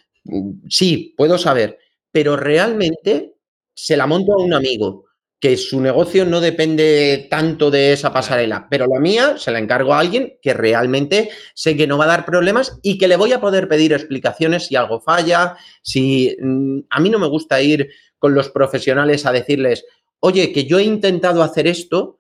Sí, 0.70 1.14
puedo 1.18 1.38
saber, 1.38 1.80
pero 2.12 2.36
realmente 2.36 3.36
se 3.74 3.98
la 3.98 4.06
monto 4.06 4.34
a 4.34 4.44
un 4.44 4.54
amigo 4.54 5.06
que 5.42 5.58
su 5.58 5.82
negocio 5.82 6.24
no 6.24 6.40
depende 6.40 7.28
tanto 7.30 7.72
de 7.72 7.94
esa 7.94 8.14
pasarela, 8.14 8.68
pero 8.70 8.86
la 8.86 9.00
mía 9.00 9.38
se 9.38 9.50
la 9.50 9.58
encargo 9.58 9.96
a 9.96 10.00
alguien 10.00 10.38
que 10.40 10.54
realmente 10.54 11.32
sé 11.56 11.76
que 11.76 11.88
no 11.88 11.98
va 11.98 12.06
a 12.06 12.10
dar 12.10 12.26
problemas 12.26 12.78
y 12.84 13.00
que 13.00 13.08
le 13.08 13.16
voy 13.16 13.34
a 13.34 13.42
poder 13.42 13.68
pedir 13.68 13.92
explicaciones 13.92 14.68
si 14.68 14.76
algo 14.76 15.02
falla, 15.02 15.58
si 15.82 16.38
mm, 16.40 16.82
a 16.92 17.00
mí 17.00 17.10
no 17.10 17.18
me 17.18 17.28
gusta 17.28 17.60
ir 17.60 17.90
con 18.20 18.36
los 18.36 18.50
profesionales 18.50 19.26
a 19.26 19.32
decirles, 19.32 19.84
oye, 20.20 20.54
que 20.54 20.66
yo 20.66 20.78
he 20.78 20.84
intentado 20.84 21.42
hacer 21.42 21.66
esto 21.66 22.20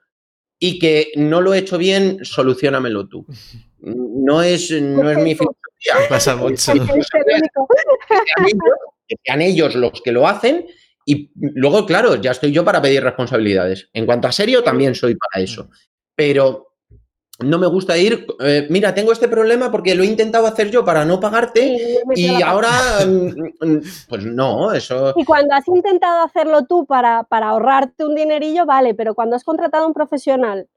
y 0.57 0.79
que 0.79 1.11
no 1.15 1.41
lo 1.41 1.53
he 1.53 1.59
hecho 1.59 1.77
bien, 1.77 2.25
solucionamelo 2.25 3.07
tú. 3.07 3.25
No 3.83 4.43
es, 4.43 4.69
no 4.69 5.09
es 5.09 5.17
mi 5.17 5.33
filosofía. 5.33 6.07
Pasa 6.07 6.35
mucho. 6.35 6.71
Sean 9.25 9.41
ellos 9.41 9.73
los 9.73 9.99
que 10.03 10.11
lo 10.11 10.27
hacen 10.27 10.67
y 11.11 11.31
luego, 11.35 11.85
claro, 11.85 12.15
ya 12.15 12.31
estoy 12.31 12.51
yo 12.51 12.63
para 12.63 12.81
pedir 12.81 13.03
responsabilidades. 13.03 13.89
En 13.91 14.05
cuanto 14.05 14.27
a 14.29 14.31
serio, 14.31 14.63
también 14.63 14.95
soy 14.95 15.15
para 15.15 15.43
eso. 15.43 15.69
Pero 16.15 16.71
no 17.39 17.57
me 17.57 17.67
gusta 17.67 17.97
ir, 17.97 18.25
eh, 18.39 18.67
mira, 18.69 18.93
tengo 18.93 19.11
este 19.11 19.27
problema 19.27 19.71
porque 19.71 19.95
lo 19.95 20.03
he 20.03 20.05
intentado 20.07 20.47
hacer 20.47 20.69
yo 20.69 20.85
para 20.85 21.03
no 21.05 21.19
pagarte 21.19 21.75
y 22.15 22.41
ahora, 22.41 22.69
mm, 23.07 23.65
mm, 23.65 23.81
pues 24.07 24.25
no, 24.25 24.71
eso... 24.71 25.13
Y 25.17 25.25
cuando 25.25 25.53
has 25.55 25.67
intentado 25.67 26.23
hacerlo 26.23 26.65
tú 26.65 26.85
para, 26.85 27.23
para 27.23 27.49
ahorrarte 27.49 28.05
un 28.05 28.15
dinerillo, 28.15 28.65
vale, 28.65 28.93
pero 28.93 29.15
cuando 29.15 29.35
has 29.35 29.43
contratado 29.43 29.83
a 29.83 29.87
un 29.87 29.93
profesional 29.93 30.67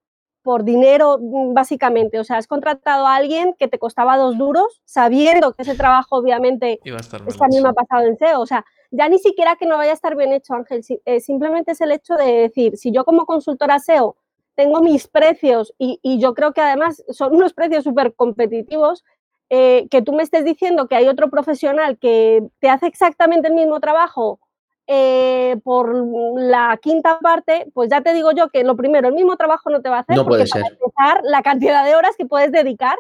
por 0.44 0.62
dinero, 0.62 1.18
mm, 1.18 1.54
básicamente, 1.54 2.20
o 2.20 2.24
sea, 2.24 2.36
has 2.36 2.46
contratado 2.46 3.06
a 3.06 3.16
alguien 3.16 3.54
que 3.58 3.66
te 3.66 3.78
costaba 3.78 4.18
dos 4.18 4.36
duros, 4.36 4.82
sabiendo 4.84 5.54
que 5.54 5.62
ese 5.62 5.74
trabajo, 5.74 6.16
obviamente, 6.16 6.80
esta 6.84 7.48
misma 7.48 7.70
ha 7.70 7.72
pasado 7.72 8.06
en 8.06 8.18
SEO, 8.18 8.42
o 8.42 8.46
sea, 8.46 8.64
ya 8.90 9.08
ni 9.08 9.18
siquiera 9.18 9.56
que 9.56 9.64
no 9.64 9.78
vaya 9.78 9.92
a 9.92 9.94
estar 9.94 10.14
bien 10.14 10.32
hecho, 10.32 10.52
Ángel, 10.52 10.82
eh, 11.06 11.20
simplemente 11.20 11.72
es 11.72 11.80
el 11.80 11.92
hecho 11.92 12.14
de 12.14 12.30
decir, 12.42 12.76
si 12.76 12.92
yo 12.92 13.06
como 13.06 13.24
consultora 13.24 13.78
SEO 13.78 14.16
tengo 14.54 14.82
mis 14.82 15.08
precios 15.08 15.74
y, 15.78 15.98
yo 16.18 16.34
creo 16.34 16.52
que 16.52 16.60
además 16.60 17.02
son 17.08 17.34
unos 17.34 17.54
precios 17.54 17.82
súper 17.82 18.14
competitivos, 18.14 19.02
eh, 19.48 19.88
que 19.90 20.02
tú 20.02 20.12
me 20.12 20.22
estés 20.22 20.44
diciendo 20.44 20.88
que 20.88 20.96
hay 20.96 21.08
otro 21.08 21.30
profesional 21.30 21.98
que 21.98 22.42
te 22.60 22.68
hace 22.68 22.86
exactamente 22.86 23.48
el 23.48 23.54
mismo 23.54 23.80
trabajo 23.80 24.40
eh, 24.86 25.56
por 25.64 25.94
la 26.38 26.78
quinta 26.82 27.18
parte, 27.20 27.66
pues 27.72 27.90
ya 27.90 28.00
te 28.02 28.12
digo 28.12 28.32
yo 28.32 28.48
que 28.48 28.64
lo 28.64 28.76
primero, 28.76 29.08
el 29.08 29.14
mismo 29.14 29.36
trabajo 29.36 29.70
no 29.70 29.80
te 29.80 29.88
va 29.88 29.98
a 29.98 30.00
hacer. 30.00 30.16
No 30.16 30.24
porque 30.24 30.44
puede 30.44 30.64
ser. 30.64 30.78
Para 30.94 31.20
la 31.22 31.42
cantidad 31.42 31.84
de 31.84 31.94
horas 31.94 32.14
que 32.16 32.26
puedes 32.26 32.52
dedicar 32.52 32.96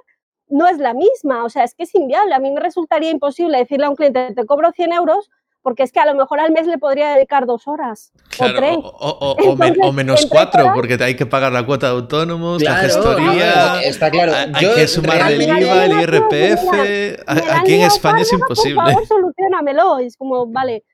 no 0.48 0.66
es 0.66 0.78
la 0.78 0.94
misma, 0.94 1.44
o 1.44 1.48
sea, 1.48 1.64
es 1.64 1.74
que 1.74 1.84
es 1.84 1.94
inviable. 1.94 2.34
A 2.34 2.38
mí 2.38 2.50
me 2.50 2.60
resultaría 2.60 3.10
imposible 3.10 3.58
decirle 3.58 3.86
a 3.86 3.90
un 3.90 3.96
cliente, 3.96 4.34
te 4.34 4.46
cobro 4.46 4.72
100 4.72 4.92
euros 4.92 5.30
porque 5.64 5.82
es 5.82 5.92
que 5.92 5.98
a 5.98 6.04
lo 6.04 6.14
mejor 6.14 6.40
al 6.40 6.52
mes 6.52 6.66
le 6.66 6.76
podría 6.76 7.14
dedicar 7.14 7.46
dos 7.46 7.66
horas 7.66 8.12
o 8.38 8.44
tres. 8.54 8.76
O, 8.82 9.92
menos 9.94 10.26
cuatro, 10.26 10.72
porque 10.74 10.98
hay 11.02 11.16
que 11.16 11.24
pagar 11.24 11.52
la 11.52 11.64
cuota 11.64 11.86
de 11.86 11.92
autónomos, 11.94 12.62
la 12.62 12.76
gestoría. 12.76 13.80
está 13.82 14.10
claro. 14.10 14.32
Hay 14.52 14.74
que 14.74 14.86
sumar 14.86 15.32
el 15.32 15.40
IVA, 15.40 15.84
el 15.86 16.02
IRPF. 16.02 17.22
Aquí 17.26 17.74
en 17.74 17.80
España 17.80 18.20
es 18.20 18.32
imposible. 18.32 18.76
Por 18.76 18.92
favor, 18.92 19.06
solucionamelo. 19.06 19.98
Es 20.00 20.18
como, 20.18 20.46
vale, 20.46 20.84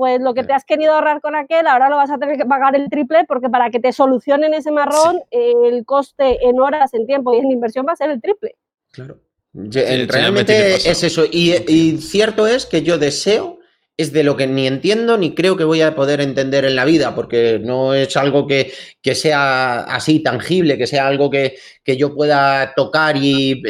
pues 0.00 0.18
lo 0.18 0.32
que 0.32 0.44
te 0.44 0.54
has 0.54 0.64
querido 0.64 0.94
ahorrar 0.94 1.20
con 1.20 1.36
aquel, 1.36 1.66
ahora 1.66 1.90
lo 1.90 1.96
vas 1.96 2.10
a 2.10 2.16
tener 2.16 2.38
que 2.38 2.46
pagar 2.46 2.74
el 2.74 2.88
triple, 2.88 3.26
porque 3.28 3.50
para 3.50 3.68
que 3.68 3.80
te 3.80 3.92
solucionen 3.92 4.54
ese 4.54 4.70
marrón, 4.70 5.20
el 5.30 5.84
coste 5.84 6.48
en 6.48 6.58
horas, 6.58 6.94
en 6.94 7.06
tiempo 7.06 7.34
y 7.34 7.38
en 7.38 7.50
inversión 7.50 7.84
va 7.86 7.92
a 7.92 7.96
ser 7.96 8.10
el 8.10 8.22
triple. 8.22 8.56
Claro. 8.92 9.18
realmente 9.52 10.76
es 10.76 11.04
eso. 11.04 11.24
y 11.30 11.98
cierto 11.98 12.46
es 12.46 12.64
que 12.64 12.80
yo 12.80 12.96
deseo 12.96 13.60
es 14.00 14.12
de 14.12 14.24
lo 14.24 14.34
que 14.34 14.46
ni 14.46 14.66
entiendo 14.66 15.18
ni 15.18 15.34
creo 15.34 15.58
que 15.58 15.64
voy 15.64 15.82
a 15.82 15.94
poder 15.94 16.22
entender 16.22 16.64
en 16.64 16.74
la 16.74 16.86
vida, 16.86 17.14
porque 17.14 17.60
no 17.62 17.92
es 17.92 18.16
algo 18.16 18.46
que, 18.46 18.72
sea 19.14 19.80
así 19.80 20.20
tangible, 20.20 20.78
que 20.78 20.86
sea 20.86 21.06
algo 21.06 21.28
que, 21.28 21.56
yo 21.84 22.14
pueda 22.14 22.72
tocar 22.74 23.16
y, 23.18 23.60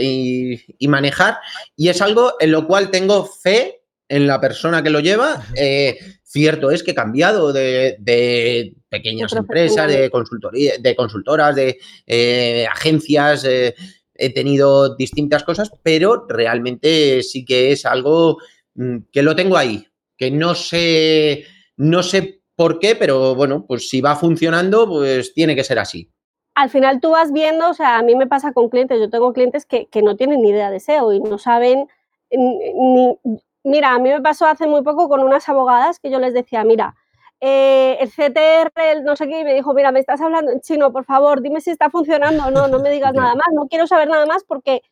manejar. 0.87 1.39
Y 1.77 1.89
es 1.89 2.01
algo 2.01 2.35
en 2.39 2.53
lo 2.53 2.69
cual 2.69 2.93
tengo 2.93 3.25
fe 3.25 3.80
en 4.11 4.27
la 4.27 4.41
persona 4.41 4.83
que 4.83 4.91
lo 4.91 5.01
lleva. 5.01 5.43
Eh, 5.57 5.97
cierto 6.25 6.71
es 6.71 6.83
que 6.83 6.91
he 6.91 6.95
cambiado 6.95 7.53
de, 7.53 8.75
pequeñas 8.89 9.33
empresas, 9.33 9.87
de, 9.89 10.11
consultoría, 10.11 10.73
de 10.79 10.97
consultoras, 10.97 11.55
de 11.55 11.79
eh, 12.07 12.67
agencias. 12.71 13.45
Eh, 13.45 13.75
he 14.15 14.35
tenido 14.35 14.97
distintas 14.97 15.45
cosas, 15.45 15.71
pero 15.83 16.27
realmente 16.29 17.23
sí 17.23 17.45
que 17.45 17.71
es 17.73 17.87
algo 17.87 18.39
mm, 18.75 18.97
que 19.13 19.23
lo 19.23 19.37
tengo 19.37 19.57
ahí, 19.57 19.87
que 20.19 20.31
no 20.31 20.57
sé, 20.57 21.45
no 21.77 22.03
sé 22.03 22.43
por 22.57 22.81
qué, 22.81 22.97
pero 22.97 23.37
bueno, 23.37 23.65
pues 23.67 23.89
si 23.89 24.01
va 24.01 24.17
funcionando, 24.17 24.89
pues 24.89 25.33
tiene 25.33 25.55
que 25.55 25.65
ser 25.65 25.79
así. 25.79 26.11
Al 26.57 26.69
final 26.69 27.01
tú 27.01 27.11
vas 27.11 27.33
viendo, 27.33 27.71
o 27.71 27.75
sea, 27.75 27.99
a 27.99 28.03
mí 28.03 28.17
me 28.17 28.27
pasa 28.27 28.53
con 28.53 28.69
clientes, 28.69 28.99
yo 28.99 29.09
tengo 29.09 29.33
clientes 29.33 29.65
que, 29.65 29.89
no 30.03 30.17
tienen 30.17 30.43
ni 30.43 30.51
idea 30.51 30.71
de 30.71 30.81
SEO 30.81 31.13
y 31.13 31.21
no 31.21 31.39
saben 31.39 31.87
ni, 32.33 33.17
Mira, 33.63 33.95
a 33.95 33.99
mí 33.99 34.09
me 34.09 34.21
pasó 34.23 34.47
hace 34.47 34.67
muy 34.67 34.83
poco 34.83 35.09
con 35.09 35.23
unas 35.23 35.49
abogadas 35.49 35.99
que 35.99 36.11
yo 36.11 36.19
les 36.19 36.35
decía, 36.35 36.65
mira, 36.65 36.95
eh, 37.41 37.99
el 38.01 38.11
CTR, 38.11 38.73
el 38.93 39.05
no 39.05 39.17
sé 39.17 39.27
qué, 39.29 39.41
y 39.41 39.45
me 39.45 39.55
dijo, 39.55 39.73
mira, 39.75 39.93
me 39.93 40.01
estás 40.01 40.21
hablando 40.21 40.53
en 40.53 40.61
chino, 40.61 40.93
por 40.93 41.05
favor, 41.05 41.41
dime 41.41 41.61
si 41.61 41.71
está 41.71 41.91
funcionando 41.91 42.47
o 42.47 42.51
no, 42.51 42.69
no 42.69 42.81
me 42.81 42.91
digas 42.91 43.13
nada 43.15 43.35
más, 43.35 43.47
no 43.53 43.67
quiero 43.69 43.87
saber 43.87 44.09
nada 44.09 44.27
más 44.27 44.45
porque 44.45 44.83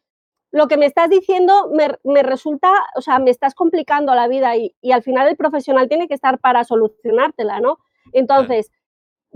lo 0.51 0.67
que 0.67 0.79
me 0.79 0.87
estás 0.87 1.11
diciendo 1.11 1.71
me, 1.73 2.23
resulta, 2.23 2.73
o 2.97 3.03
sea, 3.03 3.19
me 3.19 3.31
estás 3.31 3.55
complicando 3.55 4.15
la 4.15 4.29
vida 4.29 4.57
y, 4.57 4.75
al 4.91 5.03
final 5.03 5.29
el 5.29 5.37
profesional 5.37 5.89
tiene 5.89 6.09
que 6.09 6.15
estar 6.15 6.39
para 6.39 6.65
solucionártela, 6.65 7.61
¿no? 7.61 7.79
Entonces, 8.13 8.71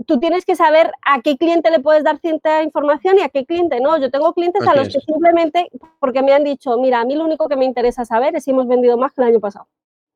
tú 0.05 0.19
tienes 0.19 0.45
que 0.45 0.55
saber 0.55 0.91
a 1.05 1.21
qué 1.21 1.37
cliente 1.37 1.71
le 1.71 1.79
puedes 1.79 2.03
dar 2.03 2.19
cierta 2.19 2.63
información 2.63 3.17
y 3.17 3.21
a 3.21 3.29
qué 3.29 3.45
cliente 3.45 3.79
no. 3.79 3.99
Yo 3.99 4.09
tengo 4.11 4.33
clientes 4.33 4.65
a 4.67 4.75
los 4.75 4.89
que 4.89 4.99
simplemente, 4.99 5.69
porque 5.99 6.21
me 6.21 6.33
han 6.33 6.43
dicho, 6.43 6.77
mira, 6.77 7.01
a 7.01 7.05
mí 7.05 7.15
lo 7.15 7.25
único 7.25 7.47
que 7.47 7.55
me 7.55 7.65
interesa 7.65 8.05
saber 8.05 8.35
es 8.35 8.43
si 8.43 8.51
hemos 8.51 8.67
vendido 8.67 8.97
más 8.97 9.13
que 9.13 9.21
el 9.21 9.27
año 9.29 9.39
pasado. 9.39 9.67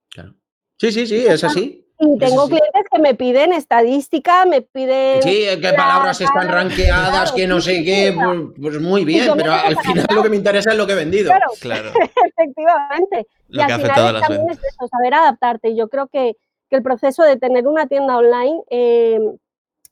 Claro. 0.10 0.34
Sí, 0.78 0.92
sí, 0.92 1.08
sí, 1.08 1.26
es 1.26 1.44
así. 1.44 1.84
Y 2.00 2.18
tengo 2.20 2.48
clientes 2.48 2.84
que 2.92 3.00
me 3.00 3.16
piden 3.16 3.54
estadística, 3.54 4.46
me 4.46 4.62
piden... 4.62 5.24
Sí, 5.24 5.46
qué 5.60 5.74
palabras 5.76 6.22
están 6.22 6.48
ranqueadas, 6.48 7.32
que 7.32 7.48
no 7.48 7.60
sé 7.60 7.84
qué, 7.84 8.13
pues, 8.13 8.40
pues 8.62 8.82
muy 8.82 9.04
bien, 9.04 9.32
pero 9.36 9.52
al 9.54 9.76
final 9.80 10.06
lo 10.13 10.22
que 10.22 10.30
me 10.30 10.36
interesa 10.36 10.72
es 10.72 10.78
lo 10.78 10.86
que 10.86 10.94
he 10.94 10.96
vendido. 10.96 11.32
Claro, 11.60 11.92
efectivamente. 12.38 13.26
y 13.50 13.60
al 13.60 13.82
final 13.82 14.22
también 14.22 14.50
es 14.52 14.60
eso, 14.60 14.88
saber 14.88 15.16
adaptarte. 15.16 15.76
Yo 15.76 15.88
creo 15.88 16.08
que, 16.08 16.36
el 16.70 16.84
proceso 16.84 17.24
de 17.24 17.38
tener 17.38 17.66
una 17.66 17.88
tienda 17.88 18.18
online 18.18 18.62
eh, 18.70 19.20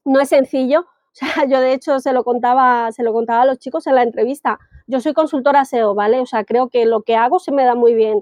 no 0.05 0.19
es 0.21 0.29
sencillo. 0.29 0.81
O 0.81 0.85
sea, 1.11 1.27
yo 1.49 1.59
de 1.59 1.73
hecho 1.73 1.99
se 1.99 2.13
lo 2.13 2.23
contaba, 2.23 2.91
se 2.91 3.03
lo 3.03 3.13
contaba 3.13 3.41
a 3.41 3.45
los 3.45 3.59
chicos 3.59 3.87
en 3.87 3.95
la 3.95 4.03
entrevista. 4.03 4.59
Yo 4.87 5.01
soy 5.01 5.13
consultora 5.13 5.65
SEO, 5.65 5.95
¿vale? 5.95 6.19
O 6.19 6.25
sea, 6.25 6.43
creo 6.45 6.69
que 6.69 6.85
lo 6.85 7.01
que 7.01 7.15
hago 7.15 7.39
se 7.39 7.51
me 7.51 7.65
da 7.65 7.75
muy 7.75 7.93
bien. 7.93 8.21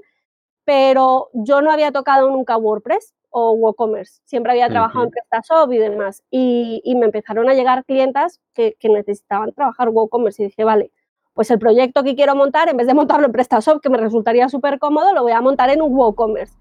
Pero 0.65 1.29
yo 1.33 1.61
no 1.61 1.71
había 1.71 1.91
tocado 1.91 2.29
nunca 2.29 2.57
WordPress 2.57 3.13
o 3.33 3.51
WooCommerce. 3.53 4.21
Siempre 4.25 4.53
había 4.53 4.69
trabajado 4.69 5.05
en 5.05 5.11
PrestaShop 5.11 5.73
y 5.73 5.77
demás. 5.79 6.23
Y, 6.29 6.81
me 6.97 7.07
empezaron 7.07 7.49
a 7.49 7.53
llegar 7.55 7.83
clientas 7.83 8.39
que, 8.53 8.77
necesitaban 8.83 9.51
trabajar 9.53 9.89
WooCommerce 9.89 10.43
y 10.43 10.45
dije, 10.45 10.63
vale, 10.63 10.91
pues 11.33 11.49
el 11.49 11.57
proyecto 11.57 12.03
que 12.03 12.15
quiero 12.15 12.35
montar, 12.35 12.69
en 12.69 12.77
vez 12.77 12.85
de 12.87 12.93
montarlo 12.93 13.25
en 13.25 13.31
PrestaShop, 13.31 13.81
que 13.81 13.89
me 13.89 13.97
resultaría 13.97 14.47
súper 14.49 14.77
cómodo, 14.77 15.13
lo 15.13 15.23
voy 15.23 15.31
a 15.31 15.41
montar 15.41 15.71
en 15.71 15.81
un 15.81 15.93
WooCommerce. 15.93 16.55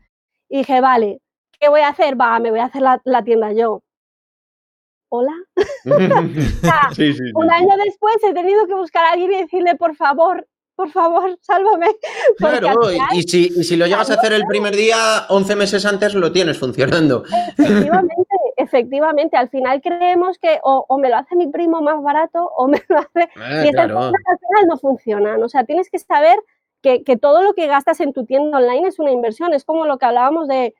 Y 0.48 0.58
dije, 0.58 0.80
vale, 0.80 1.20
¿qué 1.60 1.68
voy 1.68 1.82
a 1.82 1.88
hacer? 1.88 2.18
Va, 2.18 2.38
me 2.40 2.50
voy 2.50 2.60
a 2.60 2.64
hacer 2.64 2.82
la, 2.82 3.22
tienda 3.22 3.52
yo. 3.52 3.82
¿Hola? 5.14 5.34
un 5.84 7.50
año 7.50 7.76
después 7.84 8.16
he 8.26 8.32
tenido 8.32 8.66
que 8.66 8.72
buscar 8.72 9.04
a 9.04 9.12
alguien 9.12 9.30
y 9.32 9.42
decirle, 9.42 9.76
por 9.76 9.94
favor, 9.94 10.48
por 10.74 10.90
favor, 10.90 11.38
sálvame. 11.42 11.88
Claro, 12.38 12.80
y, 13.12 13.22
si, 13.22 13.76
lo 13.76 13.86
llegas 13.86 14.10
a 14.10 14.14
hacer 14.14 14.32
el 14.32 14.46
primer 14.46 14.74
día, 14.74 15.26
11 15.28 15.54
meses 15.56 15.84
antes 15.84 16.14
lo 16.14 16.32
tienes 16.32 16.58
funcionando. 16.58 17.24
Efectivamente, 17.58 18.24
efectivamente. 18.56 19.36
Al 19.36 19.50
final 19.50 19.82
creemos 19.82 20.38
que 20.38 20.60
o, 20.62 20.98
me 20.98 21.10
lo 21.10 21.16
hace 21.16 21.36
mi 21.36 21.48
primo 21.48 21.82
más 21.82 22.02
barato 22.02 22.50
o 22.56 22.66
me 22.68 22.82
lo 22.88 23.00
hace... 23.00 23.28
Ah, 23.36 23.64
y 23.66 23.68
al 23.68 23.90
final 23.90 24.66
no 24.66 24.78
funcionan. 24.78 25.42
O 25.42 25.48
sea, 25.50 25.64
tienes 25.64 25.90
que 25.90 25.98
saber 25.98 26.38
que, 26.80 27.18
todo 27.20 27.42
lo 27.42 27.52
que 27.52 27.66
gastas 27.66 28.00
en 28.00 28.14
tu 28.14 28.24
tienda 28.24 28.56
online 28.56 28.88
es 28.88 28.98
una 28.98 29.10
inversión. 29.10 29.52
Es 29.52 29.64
como 29.66 29.84
lo 29.84 29.98
que 29.98 30.06
hablábamos 30.06 30.48
de, 30.48 30.74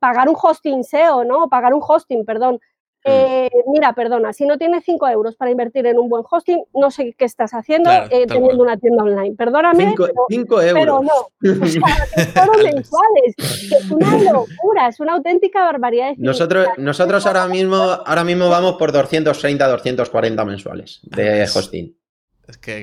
pagar 0.00 0.28
un 0.28 0.36
hosting 0.40 0.82
SEO, 0.82 1.22
¿no? 1.22 1.44
O 1.44 1.48
pagar 1.48 1.72
un 1.72 1.82
hosting, 1.86 2.24
perdón. 2.24 2.60
Eh, 3.08 3.50
mira, 3.66 3.92
perdona, 3.94 4.32
si 4.32 4.46
no 4.46 4.58
tienes 4.58 4.84
5 4.84 5.08
euros 5.08 5.36
para 5.36 5.50
invertir 5.50 5.86
en 5.86 5.98
un 5.98 6.08
buen 6.08 6.24
hosting, 6.28 6.62
no 6.74 6.90
sé 6.90 7.14
qué 7.16 7.24
estás 7.24 7.52
haciendo 7.52 7.90
eh, 7.90 8.26
teniendo 8.26 8.62
una 8.62 8.76
tienda 8.76 9.04
online. 9.04 9.34
Perdóname. 9.36 9.94
5 10.28 10.62
euros. 10.62 10.74
Pero 10.74 11.02
no. 11.02 11.62
O 11.62 11.66
sea, 11.66 12.46
mensuales. 12.64 13.34
Que 13.36 13.76
es 13.76 13.90
una 13.90 14.18
locura, 14.32 14.88
es 14.88 15.00
una 15.00 15.14
auténtica 15.14 15.62
barbaridad. 15.62 16.12
Nosotros, 16.16 16.68
nosotros 16.76 17.26
ahora 17.26 17.46
mismo, 17.46 17.76
ahora 17.76 18.24
mismo 18.24 18.48
vamos 18.48 18.76
por 18.76 18.92
230, 18.92 19.66
240 19.66 20.44
mensuales 20.44 21.00
de 21.04 21.42
hosting. 21.42 21.96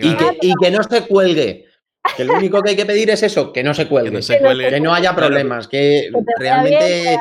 y, 0.02 0.16
que, 0.16 0.38
y 0.42 0.54
que 0.62 0.72
no 0.72 0.84
se 0.84 1.08
cuelgue. 1.08 1.66
Que 2.16 2.24
lo 2.24 2.36
único 2.36 2.62
que 2.62 2.72
hay 2.72 2.76
que 2.76 2.86
pedir 2.86 3.10
es 3.10 3.24
eso, 3.24 3.52
que 3.52 3.64
no 3.64 3.74
se 3.74 3.88
cuelgue. 3.88 4.20
Que 4.22 4.80
no, 4.80 4.94
haya 4.94 5.16
problemas, 5.16 5.68
que, 5.68 6.10
realmente. 6.38 7.18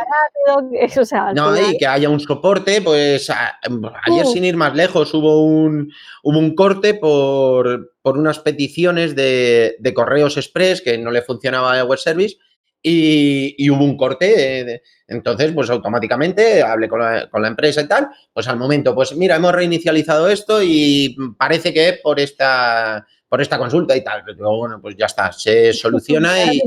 no, 1.34 1.70
y 1.70 1.78
que 1.78 1.86
haya 1.86 2.08
un 2.08 2.20
soporte. 2.20 2.82
Pues 2.82 3.30
ayer, 3.30 4.26
sin 4.26 4.44
ir 4.44 4.56
más 4.56 4.74
lejos, 4.74 5.12
hubo 5.14 5.44
un, 5.44 5.92
hubo 6.22 6.38
un 6.38 6.54
corte 6.54 6.94
por, 6.94 7.92
unas 8.04 8.38
peticiones 8.40 9.14
de, 9.14 9.92
correos 9.94 10.36
express 10.36 10.82
que 10.82 10.98
no 10.98 11.10
le 11.10 11.22
funcionaba 11.22 11.78
el 11.78 11.86
web 11.86 11.98
service. 11.98 12.36
Y, 12.82 13.70
hubo 13.70 13.84
un 13.84 13.96
corte. 13.96 14.82
entonces, 15.08 15.52
pues 15.52 15.70
automáticamente 15.70 16.62
hablé 16.62 16.88
con 16.88 17.00
la, 17.00 17.28
con 17.30 17.42
la, 17.42 17.48
empresa 17.48 17.80
y 17.80 17.88
tal. 17.88 18.08
Pues 18.32 18.46
al 18.48 18.58
momento, 18.58 18.94
pues 18.94 19.16
mira, 19.16 19.36
hemos 19.36 19.52
reinicializado 19.52 20.28
esto 20.28 20.62
y 20.62 21.16
parece 21.38 21.72
que 21.72 21.98
por 22.02 22.20
esta 22.20 23.06
por 23.34 23.42
esta 23.42 23.58
consulta 23.58 23.96
y 23.96 24.04
tal. 24.04 24.22
Pero 24.24 24.56
bueno, 24.56 24.80
pues 24.80 24.94
ya 24.96 25.06
está, 25.06 25.32
se 25.32 25.72
soluciona 25.72 26.52
y, 26.52 26.60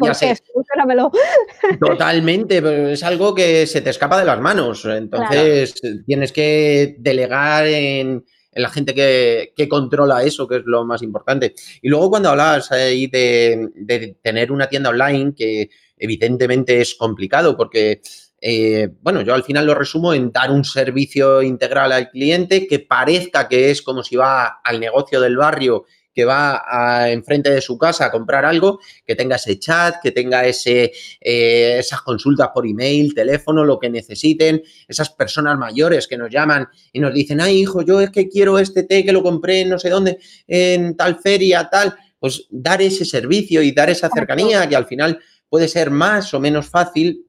ya 0.00 0.14
sé. 0.14 0.38
Totalmente, 1.80 2.92
es 2.92 3.02
algo 3.02 3.34
que 3.34 3.66
se 3.66 3.80
te 3.80 3.90
escapa 3.90 4.20
de 4.20 4.24
las 4.24 4.40
manos. 4.40 4.84
Entonces 4.84 5.74
tienes 6.06 6.30
que 6.30 6.94
delegar 7.00 7.66
en, 7.66 8.24
la 8.52 8.68
gente 8.68 8.94
que, 8.94 9.68
controla 9.68 10.22
eso, 10.22 10.46
que 10.46 10.58
es 10.58 10.62
lo 10.64 10.84
más 10.84 11.02
importante. 11.02 11.54
Y 11.82 11.88
luego 11.88 12.10
cuando 12.10 12.28
hablabas 12.28 12.70
ahí 12.70 13.08
de, 13.08 14.16
tener 14.22 14.52
una 14.52 14.68
tienda 14.68 14.90
online, 14.90 15.34
que 15.36 15.70
evidentemente 15.96 16.80
es 16.80 16.94
complicado 16.94 17.56
porque... 17.56 18.00
Eh, 18.44 18.88
bueno, 19.00 19.20
yo 19.20 19.34
al 19.34 19.44
final 19.44 19.66
lo 19.66 19.74
resumo 19.76 20.12
en 20.14 20.32
dar 20.32 20.50
un 20.50 20.64
servicio 20.64 21.42
integral 21.42 21.92
al 21.92 22.10
cliente 22.10 22.66
que 22.66 22.80
parezca 22.80 23.46
que 23.46 23.70
es 23.70 23.82
como 23.82 24.02
si 24.02 24.16
va 24.16 24.58
al 24.64 24.80
negocio 24.80 25.20
del 25.20 25.36
barrio 25.36 25.84
que 26.14 26.24
va 26.24 26.62
a, 26.66 27.10
enfrente 27.10 27.50
de 27.50 27.60
su 27.60 27.78
casa 27.78 28.06
a 28.06 28.10
comprar 28.10 28.44
algo, 28.44 28.80
que 29.04 29.14
tenga 29.14 29.36
ese 29.36 29.58
chat, 29.58 29.96
que 30.02 30.10
tenga 30.10 30.44
ese, 30.44 30.92
eh, 31.20 31.76
esas 31.78 32.02
consultas 32.02 32.50
por 32.52 32.66
email, 32.66 33.14
teléfono, 33.14 33.64
lo 33.64 33.78
que 33.78 33.90
necesiten, 33.90 34.62
esas 34.86 35.10
personas 35.10 35.58
mayores 35.58 36.06
que 36.06 36.18
nos 36.18 36.30
llaman 36.30 36.68
y 36.92 37.00
nos 37.00 37.14
dicen, 37.14 37.40
ay 37.40 37.58
hijo, 37.58 37.82
yo 37.82 38.00
es 38.00 38.10
que 38.10 38.28
quiero 38.28 38.58
este 38.58 38.82
té 38.82 39.04
que 39.04 39.12
lo 39.12 39.22
compré 39.22 39.60
en 39.60 39.70
no 39.70 39.78
sé 39.78 39.90
dónde, 39.90 40.18
en 40.46 40.96
tal 40.96 41.18
feria, 41.18 41.68
tal, 41.70 41.94
pues 42.18 42.46
dar 42.50 42.80
ese 42.82 43.04
servicio 43.04 43.62
y 43.62 43.72
dar 43.72 43.90
esa 43.90 44.08
cercanía 44.08 44.68
que 44.68 44.76
al 44.76 44.86
final 44.86 45.18
puede 45.48 45.68
ser 45.68 45.90
más 45.90 46.32
o 46.34 46.40
menos 46.40 46.68
fácil, 46.68 47.26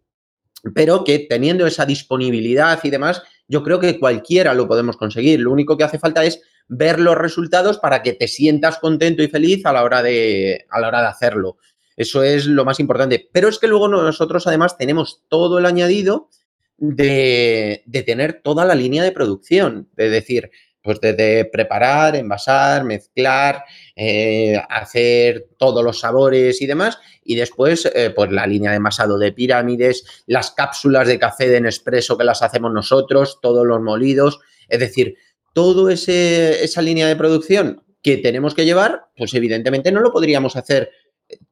pero 0.73 1.03
que 1.03 1.19
teniendo 1.19 1.67
esa 1.67 1.85
disponibilidad 1.85 2.79
y 2.83 2.89
demás, 2.89 3.21
yo 3.47 3.63
creo 3.63 3.79
que 3.79 3.99
cualquiera 3.99 4.53
lo 4.53 4.67
podemos 4.67 4.95
conseguir. 4.95 5.39
Lo 5.39 5.51
único 5.51 5.77
que 5.77 5.83
hace 5.83 5.99
falta 5.99 6.23
es 6.23 6.41
ver 6.67 6.99
los 6.99 7.17
resultados 7.17 7.77
para 7.77 8.01
que 8.01 8.13
te 8.13 8.27
sientas 8.27 8.79
contento 8.79 9.23
y 9.23 9.27
feliz 9.27 9.65
a 9.65 9.73
la 9.73 9.83
hora 9.83 10.01
de, 10.01 10.65
a 10.69 10.79
la 10.79 10.87
hora 10.87 11.01
de 11.01 11.07
hacerlo. 11.07 11.57
Eso 11.95 12.23
es 12.23 12.45
lo 12.45 12.65
más 12.65 12.79
importante. 12.79 13.29
Pero 13.31 13.49
es 13.49 13.59
que 13.59 13.67
luego 13.67 13.87
nosotros 13.87 14.47
además 14.47 14.77
tenemos 14.77 15.23
todo 15.27 15.59
el 15.59 15.65
añadido 15.65 16.29
de, 16.77 17.83
de 17.85 18.03
tener 18.03 18.41
toda 18.41 18.65
la 18.65 18.75
línea 18.75 19.03
de 19.03 19.11
producción. 19.11 19.89
De 19.95 20.09
decir, 20.09 20.49
pues 20.83 20.99
desde 20.99 21.45
preparar, 21.45 22.15
envasar, 22.15 22.83
mezclar, 22.83 23.63
eh, 23.95 24.61
hacer 24.69 25.47
todos 25.57 25.83
los 25.83 26.01
sabores 26.01 26.61
y 26.61 26.65
demás. 26.65 26.99
Y 27.23 27.35
después, 27.35 27.89
eh, 27.93 28.11
pues 28.13 28.31
la 28.31 28.45
línea 28.45 28.71
de 28.71 28.77
envasado 28.77 29.17
de 29.17 29.31
pirámides, 29.31 30.23
las 30.27 30.51
cápsulas 30.51 31.07
de 31.07 31.17
café 31.17 31.47
de 31.47 31.61
Nespresso 31.61 32.17
que 32.17 32.25
las 32.25 32.41
hacemos 32.41 32.73
nosotros, 32.73 33.39
todos 33.41 33.65
los 33.65 33.81
molidos. 33.81 34.39
Es 34.67 34.79
decir, 34.79 35.15
toda 35.53 35.93
esa 35.93 36.81
línea 36.81 37.07
de 37.07 37.15
producción 37.15 37.83
que 38.01 38.17
tenemos 38.17 38.53
que 38.53 38.65
llevar, 38.65 39.05
pues 39.15 39.33
evidentemente 39.33 39.91
no 39.91 40.01
lo 40.01 40.11
podríamos 40.11 40.55
hacer 40.55 40.91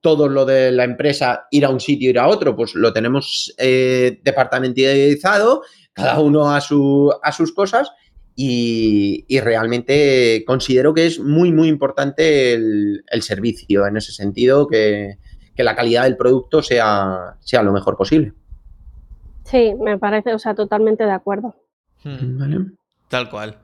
todo 0.02 0.28
lo 0.28 0.46
de 0.46 0.72
la 0.72 0.84
empresa, 0.84 1.48
ir 1.50 1.66
a 1.66 1.70
un 1.70 1.80
sitio, 1.80 2.10
ir 2.10 2.20
a 2.20 2.28
otro, 2.28 2.56
pues 2.56 2.76
lo 2.76 2.92
tenemos 2.92 3.54
eh, 3.58 4.20
departamentalizado, 4.24 5.64
cada 5.94 6.20
uno 6.20 6.52
a, 6.52 6.62
su, 6.62 7.12
a 7.24 7.32
sus 7.32 7.54
cosas 7.54 7.92
y, 8.36 9.40
realmente 9.40 10.44
considero 10.46 10.94
que 10.94 11.06
es 11.06 11.20
muy, 11.20 11.52
muy 11.52 11.68
importante 11.68 12.54
el, 12.54 13.22
servicio 13.22 13.86
en 13.86 13.98
ese 13.98 14.12
sentido, 14.12 14.68
que, 14.68 15.18
la 15.58 15.76
calidad 15.76 16.06
del 16.06 16.18
producto 16.18 16.64
sea, 16.64 17.36
sea 17.40 17.62
lo 17.62 17.72
mejor 17.72 17.96
posible. 17.96 18.34
Sí, 19.44 19.76
me 19.80 20.00
parece, 20.00 20.34
o 20.34 20.40
sea, 20.40 20.56
totalmente 20.56 21.04
de 21.04 21.12
acuerdo. 21.12 21.54
Hmm. 22.04 22.72
Tal 23.10 23.30
cual. 23.30 23.60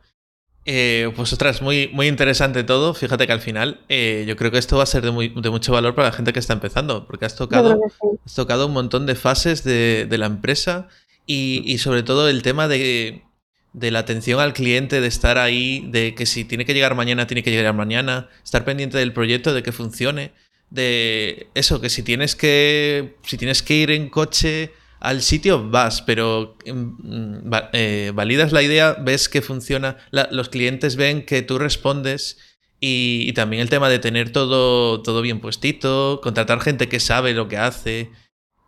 Eh, 0.69 1.13
pues 1.15 1.31
ostras, 1.31 1.61
muy, 1.61 1.87
muy 1.93 2.07
interesante 2.07 2.65
todo. 2.65 2.93
Fíjate 2.93 3.25
que 3.25 3.31
al 3.31 3.39
final 3.39 3.79
eh, 3.87 4.25
yo 4.27 4.35
creo 4.35 4.51
que 4.51 4.57
esto 4.57 4.75
va 4.75 4.83
a 4.83 4.85
ser 4.85 5.01
de, 5.01 5.11
mucho 5.11 5.71
valor 5.71 5.95
para 5.95 6.09
la 6.09 6.13
gente 6.13 6.33
que 6.33 6.39
está 6.39 6.51
empezando, 6.51 7.07
porque 7.07 7.23
has 7.23 7.37
tocado, 7.37 7.79
has 8.25 8.33
tocado 8.33 8.67
un 8.67 8.73
montón 8.73 9.05
de 9.05 9.15
fases 9.15 9.63
de, 9.63 10.05
la 10.11 10.25
empresa 10.25 10.89
y, 11.25 11.77
sobre 11.77 12.03
todo 12.03 12.27
el 12.27 12.41
tema 12.41 12.67
de, 12.67 13.23
la 13.71 13.99
atención 13.99 14.41
al 14.41 14.53
cliente, 14.53 14.99
de 14.99 15.07
estar 15.07 15.37
ahí, 15.37 15.87
de 15.89 16.13
que 16.13 16.25
si 16.25 16.43
tiene 16.43 16.65
que 16.65 16.73
llegar 16.73 16.95
mañana, 16.95 17.27
tiene 17.27 17.43
que 17.43 17.51
llegar 17.51 17.73
mañana, 17.73 18.27
estar 18.43 18.65
pendiente 18.65 18.97
del 18.97 19.13
proyecto, 19.13 19.53
de 19.53 19.63
que 19.63 19.71
funcione, 19.71 20.33
de 20.69 21.47
eso, 21.53 21.79
que 21.79 21.89
si 21.89 22.03
tienes 22.03 22.35
que, 22.35 23.15
si 23.23 23.37
tienes 23.37 23.63
que 23.63 23.73
ir 23.73 23.91
en 23.91 24.09
coche 24.09 24.73
al 24.99 25.21
sitio 25.21 25.69
vas, 25.69 26.01
pero 26.01 26.57
mm, 26.65 27.51
eh, 27.73 28.11
validas 28.13 28.51
la 28.51 28.63
idea, 28.63 28.93
ves 28.99 29.29
que 29.29 29.41
funciona, 29.41 29.97
los 30.11 30.49
clientes 30.49 30.95
ven 30.95 31.25
que 31.25 31.41
tú 31.41 31.59
respondes 31.59 32.37
y, 32.79 33.31
también 33.33 33.61
el 33.61 33.69
tema 33.69 33.89
de 33.89 33.99
tener 33.99 34.31
todo, 34.31 35.01
todo 35.01 35.21
bien 35.21 35.39
puestito, 35.39 36.19
contratar 36.21 36.61
gente 36.61 36.89
que 36.89 36.99
sabe 36.99 37.33
lo 37.33 37.47
que 37.47 37.57
hace, 37.57 38.11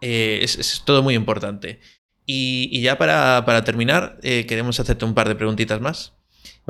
eh, 0.01 0.39
es, 0.41 0.84
todo 0.86 1.03
muy 1.03 1.15
importante. 1.15 1.80
Y, 2.25 2.82
ya 2.82 2.97
para, 2.97 3.63
terminar, 3.63 4.19
eh, 4.21 4.45
queremos 4.47 4.80
hacerte 4.80 5.05
un 5.05 5.15
par 5.15 5.27
de 5.27 5.36
preguntitas 5.36 5.82
más. 5.82 6.13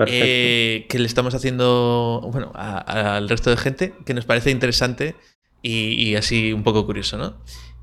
que 0.05 0.87
le 0.93 1.05
estamos 1.05 1.33
haciendo 1.35 2.29
bueno, 2.31 2.53
al 2.55 3.27
resto 3.27 3.49
de 3.49 3.57
gente, 3.57 3.93
que 4.05 4.13
nos 4.13 4.25
parece 4.25 4.51
interesante 4.51 5.15
y, 5.61 6.01
y 6.01 6.15
así 6.15 6.53
un 6.53 6.63
poco 6.63 6.85
curioso, 6.85 7.17
¿no? 7.17 7.41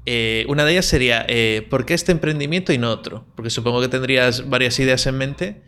Eh, 0.08 0.46
una 0.48 0.64
de 0.64 0.72
ellas 0.72 0.86
sería, 0.86 1.26
eh, 1.28 1.66
¿por 1.68 1.84
qué 1.84 1.94
este 1.94 2.12
emprendimiento 2.12 2.72
y 2.72 2.78
no 2.78 2.90
otro? 2.92 3.26
Porque 3.34 3.50
supongo 3.50 3.80
que 3.80 3.88
tendrías 3.88 4.48
varias 4.48 4.78
ideas 4.78 5.04
en 5.06 5.18
mente 5.18 5.62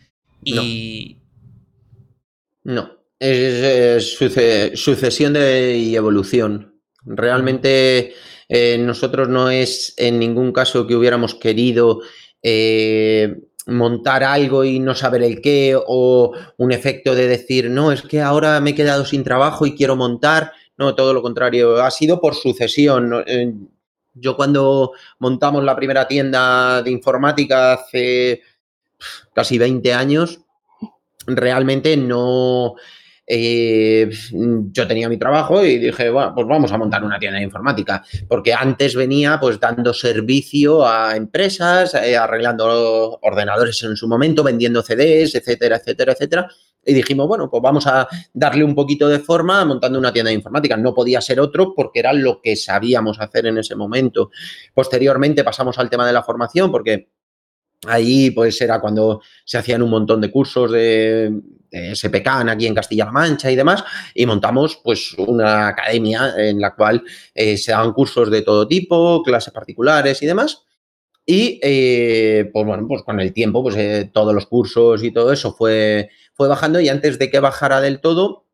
y... 0.44 1.18
No, 2.62 2.90
es, 3.18 4.16
sucesión 4.74 5.32
de, 5.32 5.76
y 5.76 5.96
evolución. 5.96 6.80
Realmente 7.04 8.12
eh, 8.48 8.78
nosotros 8.78 9.28
no 9.28 9.50
es 9.50 9.94
en 9.96 10.20
ningún 10.20 10.52
caso 10.52 10.86
que 10.86 10.94
hubiéramos 10.94 11.34
querido 11.34 12.00
montar 13.66 14.22
algo 14.22 14.64
y 14.64 14.78
no 14.78 14.94
saber 14.94 15.22
el 15.22 15.40
qué 15.40 15.76
o 15.76 16.32
un 16.56 16.72
efecto 16.72 17.14
de 17.14 17.26
decir, 17.26 17.68
no, 17.68 17.90
es 17.90 18.02
que 18.02 18.20
ahora 18.20 18.60
me 18.60 18.70
he 18.70 18.74
quedado 18.74 19.04
sin 19.04 19.24
trabajo 19.24 19.66
y 19.66 19.74
quiero 19.74 19.96
montar. 19.96 20.52
No, 20.76 20.94
todo 20.94 21.12
lo 21.12 21.22
contrario, 21.22 21.82
ha 21.82 21.90
sido 21.90 22.20
por 22.20 22.36
sucesión. 22.36 23.12
Yo 24.14 24.36
cuando 24.36 24.92
montamos 25.18 25.62
la 25.64 25.76
primera 25.76 26.08
tienda 26.08 26.82
de 26.82 26.90
informática 26.90 27.74
hace 27.74 28.42
casi 29.34 29.58
20 29.58 29.94
años, 29.94 30.40
realmente 31.26 31.96
no... 31.96 32.74
Eh, 33.30 34.08
yo 34.72 34.88
tenía 34.88 35.08
mi 35.08 35.18
trabajo 35.18 35.62
y 35.62 35.78
dije, 35.78 36.08
bueno, 36.08 36.32
pues 36.34 36.46
vamos 36.46 36.72
a 36.72 36.78
montar 36.78 37.04
una 37.04 37.18
tienda 37.18 37.38
de 37.38 37.44
informática, 37.44 38.02
porque 38.26 38.54
antes 38.54 38.94
venía 38.94 39.38
pues 39.38 39.60
dando 39.60 39.92
servicio 39.92 40.86
a 40.86 41.14
empresas, 41.14 41.94
eh, 41.94 42.16
arreglando 42.16 43.18
ordenadores 43.20 43.82
en 43.82 43.96
su 43.96 44.08
momento, 44.08 44.42
vendiendo 44.42 44.82
CDs, 44.82 45.34
etcétera, 45.34 45.76
etcétera, 45.76 46.12
etcétera 46.12 46.48
y 46.88 46.94
dijimos, 46.94 47.28
bueno, 47.28 47.50
pues 47.50 47.62
vamos 47.62 47.86
a 47.86 48.08
darle 48.32 48.64
un 48.64 48.74
poquito 48.74 49.08
de 49.08 49.18
forma 49.18 49.62
montando 49.64 49.98
una 49.98 50.12
tienda 50.12 50.30
de 50.30 50.36
informática. 50.36 50.76
No 50.76 50.94
podía 50.94 51.20
ser 51.20 51.38
otro 51.38 51.74
porque 51.74 51.98
era 51.98 52.14
lo 52.14 52.40
que 52.40 52.56
sabíamos 52.56 53.20
hacer 53.20 53.46
en 53.46 53.58
ese 53.58 53.76
momento. 53.76 54.30
Posteriormente 54.72 55.44
pasamos 55.44 55.78
al 55.78 55.90
tema 55.90 56.06
de 56.06 56.14
la 56.14 56.22
formación 56.22 56.72
porque 56.72 57.10
ahí 57.86 58.30
pues 58.30 58.60
era 58.60 58.80
cuando 58.80 59.22
se 59.44 59.58
hacían 59.58 59.82
un 59.82 59.90
montón 59.90 60.20
de 60.20 60.30
cursos 60.30 60.72
de, 60.72 61.32
SPK 61.70 62.26
aquí 62.48 62.66
en 62.66 62.74
Castilla-La 62.74 63.12
Mancha 63.12 63.50
y 63.50 63.56
demás 63.56 63.84
y 64.14 64.24
montamos 64.24 64.80
pues 64.82 65.12
una 65.18 65.68
academia 65.68 66.32
en 66.38 66.60
la 66.60 66.74
cual 66.74 67.04
eh, 67.34 67.58
se 67.58 67.72
daban 67.72 67.92
cursos 67.92 68.30
de 68.30 68.40
todo 68.40 68.66
tipo, 68.66 69.22
clases 69.22 69.52
particulares 69.52 70.22
y 70.22 70.26
demás. 70.26 70.64
Y 71.26 71.60
eh, 71.62 72.48
pues 72.54 72.64
bueno, 72.64 72.86
pues 72.88 73.02
con 73.02 73.20
el 73.20 73.34
tiempo, 73.34 73.62
pues 73.62 73.76
eh, 73.76 74.10
todos 74.10 74.34
los 74.34 74.46
cursos 74.46 75.04
y 75.04 75.10
todo 75.10 75.30
eso 75.30 75.52
fue, 75.52 76.08
fue 76.32 76.48
bajando 76.48 76.80
y 76.80 76.88
antes 76.88 77.18
de 77.18 77.30
que 77.30 77.38
bajara 77.38 77.82
del 77.82 78.00
todo, 78.00 78.47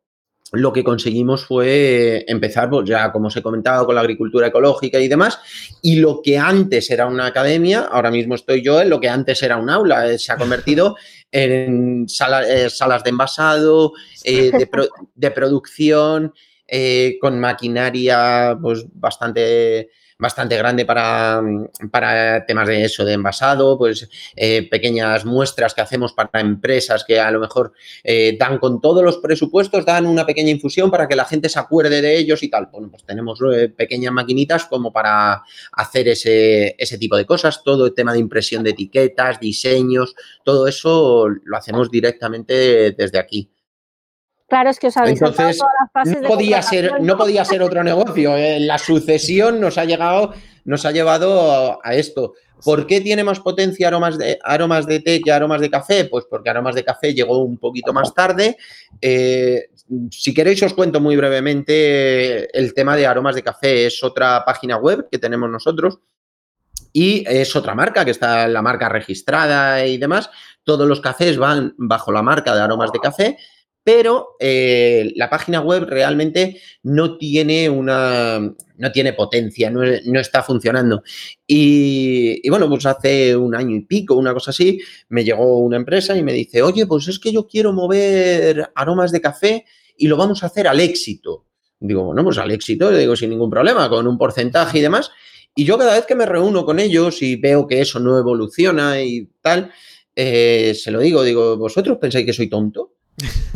lo 0.55 0.73
que 0.73 0.83
conseguimos 0.83 1.45
fue 1.45 2.23
empezar, 2.27 2.69
pues 2.69 2.87
ya 2.87 3.11
como 3.11 3.27
os 3.27 3.37
he 3.37 3.41
comentado, 3.41 3.85
con 3.85 3.95
la 3.95 4.01
agricultura 4.01 4.47
ecológica 4.47 4.99
y 4.99 5.07
demás. 5.07 5.39
Y 5.81 5.97
lo 5.97 6.21
que 6.21 6.37
antes 6.37 6.89
era 6.89 7.05
una 7.07 7.27
academia, 7.27 7.81
ahora 7.81 8.11
mismo 8.11 8.35
estoy 8.35 8.61
yo 8.61 8.81
en 8.81 8.89
lo 8.89 8.99
que 8.99 9.09
antes 9.09 9.41
era 9.43 9.57
un 9.57 9.69
aula, 9.69 10.09
eh, 10.09 10.19
se 10.19 10.31
ha 10.31 10.37
convertido 10.37 10.95
en 11.31 12.07
salas 12.07 13.03
de 13.03 13.09
envasado, 13.09 13.93
de, 14.23 14.67
de, 15.15 15.31
producción, 15.31 16.33
con 17.21 17.39
maquinaria 17.39 18.57
pues 18.61 18.85
bastante 18.93 19.89
bastante 20.17 20.57
grande 20.57 20.85
para, 20.85 21.41
para 21.91 22.45
temas 22.45 22.67
de 22.67 22.85
eso, 22.85 23.03
de 23.03 23.13
envasado, 23.13 23.77
pues 23.77 24.09
eh, 24.35 24.67
pequeñas 24.69 25.25
muestras 25.25 25.73
que 25.73 25.81
hacemos 25.81 26.13
para 26.13 26.39
empresas 26.39 27.03
que 27.03 27.19
a 27.19 27.31
lo 27.31 27.39
mejor 27.39 27.73
eh, 28.03 28.37
dan 28.39 28.57
con 28.59 28.79
todos 28.79 29.03
los 29.03 29.17
presupuestos, 29.17 29.85
dan 29.85 30.05
una 30.05 30.25
pequeña 30.25 30.51
infusión 30.51 30.89
para 30.89 31.07
que 31.07 31.15
la 31.15 31.25
gente 31.25 31.49
se 31.49 31.59
acuerde 31.59 32.01
de 32.01 32.17
ellos 32.17 32.43
y 32.43 32.49
tal. 32.49 32.69
Bueno, 32.71 32.89
pues 32.89 33.03
tenemos 33.03 33.39
eh, 33.53 33.69
pequeñas 33.69 34.13
maquinitas 34.13 34.65
como 34.65 34.93
para 34.93 35.43
hacer 35.73 36.07
ese, 36.07 36.75
ese 36.77 36.97
tipo 36.97 37.17
de 37.17 37.25
cosas, 37.25 37.63
todo 37.63 37.85
el 37.85 37.93
tema 37.93 38.13
de 38.13 38.19
impresión 38.19 38.63
de 38.63 38.71
etiquetas, 38.71 39.39
diseños, 39.39 40.15
todo 40.43 40.67
eso 40.67 41.27
lo 41.27 41.57
hacemos 41.57 41.91
directamente 41.91 42.91
desde 42.91 43.19
aquí. 43.19 43.54
Claro, 44.47 44.69
es 44.69 44.79
que 44.79 44.87
os 44.87 44.97
habéis 44.97 45.19
Entonces, 45.21 45.57
todas 45.57 45.73
las 45.79 45.91
fases 45.91 46.21
no 46.21 46.27
podía 46.27 46.61
ser, 46.61 47.01
no 47.01 47.17
podía 47.17 47.43
ser 47.45 47.63
otro 47.63 47.83
negocio. 47.83 48.37
Eh, 48.37 48.59
la 48.59 48.77
sucesión 48.77 49.59
nos 49.59 49.77
ha 49.77 49.85
llegado, 49.85 50.33
nos 50.65 50.85
ha 50.85 50.91
llevado 50.91 51.79
a 51.83 51.95
esto. 51.95 52.33
¿Por 52.63 52.85
qué 52.85 53.01
tiene 53.01 53.23
más 53.23 53.39
potencia 53.39 53.87
aromas 53.87 54.17
de, 54.17 54.37
aromas 54.43 54.85
de 54.85 54.99
té 54.99 55.19
que 55.19 55.31
aromas 55.31 55.61
de 55.61 55.69
café? 55.69 56.05
Pues 56.05 56.25
porque 56.29 56.49
aromas 56.49 56.75
de 56.75 56.83
café 56.83 57.13
llegó 57.13 57.39
un 57.39 57.57
poquito 57.57 57.91
más 57.91 58.13
tarde. 58.13 58.57
Eh, 59.01 59.69
si 60.11 60.33
queréis 60.33 60.61
os 60.61 60.73
cuento 60.73 60.99
muy 60.99 61.15
brevemente 61.15 62.57
el 62.57 62.73
tema 62.73 62.95
de 62.95 63.07
aromas 63.07 63.35
de 63.35 63.43
café. 63.43 63.87
Es 63.87 64.03
otra 64.03 64.43
página 64.45 64.77
web 64.77 65.07
que 65.11 65.17
tenemos 65.17 65.49
nosotros 65.49 65.99
y 66.93 67.23
es 67.27 67.55
otra 67.55 67.73
marca 67.73 68.05
que 68.05 68.11
está 68.11 68.47
la 68.47 68.61
marca 68.61 68.89
registrada 68.89 69.85
y 69.85 69.97
demás. 69.97 70.29
Todos 70.63 70.87
los 70.87 71.01
cafés 71.01 71.37
van 71.37 71.73
bajo 71.77 72.11
la 72.11 72.21
marca 72.21 72.53
de 72.53 72.61
aromas 72.61 72.91
de 72.91 72.99
café 72.99 73.37
pero 73.85 74.35
eh, 74.39 75.13
la 75.15 75.29
página 75.29 75.61
web 75.61 75.85
realmente 75.87 76.59
no 76.81 77.19
tiene 77.19 77.69
una, 77.69 78.39
no 78.39 78.91
tiene 78.91 79.13
potencia, 79.13 79.69
no, 79.69 79.83
está 80.19 80.41
funcionando. 80.41 81.03
Y, 81.45 82.49
bueno, 82.49 82.67
pues 82.67 82.87
hace 82.87 83.35
un 83.35 83.53
año 83.53 83.75
y 83.75 83.81
pico, 83.81 84.15
una 84.15 84.33
cosa 84.33 84.49
así, 84.49 84.81
me 85.09 85.23
llegó 85.23 85.59
una 85.59 85.77
empresa 85.77 86.17
y 86.17 86.23
me 86.23 86.33
dice, 86.33 86.63
oye, 86.63 86.87
pues 86.87 87.07
es 87.07 87.19
que 87.19 87.31
yo 87.31 87.45
quiero 87.45 87.73
mover 87.73 88.71
aromas 88.73 89.11
de 89.11 89.21
café 89.21 89.65
y 89.95 90.07
lo 90.07 90.17
vamos 90.17 90.41
a 90.41 90.47
hacer 90.47 90.67
al 90.67 90.79
éxito. 90.79 91.45
Digo, 91.79 92.05
bueno, 92.05 92.23
pues 92.23 92.39
al 92.39 92.49
éxito, 92.49 92.89
digo, 92.89 93.15
sin 93.15 93.29
ningún 93.29 93.51
problema, 93.51 93.87
con 93.87 94.07
un 94.07 94.17
porcentaje 94.17 94.79
y 94.79 94.81
demás. 94.81 95.11
Y 95.53 95.63
yo 95.63 95.77
cada 95.77 95.93
vez 95.93 96.07
que 96.07 96.15
me 96.15 96.25
reúno 96.25 96.65
con 96.65 96.79
ellos 96.79 97.21
y 97.21 97.35
veo 97.35 97.67
que 97.67 97.81
eso 97.81 97.99
no 97.99 98.17
evoluciona 98.17 98.99
y 99.03 99.29
tal, 99.41 99.71
eh, 100.15 100.73
se 100.73 100.89
lo 100.89 101.01
digo, 101.01 101.21
digo, 101.21 101.55
¿vosotros 101.55 101.99
pensáis 101.99 102.25
que 102.25 102.33
soy 102.33 102.49
tonto? 102.49 102.95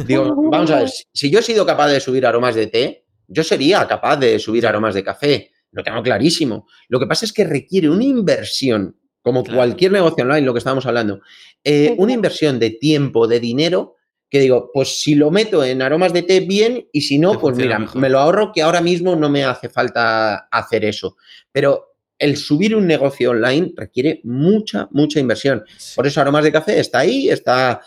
Digo, 0.06 0.36
vamos 0.50 0.72
a 0.72 0.80
ver, 0.80 0.90
si 1.14 1.30
yo 1.30 1.40
he 1.40 1.44
sido 1.44 1.66
capaz 1.66 1.90
de 1.90 2.00
subir 2.00 2.26
aromas 2.26 2.56
de 2.56 2.68
té, 2.68 3.06
yo 3.28 3.44
sería 3.44 3.88
capaz 3.88 4.18
de 4.18 4.40
subir 4.40 4.66
aromas 4.66 4.96
de 4.96 5.04
café. 5.04 5.52
Lo 5.72 5.84
tengo 5.84 6.02
clarísimo. 6.02 6.68
Lo 6.88 7.00
que 7.00 7.06
pasa 7.06 7.26
es 7.26 7.34
que 7.34 7.44
requiere 7.44 7.90
una 7.90 8.04
inversión, 8.04 8.98
como 9.22 9.44
cualquier 9.44 9.92
negocio 9.92 10.24
online, 10.24 10.46
lo 10.46 10.54
que 10.54 10.60
estábamos 10.60 10.86
hablando, 10.86 11.22
eh, 11.64 11.94
una 11.98 12.14
inversión 12.14 12.58
de 12.58 12.72
tiempo, 12.72 13.28
de 13.28 13.40
dinero, 13.40 13.96
que 14.30 14.40
digo, 14.40 14.72
pues 14.74 15.02
si 15.02 15.16
lo 15.16 15.32
meto 15.32 15.64
en 15.64 15.82
aromas 15.82 16.14
de 16.14 16.24
té, 16.24 16.40
bien, 16.40 16.88
y 16.92 17.02
si 17.02 17.18
no, 17.18 17.40
pues 17.40 17.58
mira, 17.58 17.80
me 17.80 18.10
lo 18.10 18.20
ahorro 18.20 18.52
que 18.54 18.62
ahora 18.62 18.82
mismo 18.82 19.16
no 19.16 19.30
me 19.30 19.44
hace 19.44 19.70
falta 19.70 20.48
hacer 20.52 20.86
eso. 20.86 21.18
Pero 21.52 21.90
el 22.20 22.36
subir 22.38 22.76
un 22.76 22.86
negocio 22.86 23.32
online 23.32 23.74
requiere 23.76 24.20
mucha, 24.26 24.88
mucha 24.92 25.20
inversión. 25.20 25.64
Por 25.96 26.06
eso 26.06 26.20
Aromas 26.22 26.44
de 26.44 26.52
Café 26.52 26.80
está 26.80 27.00
ahí, 27.00 27.30
está, 27.30 27.82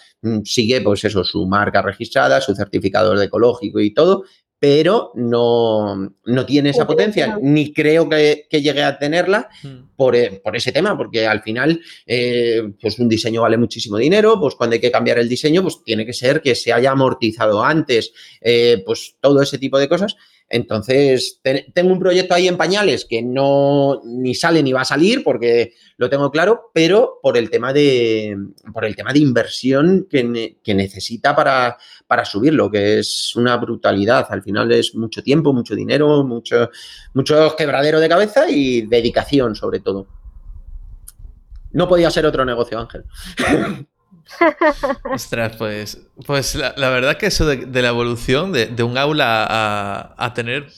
sigue 0.44 0.80
pues 0.80 1.04
eso, 1.04 1.24
su 1.24 1.46
marca 1.46 1.82
registrada, 1.82 2.40
su 2.40 2.54
certificado 2.54 3.14
de 3.14 3.26
ecológico 3.26 3.80
y 3.80 3.92
todo, 3.92 4.24
pero 4.62 5.10
no, 5.16 6.14
no 6.24 6.46
tiene 6.46 6.70
esa 6.70 6.86
potencia, 6.86 7.36
ni 7.42 7.72
creo 7.74 8.08
que, 8.08 8.46
llegue 8.48 8.84
a 8.84 8.96
tenerla 8.96 9.48
hmm. 9.60 9.96
por, 9.96 10.14
eh, 10.14 10.40
por, 10.42 10.54
ese 10.54 10.70
tema, 10.70 10.96
porque 10.96 11.26
al 11.26 11.42
final, 11.42 11.80
eh, 12.06 12.72
pues 12.80 12.96
un 13.00 13.08
diseño 13.08 13.42
vale 13.42 13.56
muchísimo 13.56 13.96
dinero, 13.96 14.38
pues 14.38 14.54
cuando 14.54 14.74
hay 14.74 14.80
que 14.80 14.92
cambiar 14.92 15.18
el 15.18 15.28
diseño, 15.28 15.62
pues 15.62 15.82
tiene 15.84 16.06
que 16.06 16.12
ser 16.12 16.40
que 16.40 16.54
se 16.54 16.72
haya 16.72 16.92
amortizado 16.92 17.64
antes, 17.64 18.12
eh, 18.40 18.80
pues 18.86 19.16
todo 19.20 19.42
ese 19.42 19.58
tipo 19.58 19.80
de 19.80 19.88
cosas. 19.88 20.14
Entonces, 20.52 21.40
tengo 21.72 21.94
un 21.94 21.98
proyecto 21.98 22.34
ahí 22.34 22.46
en 22.46 22.58
pañales 22.58 23.06
que 23.06 23.22
no 23.22 24.02
ni 24.04 24.34
sale 24.34 24.62
ni 24.62 24.74
va 24.74 24.82
a 24.82 24.84
salir 24.84 25.24
porque 25.24 25.72
lo 25.96 26.10
tengo 26.10 26.30
claro, 26.30 26.70
pero 26.74 27.20
por 27.22 27.38
el 27.38 27.48
tema 27.48 27.72
de, 27.72 28.36
por 28.70 28.84
el 28.84 28.94
tema 28.94 29.14
de 29.14 29.20
inversión 29.20 30.06
que, 30.10 30.22
necesita 30.74 31.34
para, 31.34 31.78
para, 32.06 32.26
subirlo, 32.26 32.70
que 32.70 32.98
es 32.98 33.34
una 33.34 33.56
brutalidad. 33.56 34.26
Al 34.28 34.42
final 34.42 34.70
es 34.72 34.94
mucho 34.94 35.22
tiempo, 35.22 35.54
mucho 35.54 35.74
dinero, 35.74 36.22
mucho, 36.22 36.68
mucho 37.14 37.56
quebradero 37.56 37.98
de 37.98 38.10
cabeza 38.10 38.50
y 38.50 38.82
dedicación 38.82 39.56
sobre 39.56 39.80
todo. 39.80 40.06
No 41.70 41.88
podía 41.88 42.10
ser 42.10 42.26
otro 42.26 42.44
negocio, 42.44 42.78
Ángel. 42.78 43.04
Ostras, 45.12 45.56
pues, 45.56 45.98
pues 46.26 46.54
la, 46.54 46.88
verdad 46.90 47.16
que 47.16 47.26
eso 47.26 47.46
de, 47.46 47.82
la 47.82 47.88
evolución 47.88 48.52
de, 48.52 48.82
un 48.82 48.96
aula 48.98 50.14
a, 50.16 50.34
tener 50.34 50.68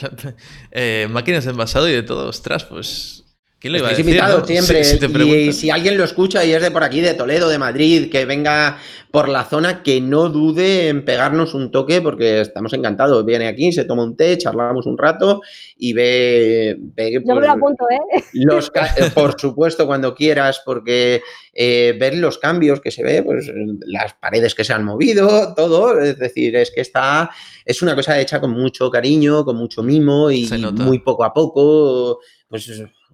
eh, 0.70 1.08
máquinas 1.10 1.44
de 1.44 1.50
envasado 1.50 1.88
y 1.88 1.92
de 1.92 2.02
todo, 2.02 2.28
ostras, 2.28 2.64
pues 2.64 3.19
¿Quién 3.60 3.74
lo 3.74 3.78
iba 3.78 3.88
a 3.88 3.90
decir, 3.90 4.06
invitado 4.06 4.44
siempre. 4.46 4.80
y 4.80 5.52
si 5.52 5.68
alguien 5.68 5.98
lo 5.98 6.04
escucha 6.04 6.42
y 6.46 6.52
es 6.52 6.62
de 6.62 6.70
por 6.70 6.82
aquí, 6.82 7.02
de 7.02 7.12
Toledo, 7.12 7.50
de 7.50 7.58
Madrid, 7.58 8.10
que 8.10 8.24
venga 8.24 8.78
por 9.10 9.28
la 9.28 9.44
zona, 9.44 9.82
que 9.82 10.00
no 10.00 10.30
dude 10.30 10.88
en 10.88 11.04
pegarnos 11.04 11.52
un 11.52 11.70
toque, 11.70 12.00
porque 12.00 12.40
estamos 12.40 12.72
encantados. 12.72 13.22
Viene 13.26 13.48
aquí, 13.48 13.70
se 13.70 13.84
toma 13.84 14.04
un 14.04 14.16
té, 14.16 14.38
charlamos 14.38 14.86
un 14.86 14.96
rato 14.96 15.42
y 15.76 15.92
ve. 15.92 16.76
ve 16.78 17.20
Yo 17.22 17.34
me 17.34 17.42
lo 17.42 17.52
apunto, 17.52 17.84
¿eh? 17.90 18.22
Los, 18.32 18.72
por 19.14 19.38
supuesto, 19.38 19.86
cuando 19.86 20.14
quieras, 20.14 20.62
porque 20.64 21.20
eh, 21.52 21.94
ver 22.00 22.16
los 22.16 22.38
cambios 22.38 22.80
que 22.80 22.90
se 22.90 23.02
ve, 23.02 23.22
pues 23.22 23.52
las 23.84 24.14
paredes 24.14 24.54
que 24.54 24.64
se 24.64 24.72
han 24.72 24.84
movido, 24.84 25.52
todo. 25.54 26.00
Es 26.00 26.18
decir, 26.18 26.56
es 26.56 26.70
que 26.70 26.80
está. 26.80 27.28
Es 27.66 27.82
una 27.82 27.94
cosa 27.94 28.18
hecha 28.18 28.40
con 28.40 28.52
mucho 28.52 28.90
cariño, 28.90 29.44
con 29.44 29.56
mucho 29.56 29.82
mimo 29.82 30.30
y 30.30 30.48
muy 30.76 31.00
poco 31.00 31.24
a 31.24 31.34
poco. 31.34 32.20
Pues 32.48 32.66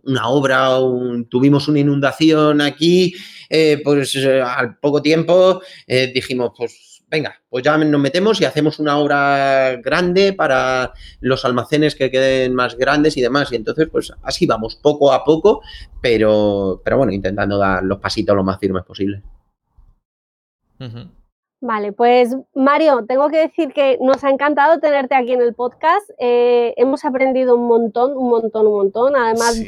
una 0.07 0.29
obra, 0.29 0.79
tuvimos 1.29 1.69
una 1.69 1.81
inundación 1.81 2.61
aquí, 2.61 3.15
eh, 3.51 3.81
pues 3.83 4.15
eh, 4.17 4.41
al 4.41 4.79
poco 4.79 5.03
tiempo 5.03 5.61
eh, 5.87 6.13
dijimos, 6.15 6.53
pues 6.57 7.03
venga, 7.09 7.35
pues 7.49 7.65
ya 7.65 7.77
nos 7.77 8.01
metemos 8.01 8.41
y 8.41 8.45
hacemos 8.45 8.79
una 8.79 8.99
obra 8.99 9.77
grande 9.77 10.33
para 10.33 10.93
los 11.21 11.45
almacenes 11.45 11.95
que 11.95 12.11
queden 12.11 12.55
más 12.55 12.77
grandes 12.77 13.17
y 13.17 13.21
demás. 13.21 13.53
Y 13.53 13.57
entonces, 13.57 13.89
pues 13.91 14.13
así 14.23 14.47
vamos, 14.47 14.77
poco 14.77 15.13
a 15.13 15.25
poco, 15.25 15.61
pero, 16.01 16.81
pero 16.85 16.99
bueno, 16.99 17.13
intentando 17.13 17.59
dar 17.59 17.83
los 17.83 17.99
pasitos 17.99 18.35
lo 18.35 18.45
más 18.45 18.59
firmes 18.59 18.85
posible. 18.85 19.23
Vale, 21.61 21.93
pues 21.93 22.37
Mario, 22.55 23.07
tengo 23.09 23.31
que 23.31 23.39
decir 23.39 23.73
que 23.73 23.99
nos 24.01 24.23
ha 24.25 24.31
encantado 24.31 24.79
tenerte 24.79 25.15
aquí 25.15 25.33
en 25.33 25.41
el 25.41 25.55
podcast. 25.55 26.11
hemos 26.19 27.05
aprendido 27.05 27.57
un 27.57 27.67
montón, 27.67 28.17
un 28.17 28.29
montón, 28.29 28.67
un 28.67 28.75
montón. 28.75 29.17
Además, 29.17 29.63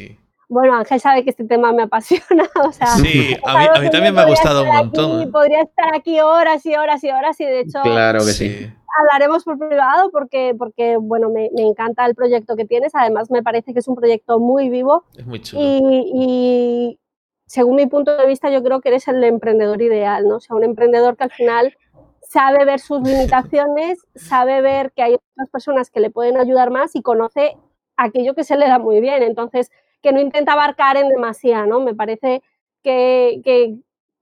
bueno, 0.49 0.75
Ángel 0.75 0.99
sabe 0.99 1.23
que 1.23 1.29
este 1.29 1.45
tema 1.45 1.71
me 1.71 1.83
apasiona. 1.83 2.49
O 2.67 2.71
sea, 2.71 2.87
sí, 2.87 3.37
a 3.45 3.79
mí, 3.79 3.89
también 3.89 4.13
me 4.13 4.21
ha 4.21 4.25
gustado 4.25 4.63
un 4.63 4.69
montón. 4.69 5.31
podría 5.31 5.61
estar 5.61 5.95
aquí 5.95 6.19
horas 6.19 6.65
y 6.65 6.75
horas 6.75 7.03
y 7.03 7.09
horas 7.09 7.39
y 7.39 7.45
de 7.45 7.61
hecho 7.61 7.79
claro 7.83 8.19
que 8.19 8.33
sí. 8.33 8.69
hablaremos 8.99 9.43
por 9.43 9.57
privado 9.57 10.09
porque, 10.11 10.53
porque 10.57 10.97
bueno, 10.97 11.29
me, 11.29 11.49
encanta 11.55 12.05
el 12.05 12.15
proyecto 12.15 12.55
que 12.55 12.65
tienes. 12.65 12.93
Además, 12.95 13.31
me 13.31 13.43
parece 13.43 13.73
que 13.73 13.79
es 13.79 13.87
un 13.87 13.95
proyecto 13.95 14.39
muy 14.39 14.69
vivo. 14.69 15.05
Es 15.15 15.25
muy 15.25 15.41
chulo. 15.41 15.61
Y, 15.63 16.99
según 17.45 17.77
mi 17.77 17.87
punto 17.87 18.15
de 18.15 18.27
vista, 18.27 18.49
yo 18.51 18.61
creo 18.61 18.81
que 18.81 18.89
eres 18.89 19.07
el 19.07 19.23
emprendedor 19.23 19.81
ideal, 19.81 20.27
¿no? 20.27 20.35
O 20.35 20.39
sea, 20.39 20.55
un 20.55 20.63
emprendedor 20.63 21.17
que 21.17 21.23
al 21.23 21.31
final 21.31 21.75
sabe 22.21 22.63
ver 22.65 22.79
sus 22.79 23.01
limitaciones, 23.01 24.05
sabe 24.15 24.61
ver 24.61 24.91
que 24.91 25.03
hay 25.03 25.13
otras 25.13 25.49
personas 25.49 25.89
que 25.89 25.99
le 25.99 26.11
pueden 26.11 26.37
ayudar 26.37 26.69
más 26.69 26.95
y 26.95 27.01
conoce 27.01 27.55
aquello 27.97 28.35
que 28.35 28.43
se 28.43 28.57
le 28.57 28.67
da 28.67 28.77
muy 28.77 28.99
bien. 28.99 29.23
Entonces, 29.23 29.71
que 30.01 30.11
no 30.11 30.19
intenta 30.19 30.53
abarcar 30.53 30.97
en 30.97 31.09
demasía, 31.09 31.65
¿no? 31.65 31.79
Me 31.79 31.93
parece 31.93 32.41
que, 32.83 33.75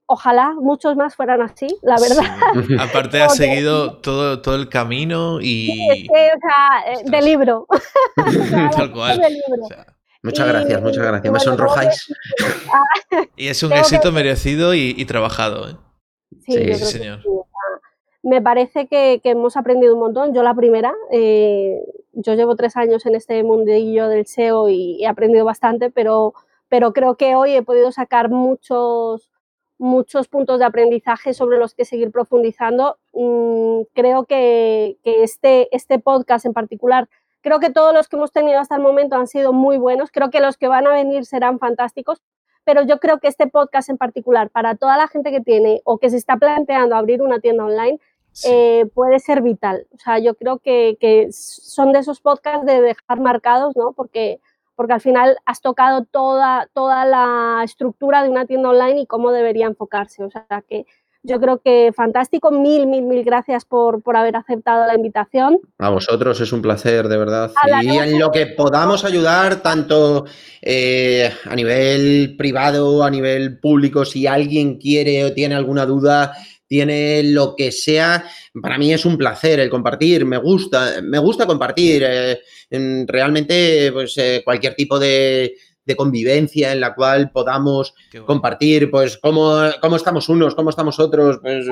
ojalá 0.06 0.54
muchos 0.54 0.96
más 0.96 1.14
fueran 1.14 1.42
así, 1.42 1.68
la 1.82 1.96
verdad. 2.00 2.80
Aparte 2.88 3.22
ha 3.22 3.28
seguido 3.28 3.98
todo, 3.98 4.40
todo 4.40 4.56
el 4.56 4.68
camino 4.68 5.40
y... 5.40 5.66
Sí, 5.66 5.88
es 5.90 6.08
que, 6.08 6.30
o 6.34 6.40
sea, 6.40 6.92
eh, 6.92 7.04
de 7.04 7.22
libro. 7.22 7.66
Tal 8.76 8.92
cual. 8.92 9.20
Muchas 10.22 10.48
gracias, 10.48 10.82
muchas 10.82 11.06
gracias. 11.06 11.32
Me 11.32 11.40
sonrojáis. 11.40 12.14
y 13.36 13.48
es 13.48 13.62
un 13.62 13.72
éxito 13.72 14.10
merecido 14.10 14.74
y, 14.74 15.04
trabajado. 15.04 15.70
¿eh? 15.70 15.76
Sí, 16.40 16.74
señor. 16.74 17.20
Me 18.28 18.42
parece 18.42 18.88
que, 18.88 19.22
hemos 19.24 19.56
aprendido 19.56 19.94
un 19.94 20.00
montón. 20.00 20.34
Yo 20.34 20.42
la 20.42 20.52
primera, 20.54 20.94
eh, 21.10 21.82
yo 22.12 22.34
llevo 22.34 22.56
tres 22.56 22.76
años 22.76 23.06
en 23.06 23.14
este 23.14 23.42
mundillo 23.42 24.06
del 24.08 24.26
SEO 24.26 24.68
y 24.68 25.02
he 25.02 25.06
aprendido 25.06 25.46
bastante, 25.46 25.90
pero, 25.90 26.34
pero 26.68 26.92
creo 26.92 27.16
que 27.16 27.34
hoy 27.36 27.54
he 27.54 27.62
podido 27.62 27.90
sacar 27.90 28.28
muchos, 28.28 29.32
muchos 29.78 30.28
puntos 30.28 30.58
de 30.58 30.66
aprendizaje 30.66 31.32
sobre 31.32 31.56
los 31.58 31.74
que 31.74 31.86
seguir 31.86 32.10
profundizando. 32.12 32.98
Mm, 33.14 33.84
creo 33.94 34.26
que, 34.26 34.98
que, 35.02 35.22
este, 35.22 35.74
este 35.74 35.98
podcast 35.98 36.44
en 36.44 36.52
particular 36.52 37.08
Creo 37.40 37.60
que 37.60 37.70
todos 37.70 37.94
los 37.94 38.08
que 38.08 38.16
hemos 38.16 38.32
tenido 38.32 38.58
hasta 38.58 38.74
el 38.74 38.82
momento 38.82 39.16
han 39.16 39.28
sido 39.28 39.52
muy 39.52 39.78
buenos, 39.78 40.10
creo 40.10 40.28
que 40.28 40.40
los 40.40 40.56
que 40.56 40.68
van 40.68 40.86
a 40.88 40.92
venir 40.92 41.24
serán 41.24 41.60
fantásticos, 41.60 42.20
pero 42.64 42.82
yo 42.82 42.98
creo 42.98 43.20
que 43.20 43.28
este 43.28 43.46
podcast 43.46 43.88
en 43.88 43.96
particular, 43.96 44.50
para 44.50 44.74
toda 44.74 44.98
la 44.98 45.06
gente 45.08 45.30
que 45.30 45.40
tiene 45.40 45.80
o 45.84 45.98
que 45.98 46.10
se 46.10 46.16
está 46.16 46.36
planteando 46.36 46.96
abrir 46.96 47.22
una 47.22 47.38
tienda 47.38 47.64
online, 47.64 48.00
eh, 48.44 48.86
puede 48.94 49.18
ser 49.18 49.42
vital. 49.42 49.86
O 49.94 49.98
sea, 49.98 50.18
yo 50.18 50.34
creo 50.34 50.58
que, 50.58 51.28
son 51.32 51.92
de 51.92 52.00
esos 52.00 52.20
podcasts 52.20 52.66
de 52.66 52.80
dejar 52.80 53.20
marcados, 53.20 53.76
¿no? 53.76 53.92
Porque, 53.92 54.40
porque 54.76 54.92
al 54.92 55.00
final 55.00 55.36
has 55.44 55.60
tocado 55.60 56.04
toda, 56.04 56.68
toda 56.72 57.04
la 57.04 57.62
estructura 57.64 58.22
de 58.22 58.30
una 58.30 58.46
tienda 58.46 58.70
online 58.70 59.00
y 59.00 59.06
cómo 59.06 59.32
debería 59.32 59.66
enfocarse. 59.66 60.24
O 60.24 60.30
sea, 60.30 60.62
que 60.68 60.86
yo 61.22 61.40
creo 61.40 61.60
que 61.60 61.92
fantástico. 61.94 62.50
Mil, 62.50 62.86
mil, 62.86 63.02
mil 63.02 63.24
gracias 63.24 63.64
por, 63.64 64.02
haber 64.14 64.36
aceptado 64.36 64.86
la 64.86 64.94
invitación. 64.94 65.58
A 65.78 65.90
vosotros, 65.90 66.40
es 66.40 66.52
un 66.52 66.62
placer, 66.62 67.08
de 67.08 67.16
verdad. 67.16 67.52
Y 67.82 67.88
en 67.88 68.18
lo 68.18 68.30
que 68.30 68.46
podamos 68.46 69.04
ayudar, 69.04 69.60
tanto 69.62 70.24
eh, 70.62 71.30
a 71.44 71.54
nivel 71.54 72.36
privado, 72.38 73.04
a 73.04 73.10
nivel 73.10 73.58
público, 73.58 74.04
si 74.04 74.26
alguien 74.26 74.78
quiere 74.78 75.24
o 75.24 75.32
tiene 75.32 75.54
alguna 75.54 75.86
duda, 75.86 76.32
tiene 76.68 77.22
lo 77.24 77.56
que 77.56 77.72
sea, 77.72 78.24
para 78.62 78.78
mí 78.78 78.92
es 78.92 79.04
un 79.04 79.16
placer 79.16 79.58
el 79.58 79.70
compartir, 79.70 80.24
me 80.24 80.36
gusta, 80.36 81.00
me 81.02 81.18
gusta 81.18 81.46
compartir. 81.46 82.04
Eh, 82.06 82.38
realmente, 83.06 83.90
pues 83.92 84.16
eh, 84.18 84.42
cualquier 84.44 84.74
tipo 84.74 84.98
de, 84.98 85.54
de 85.88 85.96
convivencia 85.96 86.70
en 86.72 86.80
la 86.80 86.94
cual 86.94 87.30
podamos 87.30 87.94
compartir, 88.26 88.90
pues, 88.90 89.16
cómo, 89.16 89.56
cómo, 89.80 89.96
estamos 89.96 90.28
unos, 90.28 90.54
cómo 90.54 90.68
estamos 90.68 91.00
otros. 91.00 91.38
Pues, 91.40 91.66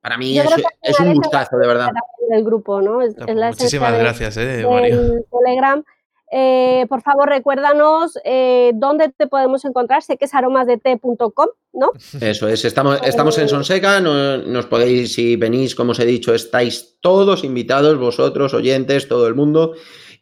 Para 0.00 0.16
mí 0.16 0.38
es, 0.38 1.00
un 1.00 1.14
gustazo, 1.14 1.58
de 1.58 1.66
verdad. 1.66 1.90
El 2.30 2.44
grupo, 2.44 2.80
¿no? 2.80 3.00
muchísimas 3.00 3.98
gracias, 3.98 4.36
eh, 4.36 4.64
Mario. 4.64 5.24
Telegram. 5.30 5.84
Eh, 6.32 6.86
por 6.88 7.02
favor, 7.02 7.28
recuérdanos 7.28 8.16
eh, 8.24 8.70
dónde 8.74 9.12
te 9.16 9.26
podemos 9.26 9.64
encontrar. 9.64 10.02
Sé 10.02 10.16
que 10.16 10.26
es 10.26 10.34
aromasdete.com, 10.34 11.48
¿no? 11.72 11.92
Eso 12.20 12.48
es, 12.48 12.64
estamos, 12.64 13.00
estamos 13.04 13.36
en 13.38 13.48
Sonseca, 13.48 14.00
nos 14.00 14.66
podéis, 14.66 15.14
si 15.14 15.36
venís, 15.36 15.74
como 15.74 15.92
os 15.92 15.98
he 15.98 16.06
dicho, 16.06 16.34
estáis 16.34 16.98
todos 17.00 17.42
invitados, 17.42 17.98
vosotros, 17.98 18.54
oyentes, 18.54 19.08
todo 19.08 19.26
el 19.26 19.34
mundo. 19.34 19.74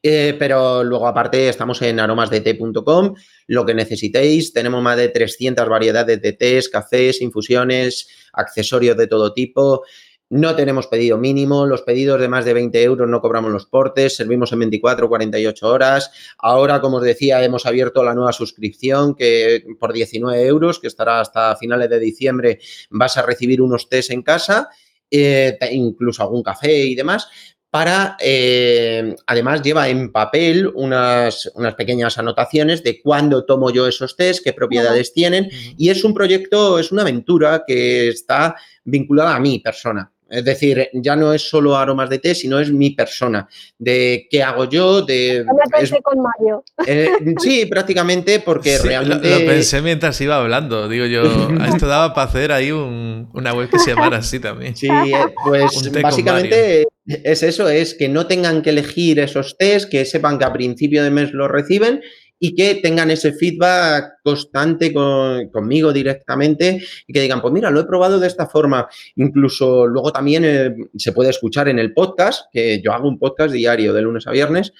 Eh, 0.02 0.36
pero 0.38 0.84
luego 0.84 1.09
aparte 1.09 1.48
estamos 1.48 1.82
en 1.82 1.98
aromasdt.com, 1.98 3.14
lo 3.48 3.66
que 3.66 3.74
necesitéis, 3.74 4.52
tenemos 4.52 4.80
más 4.80 4.96
de 4.96 5.09
300 5.09 5.68
variedades 5.68 6.22
de 6.22 6.32
tés, 6.32 6.68
cafés, 6.68 7.20
infusiones, 7.20 8.09
accesorios 8.32 8.96
de 8.96 9.09
todo 9.09 9.34
tipo. 9.34 9.82
No 10.30 10.54
tenemos 10.54 10.86
pedido 10.88 11.16
mínimo, 11.16 11.64
los 11.64 11.80
pedidos 11.80 12.20
de 12.20 12.28
más 12.28 12.44
de 12.44 12.52
20 12.52 12.82
euros 12.82 13.08
no 13.08 13.22
cobramos 13.22 13.50
los 13.50 13.64
portes, 13.64 14.14
servimos 14.14 14.52
en 14.52 14.58
24 14.58 15.06
o 15.06 15.08
48 15.08 15.66
horas. 15.66 16.10
Ahora, 16.36 16.82
como 16.82 16.98
os 16.98 17.02
decía, 17.02 17.42
hemos 17.42 17.64
abierto 17.64 18.04
la 18.04 18.14
nueva 18.14 18.34
suscripción 18.34 19.14
que 19.14 19.64
por 19.80 19.94
19 19.94 20.46
euros, 20.46 20.80
que 20.80 20.86
estará 20.86 21.20
hasta 21.20 21.56
finales 21.56 21.88
de 21.88 21.98
diciembre, 21.98 22.58
vas 22.90 23.16
a 23.16 23.22
recibir 23.22 23.62
unos 23.62 23.88
tés 23.88 24.10
en 24.10 24.20
casa, 24.20 24.68
eh, 25.10 25.56
incluso 25.72 26.22
algún 26.22 26.42
café 26.42 26.76
y 26.76 26.94
demás 26.94 27.28
para, 27.70 28.16
eh, 28.20 29.14
además 29.26 29.62
lleva 29.62 29.88
en 29.88 30.10
papel 30.10 30.70
unas, 30.74 31.50
unas, 31.54 31.74
pequeñas 31.74 32.16
anotaciones 32.16 32.82
de 32.82 33.00
cuándo 33.02 33.44
tomo 33.44 33.70
yo 33.70 33.86
esos 33.86 34.16
test, 34.16 34.42
qué 34.42 34.54
propiedades 34.54 35.12
tienen, 35.12 35.50
y 35.76 35.90
es 35.90 36.02
un 36.02 36.14
proyecto, 36.14 36.78
es 36.78 36.92
una 36.92 37.02
aventura 37.02 37.64
que 37.66 38.08
está 38.08 38.56
vinculada 38.84 39.36
a 39.36 39.40
mi 39.40 39.58
persona. 39.58 40.10
Es 40.28 40.44
decir, 40.44 40.88
ya 40.92 41.16
no 41.16 41.32
es 41.32 41.48
solo 41.48 41.76
aromas 41.76 42.10
de 42.10 42.18
té, 42.18 42.34
sino 42.34 42.58
es 42.60 42.70
mi 42.70 42.90
persona. 42.90 43.48
De 43.78 44.26
qué 44.30 44.42
hago 44.42 44.68
yo, 44.68 45.02
de... 45.02 45.44
con 46.02 46.18
Mario. 46.20 46.64
Eh, 46.86 47.10
sí, 47.38 47.66
prácticamente 47.66 48.40
porque 48.40 48.78
realmente... 48.78 49.30
Lo, 49.30 49.46
pensé 49.46 49.80
mientras 49.80 50.20
iba 50.20 50.36
hablando. 50.36 50.88
Digo 50.88 51.06
yo, 51.06 51.22
esto 51.66 51.86
daba 51.86 52.12
para 52.12 52.28
hacer 52.28 52.52
ahí 52.52 52.70
una 52.70 53.54
web 53.54 53.70
que 53.70 53.78
se 53.78 53.94
llamara 53.94 54.18
así 54.18 54.38
también. 54.38 54.76
Sí, 54.76 54.88
eh, 54.88 55.12
pues 55.44 55.90
básicamente 56.02 56.86
es 57.06 57.42
eso, 57.42 57.68
es 57.68 57.94
que 57.94 58.08
no 58.08 58.26
tengan 58.26 58.60
que 58.60 58.70
elegir 58.70 59.18
esos 59.20 59.56
test, 59.56 59.90
que 59.90 60.04
sepan 60.04 60.38
que 60.38 60.44
a 60.44 60.52
principio 60.52 61.02
de 61.02 61.10
mes 61.10 61.32
lo 61.32 61.48
reciben 61.48 62.02
y 62.41 62.55
que 62.55 62.76
tengan 62.76 63.11
ese 63.11 63.32
feedback 63.32 64.18
constante 64.22 64.93
conmigo 64.93 65.93
directamente 65.93 66.80
y 67.07 67.12
que 67.12 67.20
digan, 67.20 67.41
pues 67.41 67.53
mira, 67.53 67.70
lo 67.70 67.80
he 67.80 67.84
probado 67.84 68.18
de 68.18 68.26
esta 68.26 68.47
forma. 68.47 68.89
Incluso 69.16 69.86
luego 69.86 70.12
también 70.12 70.45
eh, 70.45 70.74
se 70.97 71.12
puede 71.12 71.30
escuchar 71.30 71.68
en 71.68 71.78
el 71.78 71.93
podcast, 71.93 72.47
que 72.53 72.80
yo 72.80 72.93
hago 72.93 73.09
un 73.09 73.18
podcast 73.18 73.53
diario 73.53 73.93
de 73.93 74.03
lunes 74.03 74.26
a 74.26 74.30
viernes, 74.30 74.72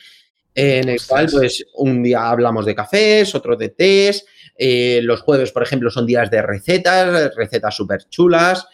en 0.55 0.89
el 0.89 1.01
cual 1.07 1.29
pues 1.31 1.65
un 1.75 2.03
día 2.03 2.31
hablamos 2.31 2.67
de 2.67 2.75
cafés, 2.75 3.35
otro 3.35 3.57
de 3.57 3.71
tés. 3.71 4.27
Eh, 4.57 5.01
los 5.03 5.21
jueves, 5.21 5.53
por 5.53 5.63
ejemplo, 5.63 5.89
son 5.91 6.05
días 6.05 6.31
de 6.31 6.43
recetas, 6.43 7.35
recetas 7.37 7.77
súper 7.77 8.09
chulas. 8.09 8.67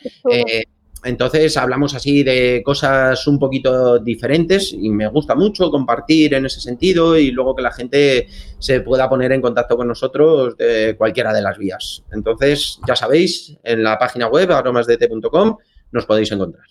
Entonces 1.05 1.57
hablamos 1.57 1.95
así 1.95 2.23
de 2.23 2.63
cosas 2.65 3.27
un 3.27 3.39
poquito 3.39 3.99
diferentes 3.99 4.73
y 4.73 4.89
me 4.91 5.07
gusta 5.09 5.35
mucho 5.35 5.71
compartir 5.71 6.35
en 6.35 6.47
ese 6.47 6.61
sentido 6.61 7.19
y 7.19 7.31
luego 7.31 7.55
que 7.55 7.63
la 7.63 7.73
gente 7.73 8.27
se 8.59 8.81
pueda 8.81 9.09
poner 9.09 9.33
en 9.33 9.43
contacto 9.43 9.77
con 9.77 9.87
nosotros 9.87 10.57
de 10.57 10.95
cualquiera 10.97 11.33
de 11.33 11.43
las 11.43 11.59
vías. 11.59 12.03
Entonces, 12.13 12.81
ya 12.89 12.97
sabéis, 12.97 13.57
en 13.63 13.83
la 13.83 13.99
página 13.99 14.29
web 14.29 14.51
aromasdt.com 14.51 15.57
nos 15.93 16.07
podéis 16.07 16.33
encontrar. 16.33 16.65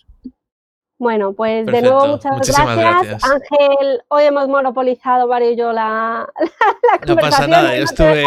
Bueno, 0.98 1.32
pues 1.32 1.66
de 1.66 1.82
nuevo 1.82 2.06
muchas 2.06 2.38
gracias. 2.40 3.24
Ángel, 3.24 4.02
hoy 4.08 4.24
hemos 4.24 4.48
monopolizado 4.48 5.26
Mario 5.26 5.50
y 5.50 5.56
yo 5.56 5.72
la, 5.72 6.28
la, 6.38 7.06
No 7.06 7.16
pasa 7.16 7.46
nada, 7.48 7.76
yo 7.76 7.82
estuve 7.84 8.22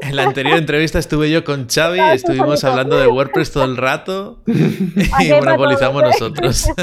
en 0.00 0.16
la, 0.16 0.22
anterior 0.22 0.56
entrevista 0.56 0.98
estuve 0.98 1.30
yo 1.30 1.44
con 1.44 1.66
Xavi, 1.68 2.00
estuvimos 2.00 2.62
hablando 2.64 2.98
de 2.98 3.08
WordPress 3.08 3.52
todo 3.52 3.64
el 3.64 3.76
rato 3.76 4.42
y 4.46 5.30
monopolizamos 5.30 6.02
nosotros. 6.02 6.68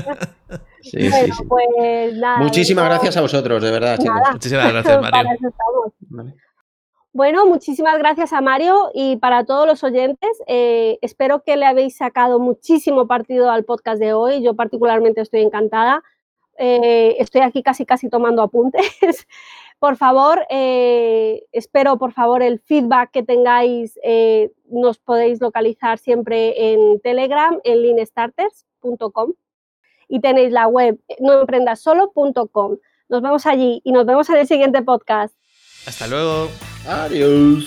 Sí, 0.83 1.11
sí, 1.11 1.11
sí. 1.11 1.43
Pues, 1.47 2.15
Muchísimas 2.39 2.85
gracias 2.85 3.15
a 3.15 3.21
vosotros, 3.21 3.61
de 3.61 3.69
verdad, 3.69 3.99
chicos. 3.99 4.19
Muchísimas 4.31 4.73
gracias, 4.73 4.99
Mario. 4.99 5.37
Bueno, 7.14 7.45
muchísimas 7.45 7.97
gracias 7.97 8.32
a 8.32 8.39
Mario 8.39 8.89
y 8.93 9.18
para 9.18 9.43
todos 9.43 9.68
los 9.68 9.84
oyentes. 9.84 10.30
Eh, 10.47 10.97
espero 11.01 11.43
que 11.43 11.57
le 11.57 11.66
habéis 11.66 11.97
sacado 11.97 12.39
muchísimo 12.39 13.05
partido 13.05 13.51
al 13.51 13.66
podcast 13.66 13.99
de 13.99 14.14
hoy. 14.14 14.41
Yo 14.41 14.55
particularmente 14.55 15.20
estoy 15.20 15.41
encantada. 15.41 16.03
Eh, 16.57 17.18
estoy 17.20 17.41
aquí 17.41 17.64
casi 17.64 17.86
casi 17.86 18.09
tomando 18.09 18.41
apuntes. 18.41 18.82
por 19.80 19.97
favor, 19.97 20.45
eh, 20.49 21.43
espero 21.51 21.97
por 21.97 22.14
favor 22.14 22.41
el 22.43 22.59
feedback 22.62 23.12
que 23.12 23.24
tengáis. 23.24 23.99
nos 24.70 24.97
podéis 24.97 25.41
localizar 25.41 25.97
siempre 25.97 26.72
en 26.74 27.01
Telegram, 27.01 27.59
en 27.66 27.82
linestarters.com 27.82 29.34
y 30.07 30.22
tenéis 30.22 30.51
la 30.53 30.68
web 30.68 30.97
noemprendasolo.com. 31.20 32.78
Nos 33.09 33.22
vemos 33.22 33.45
allí 33.45 33.82
y 33.84 33.91
nos 33.91 34.05
vemos 34.05 34.30
en 34.30 34.38
el 34.38 34.47
siguiente 34.47 34.82
podcast. 34.82 35.36
Hasta 35.86 36.07
luego. 36.07 36.51
Adiós. 36.88 37.65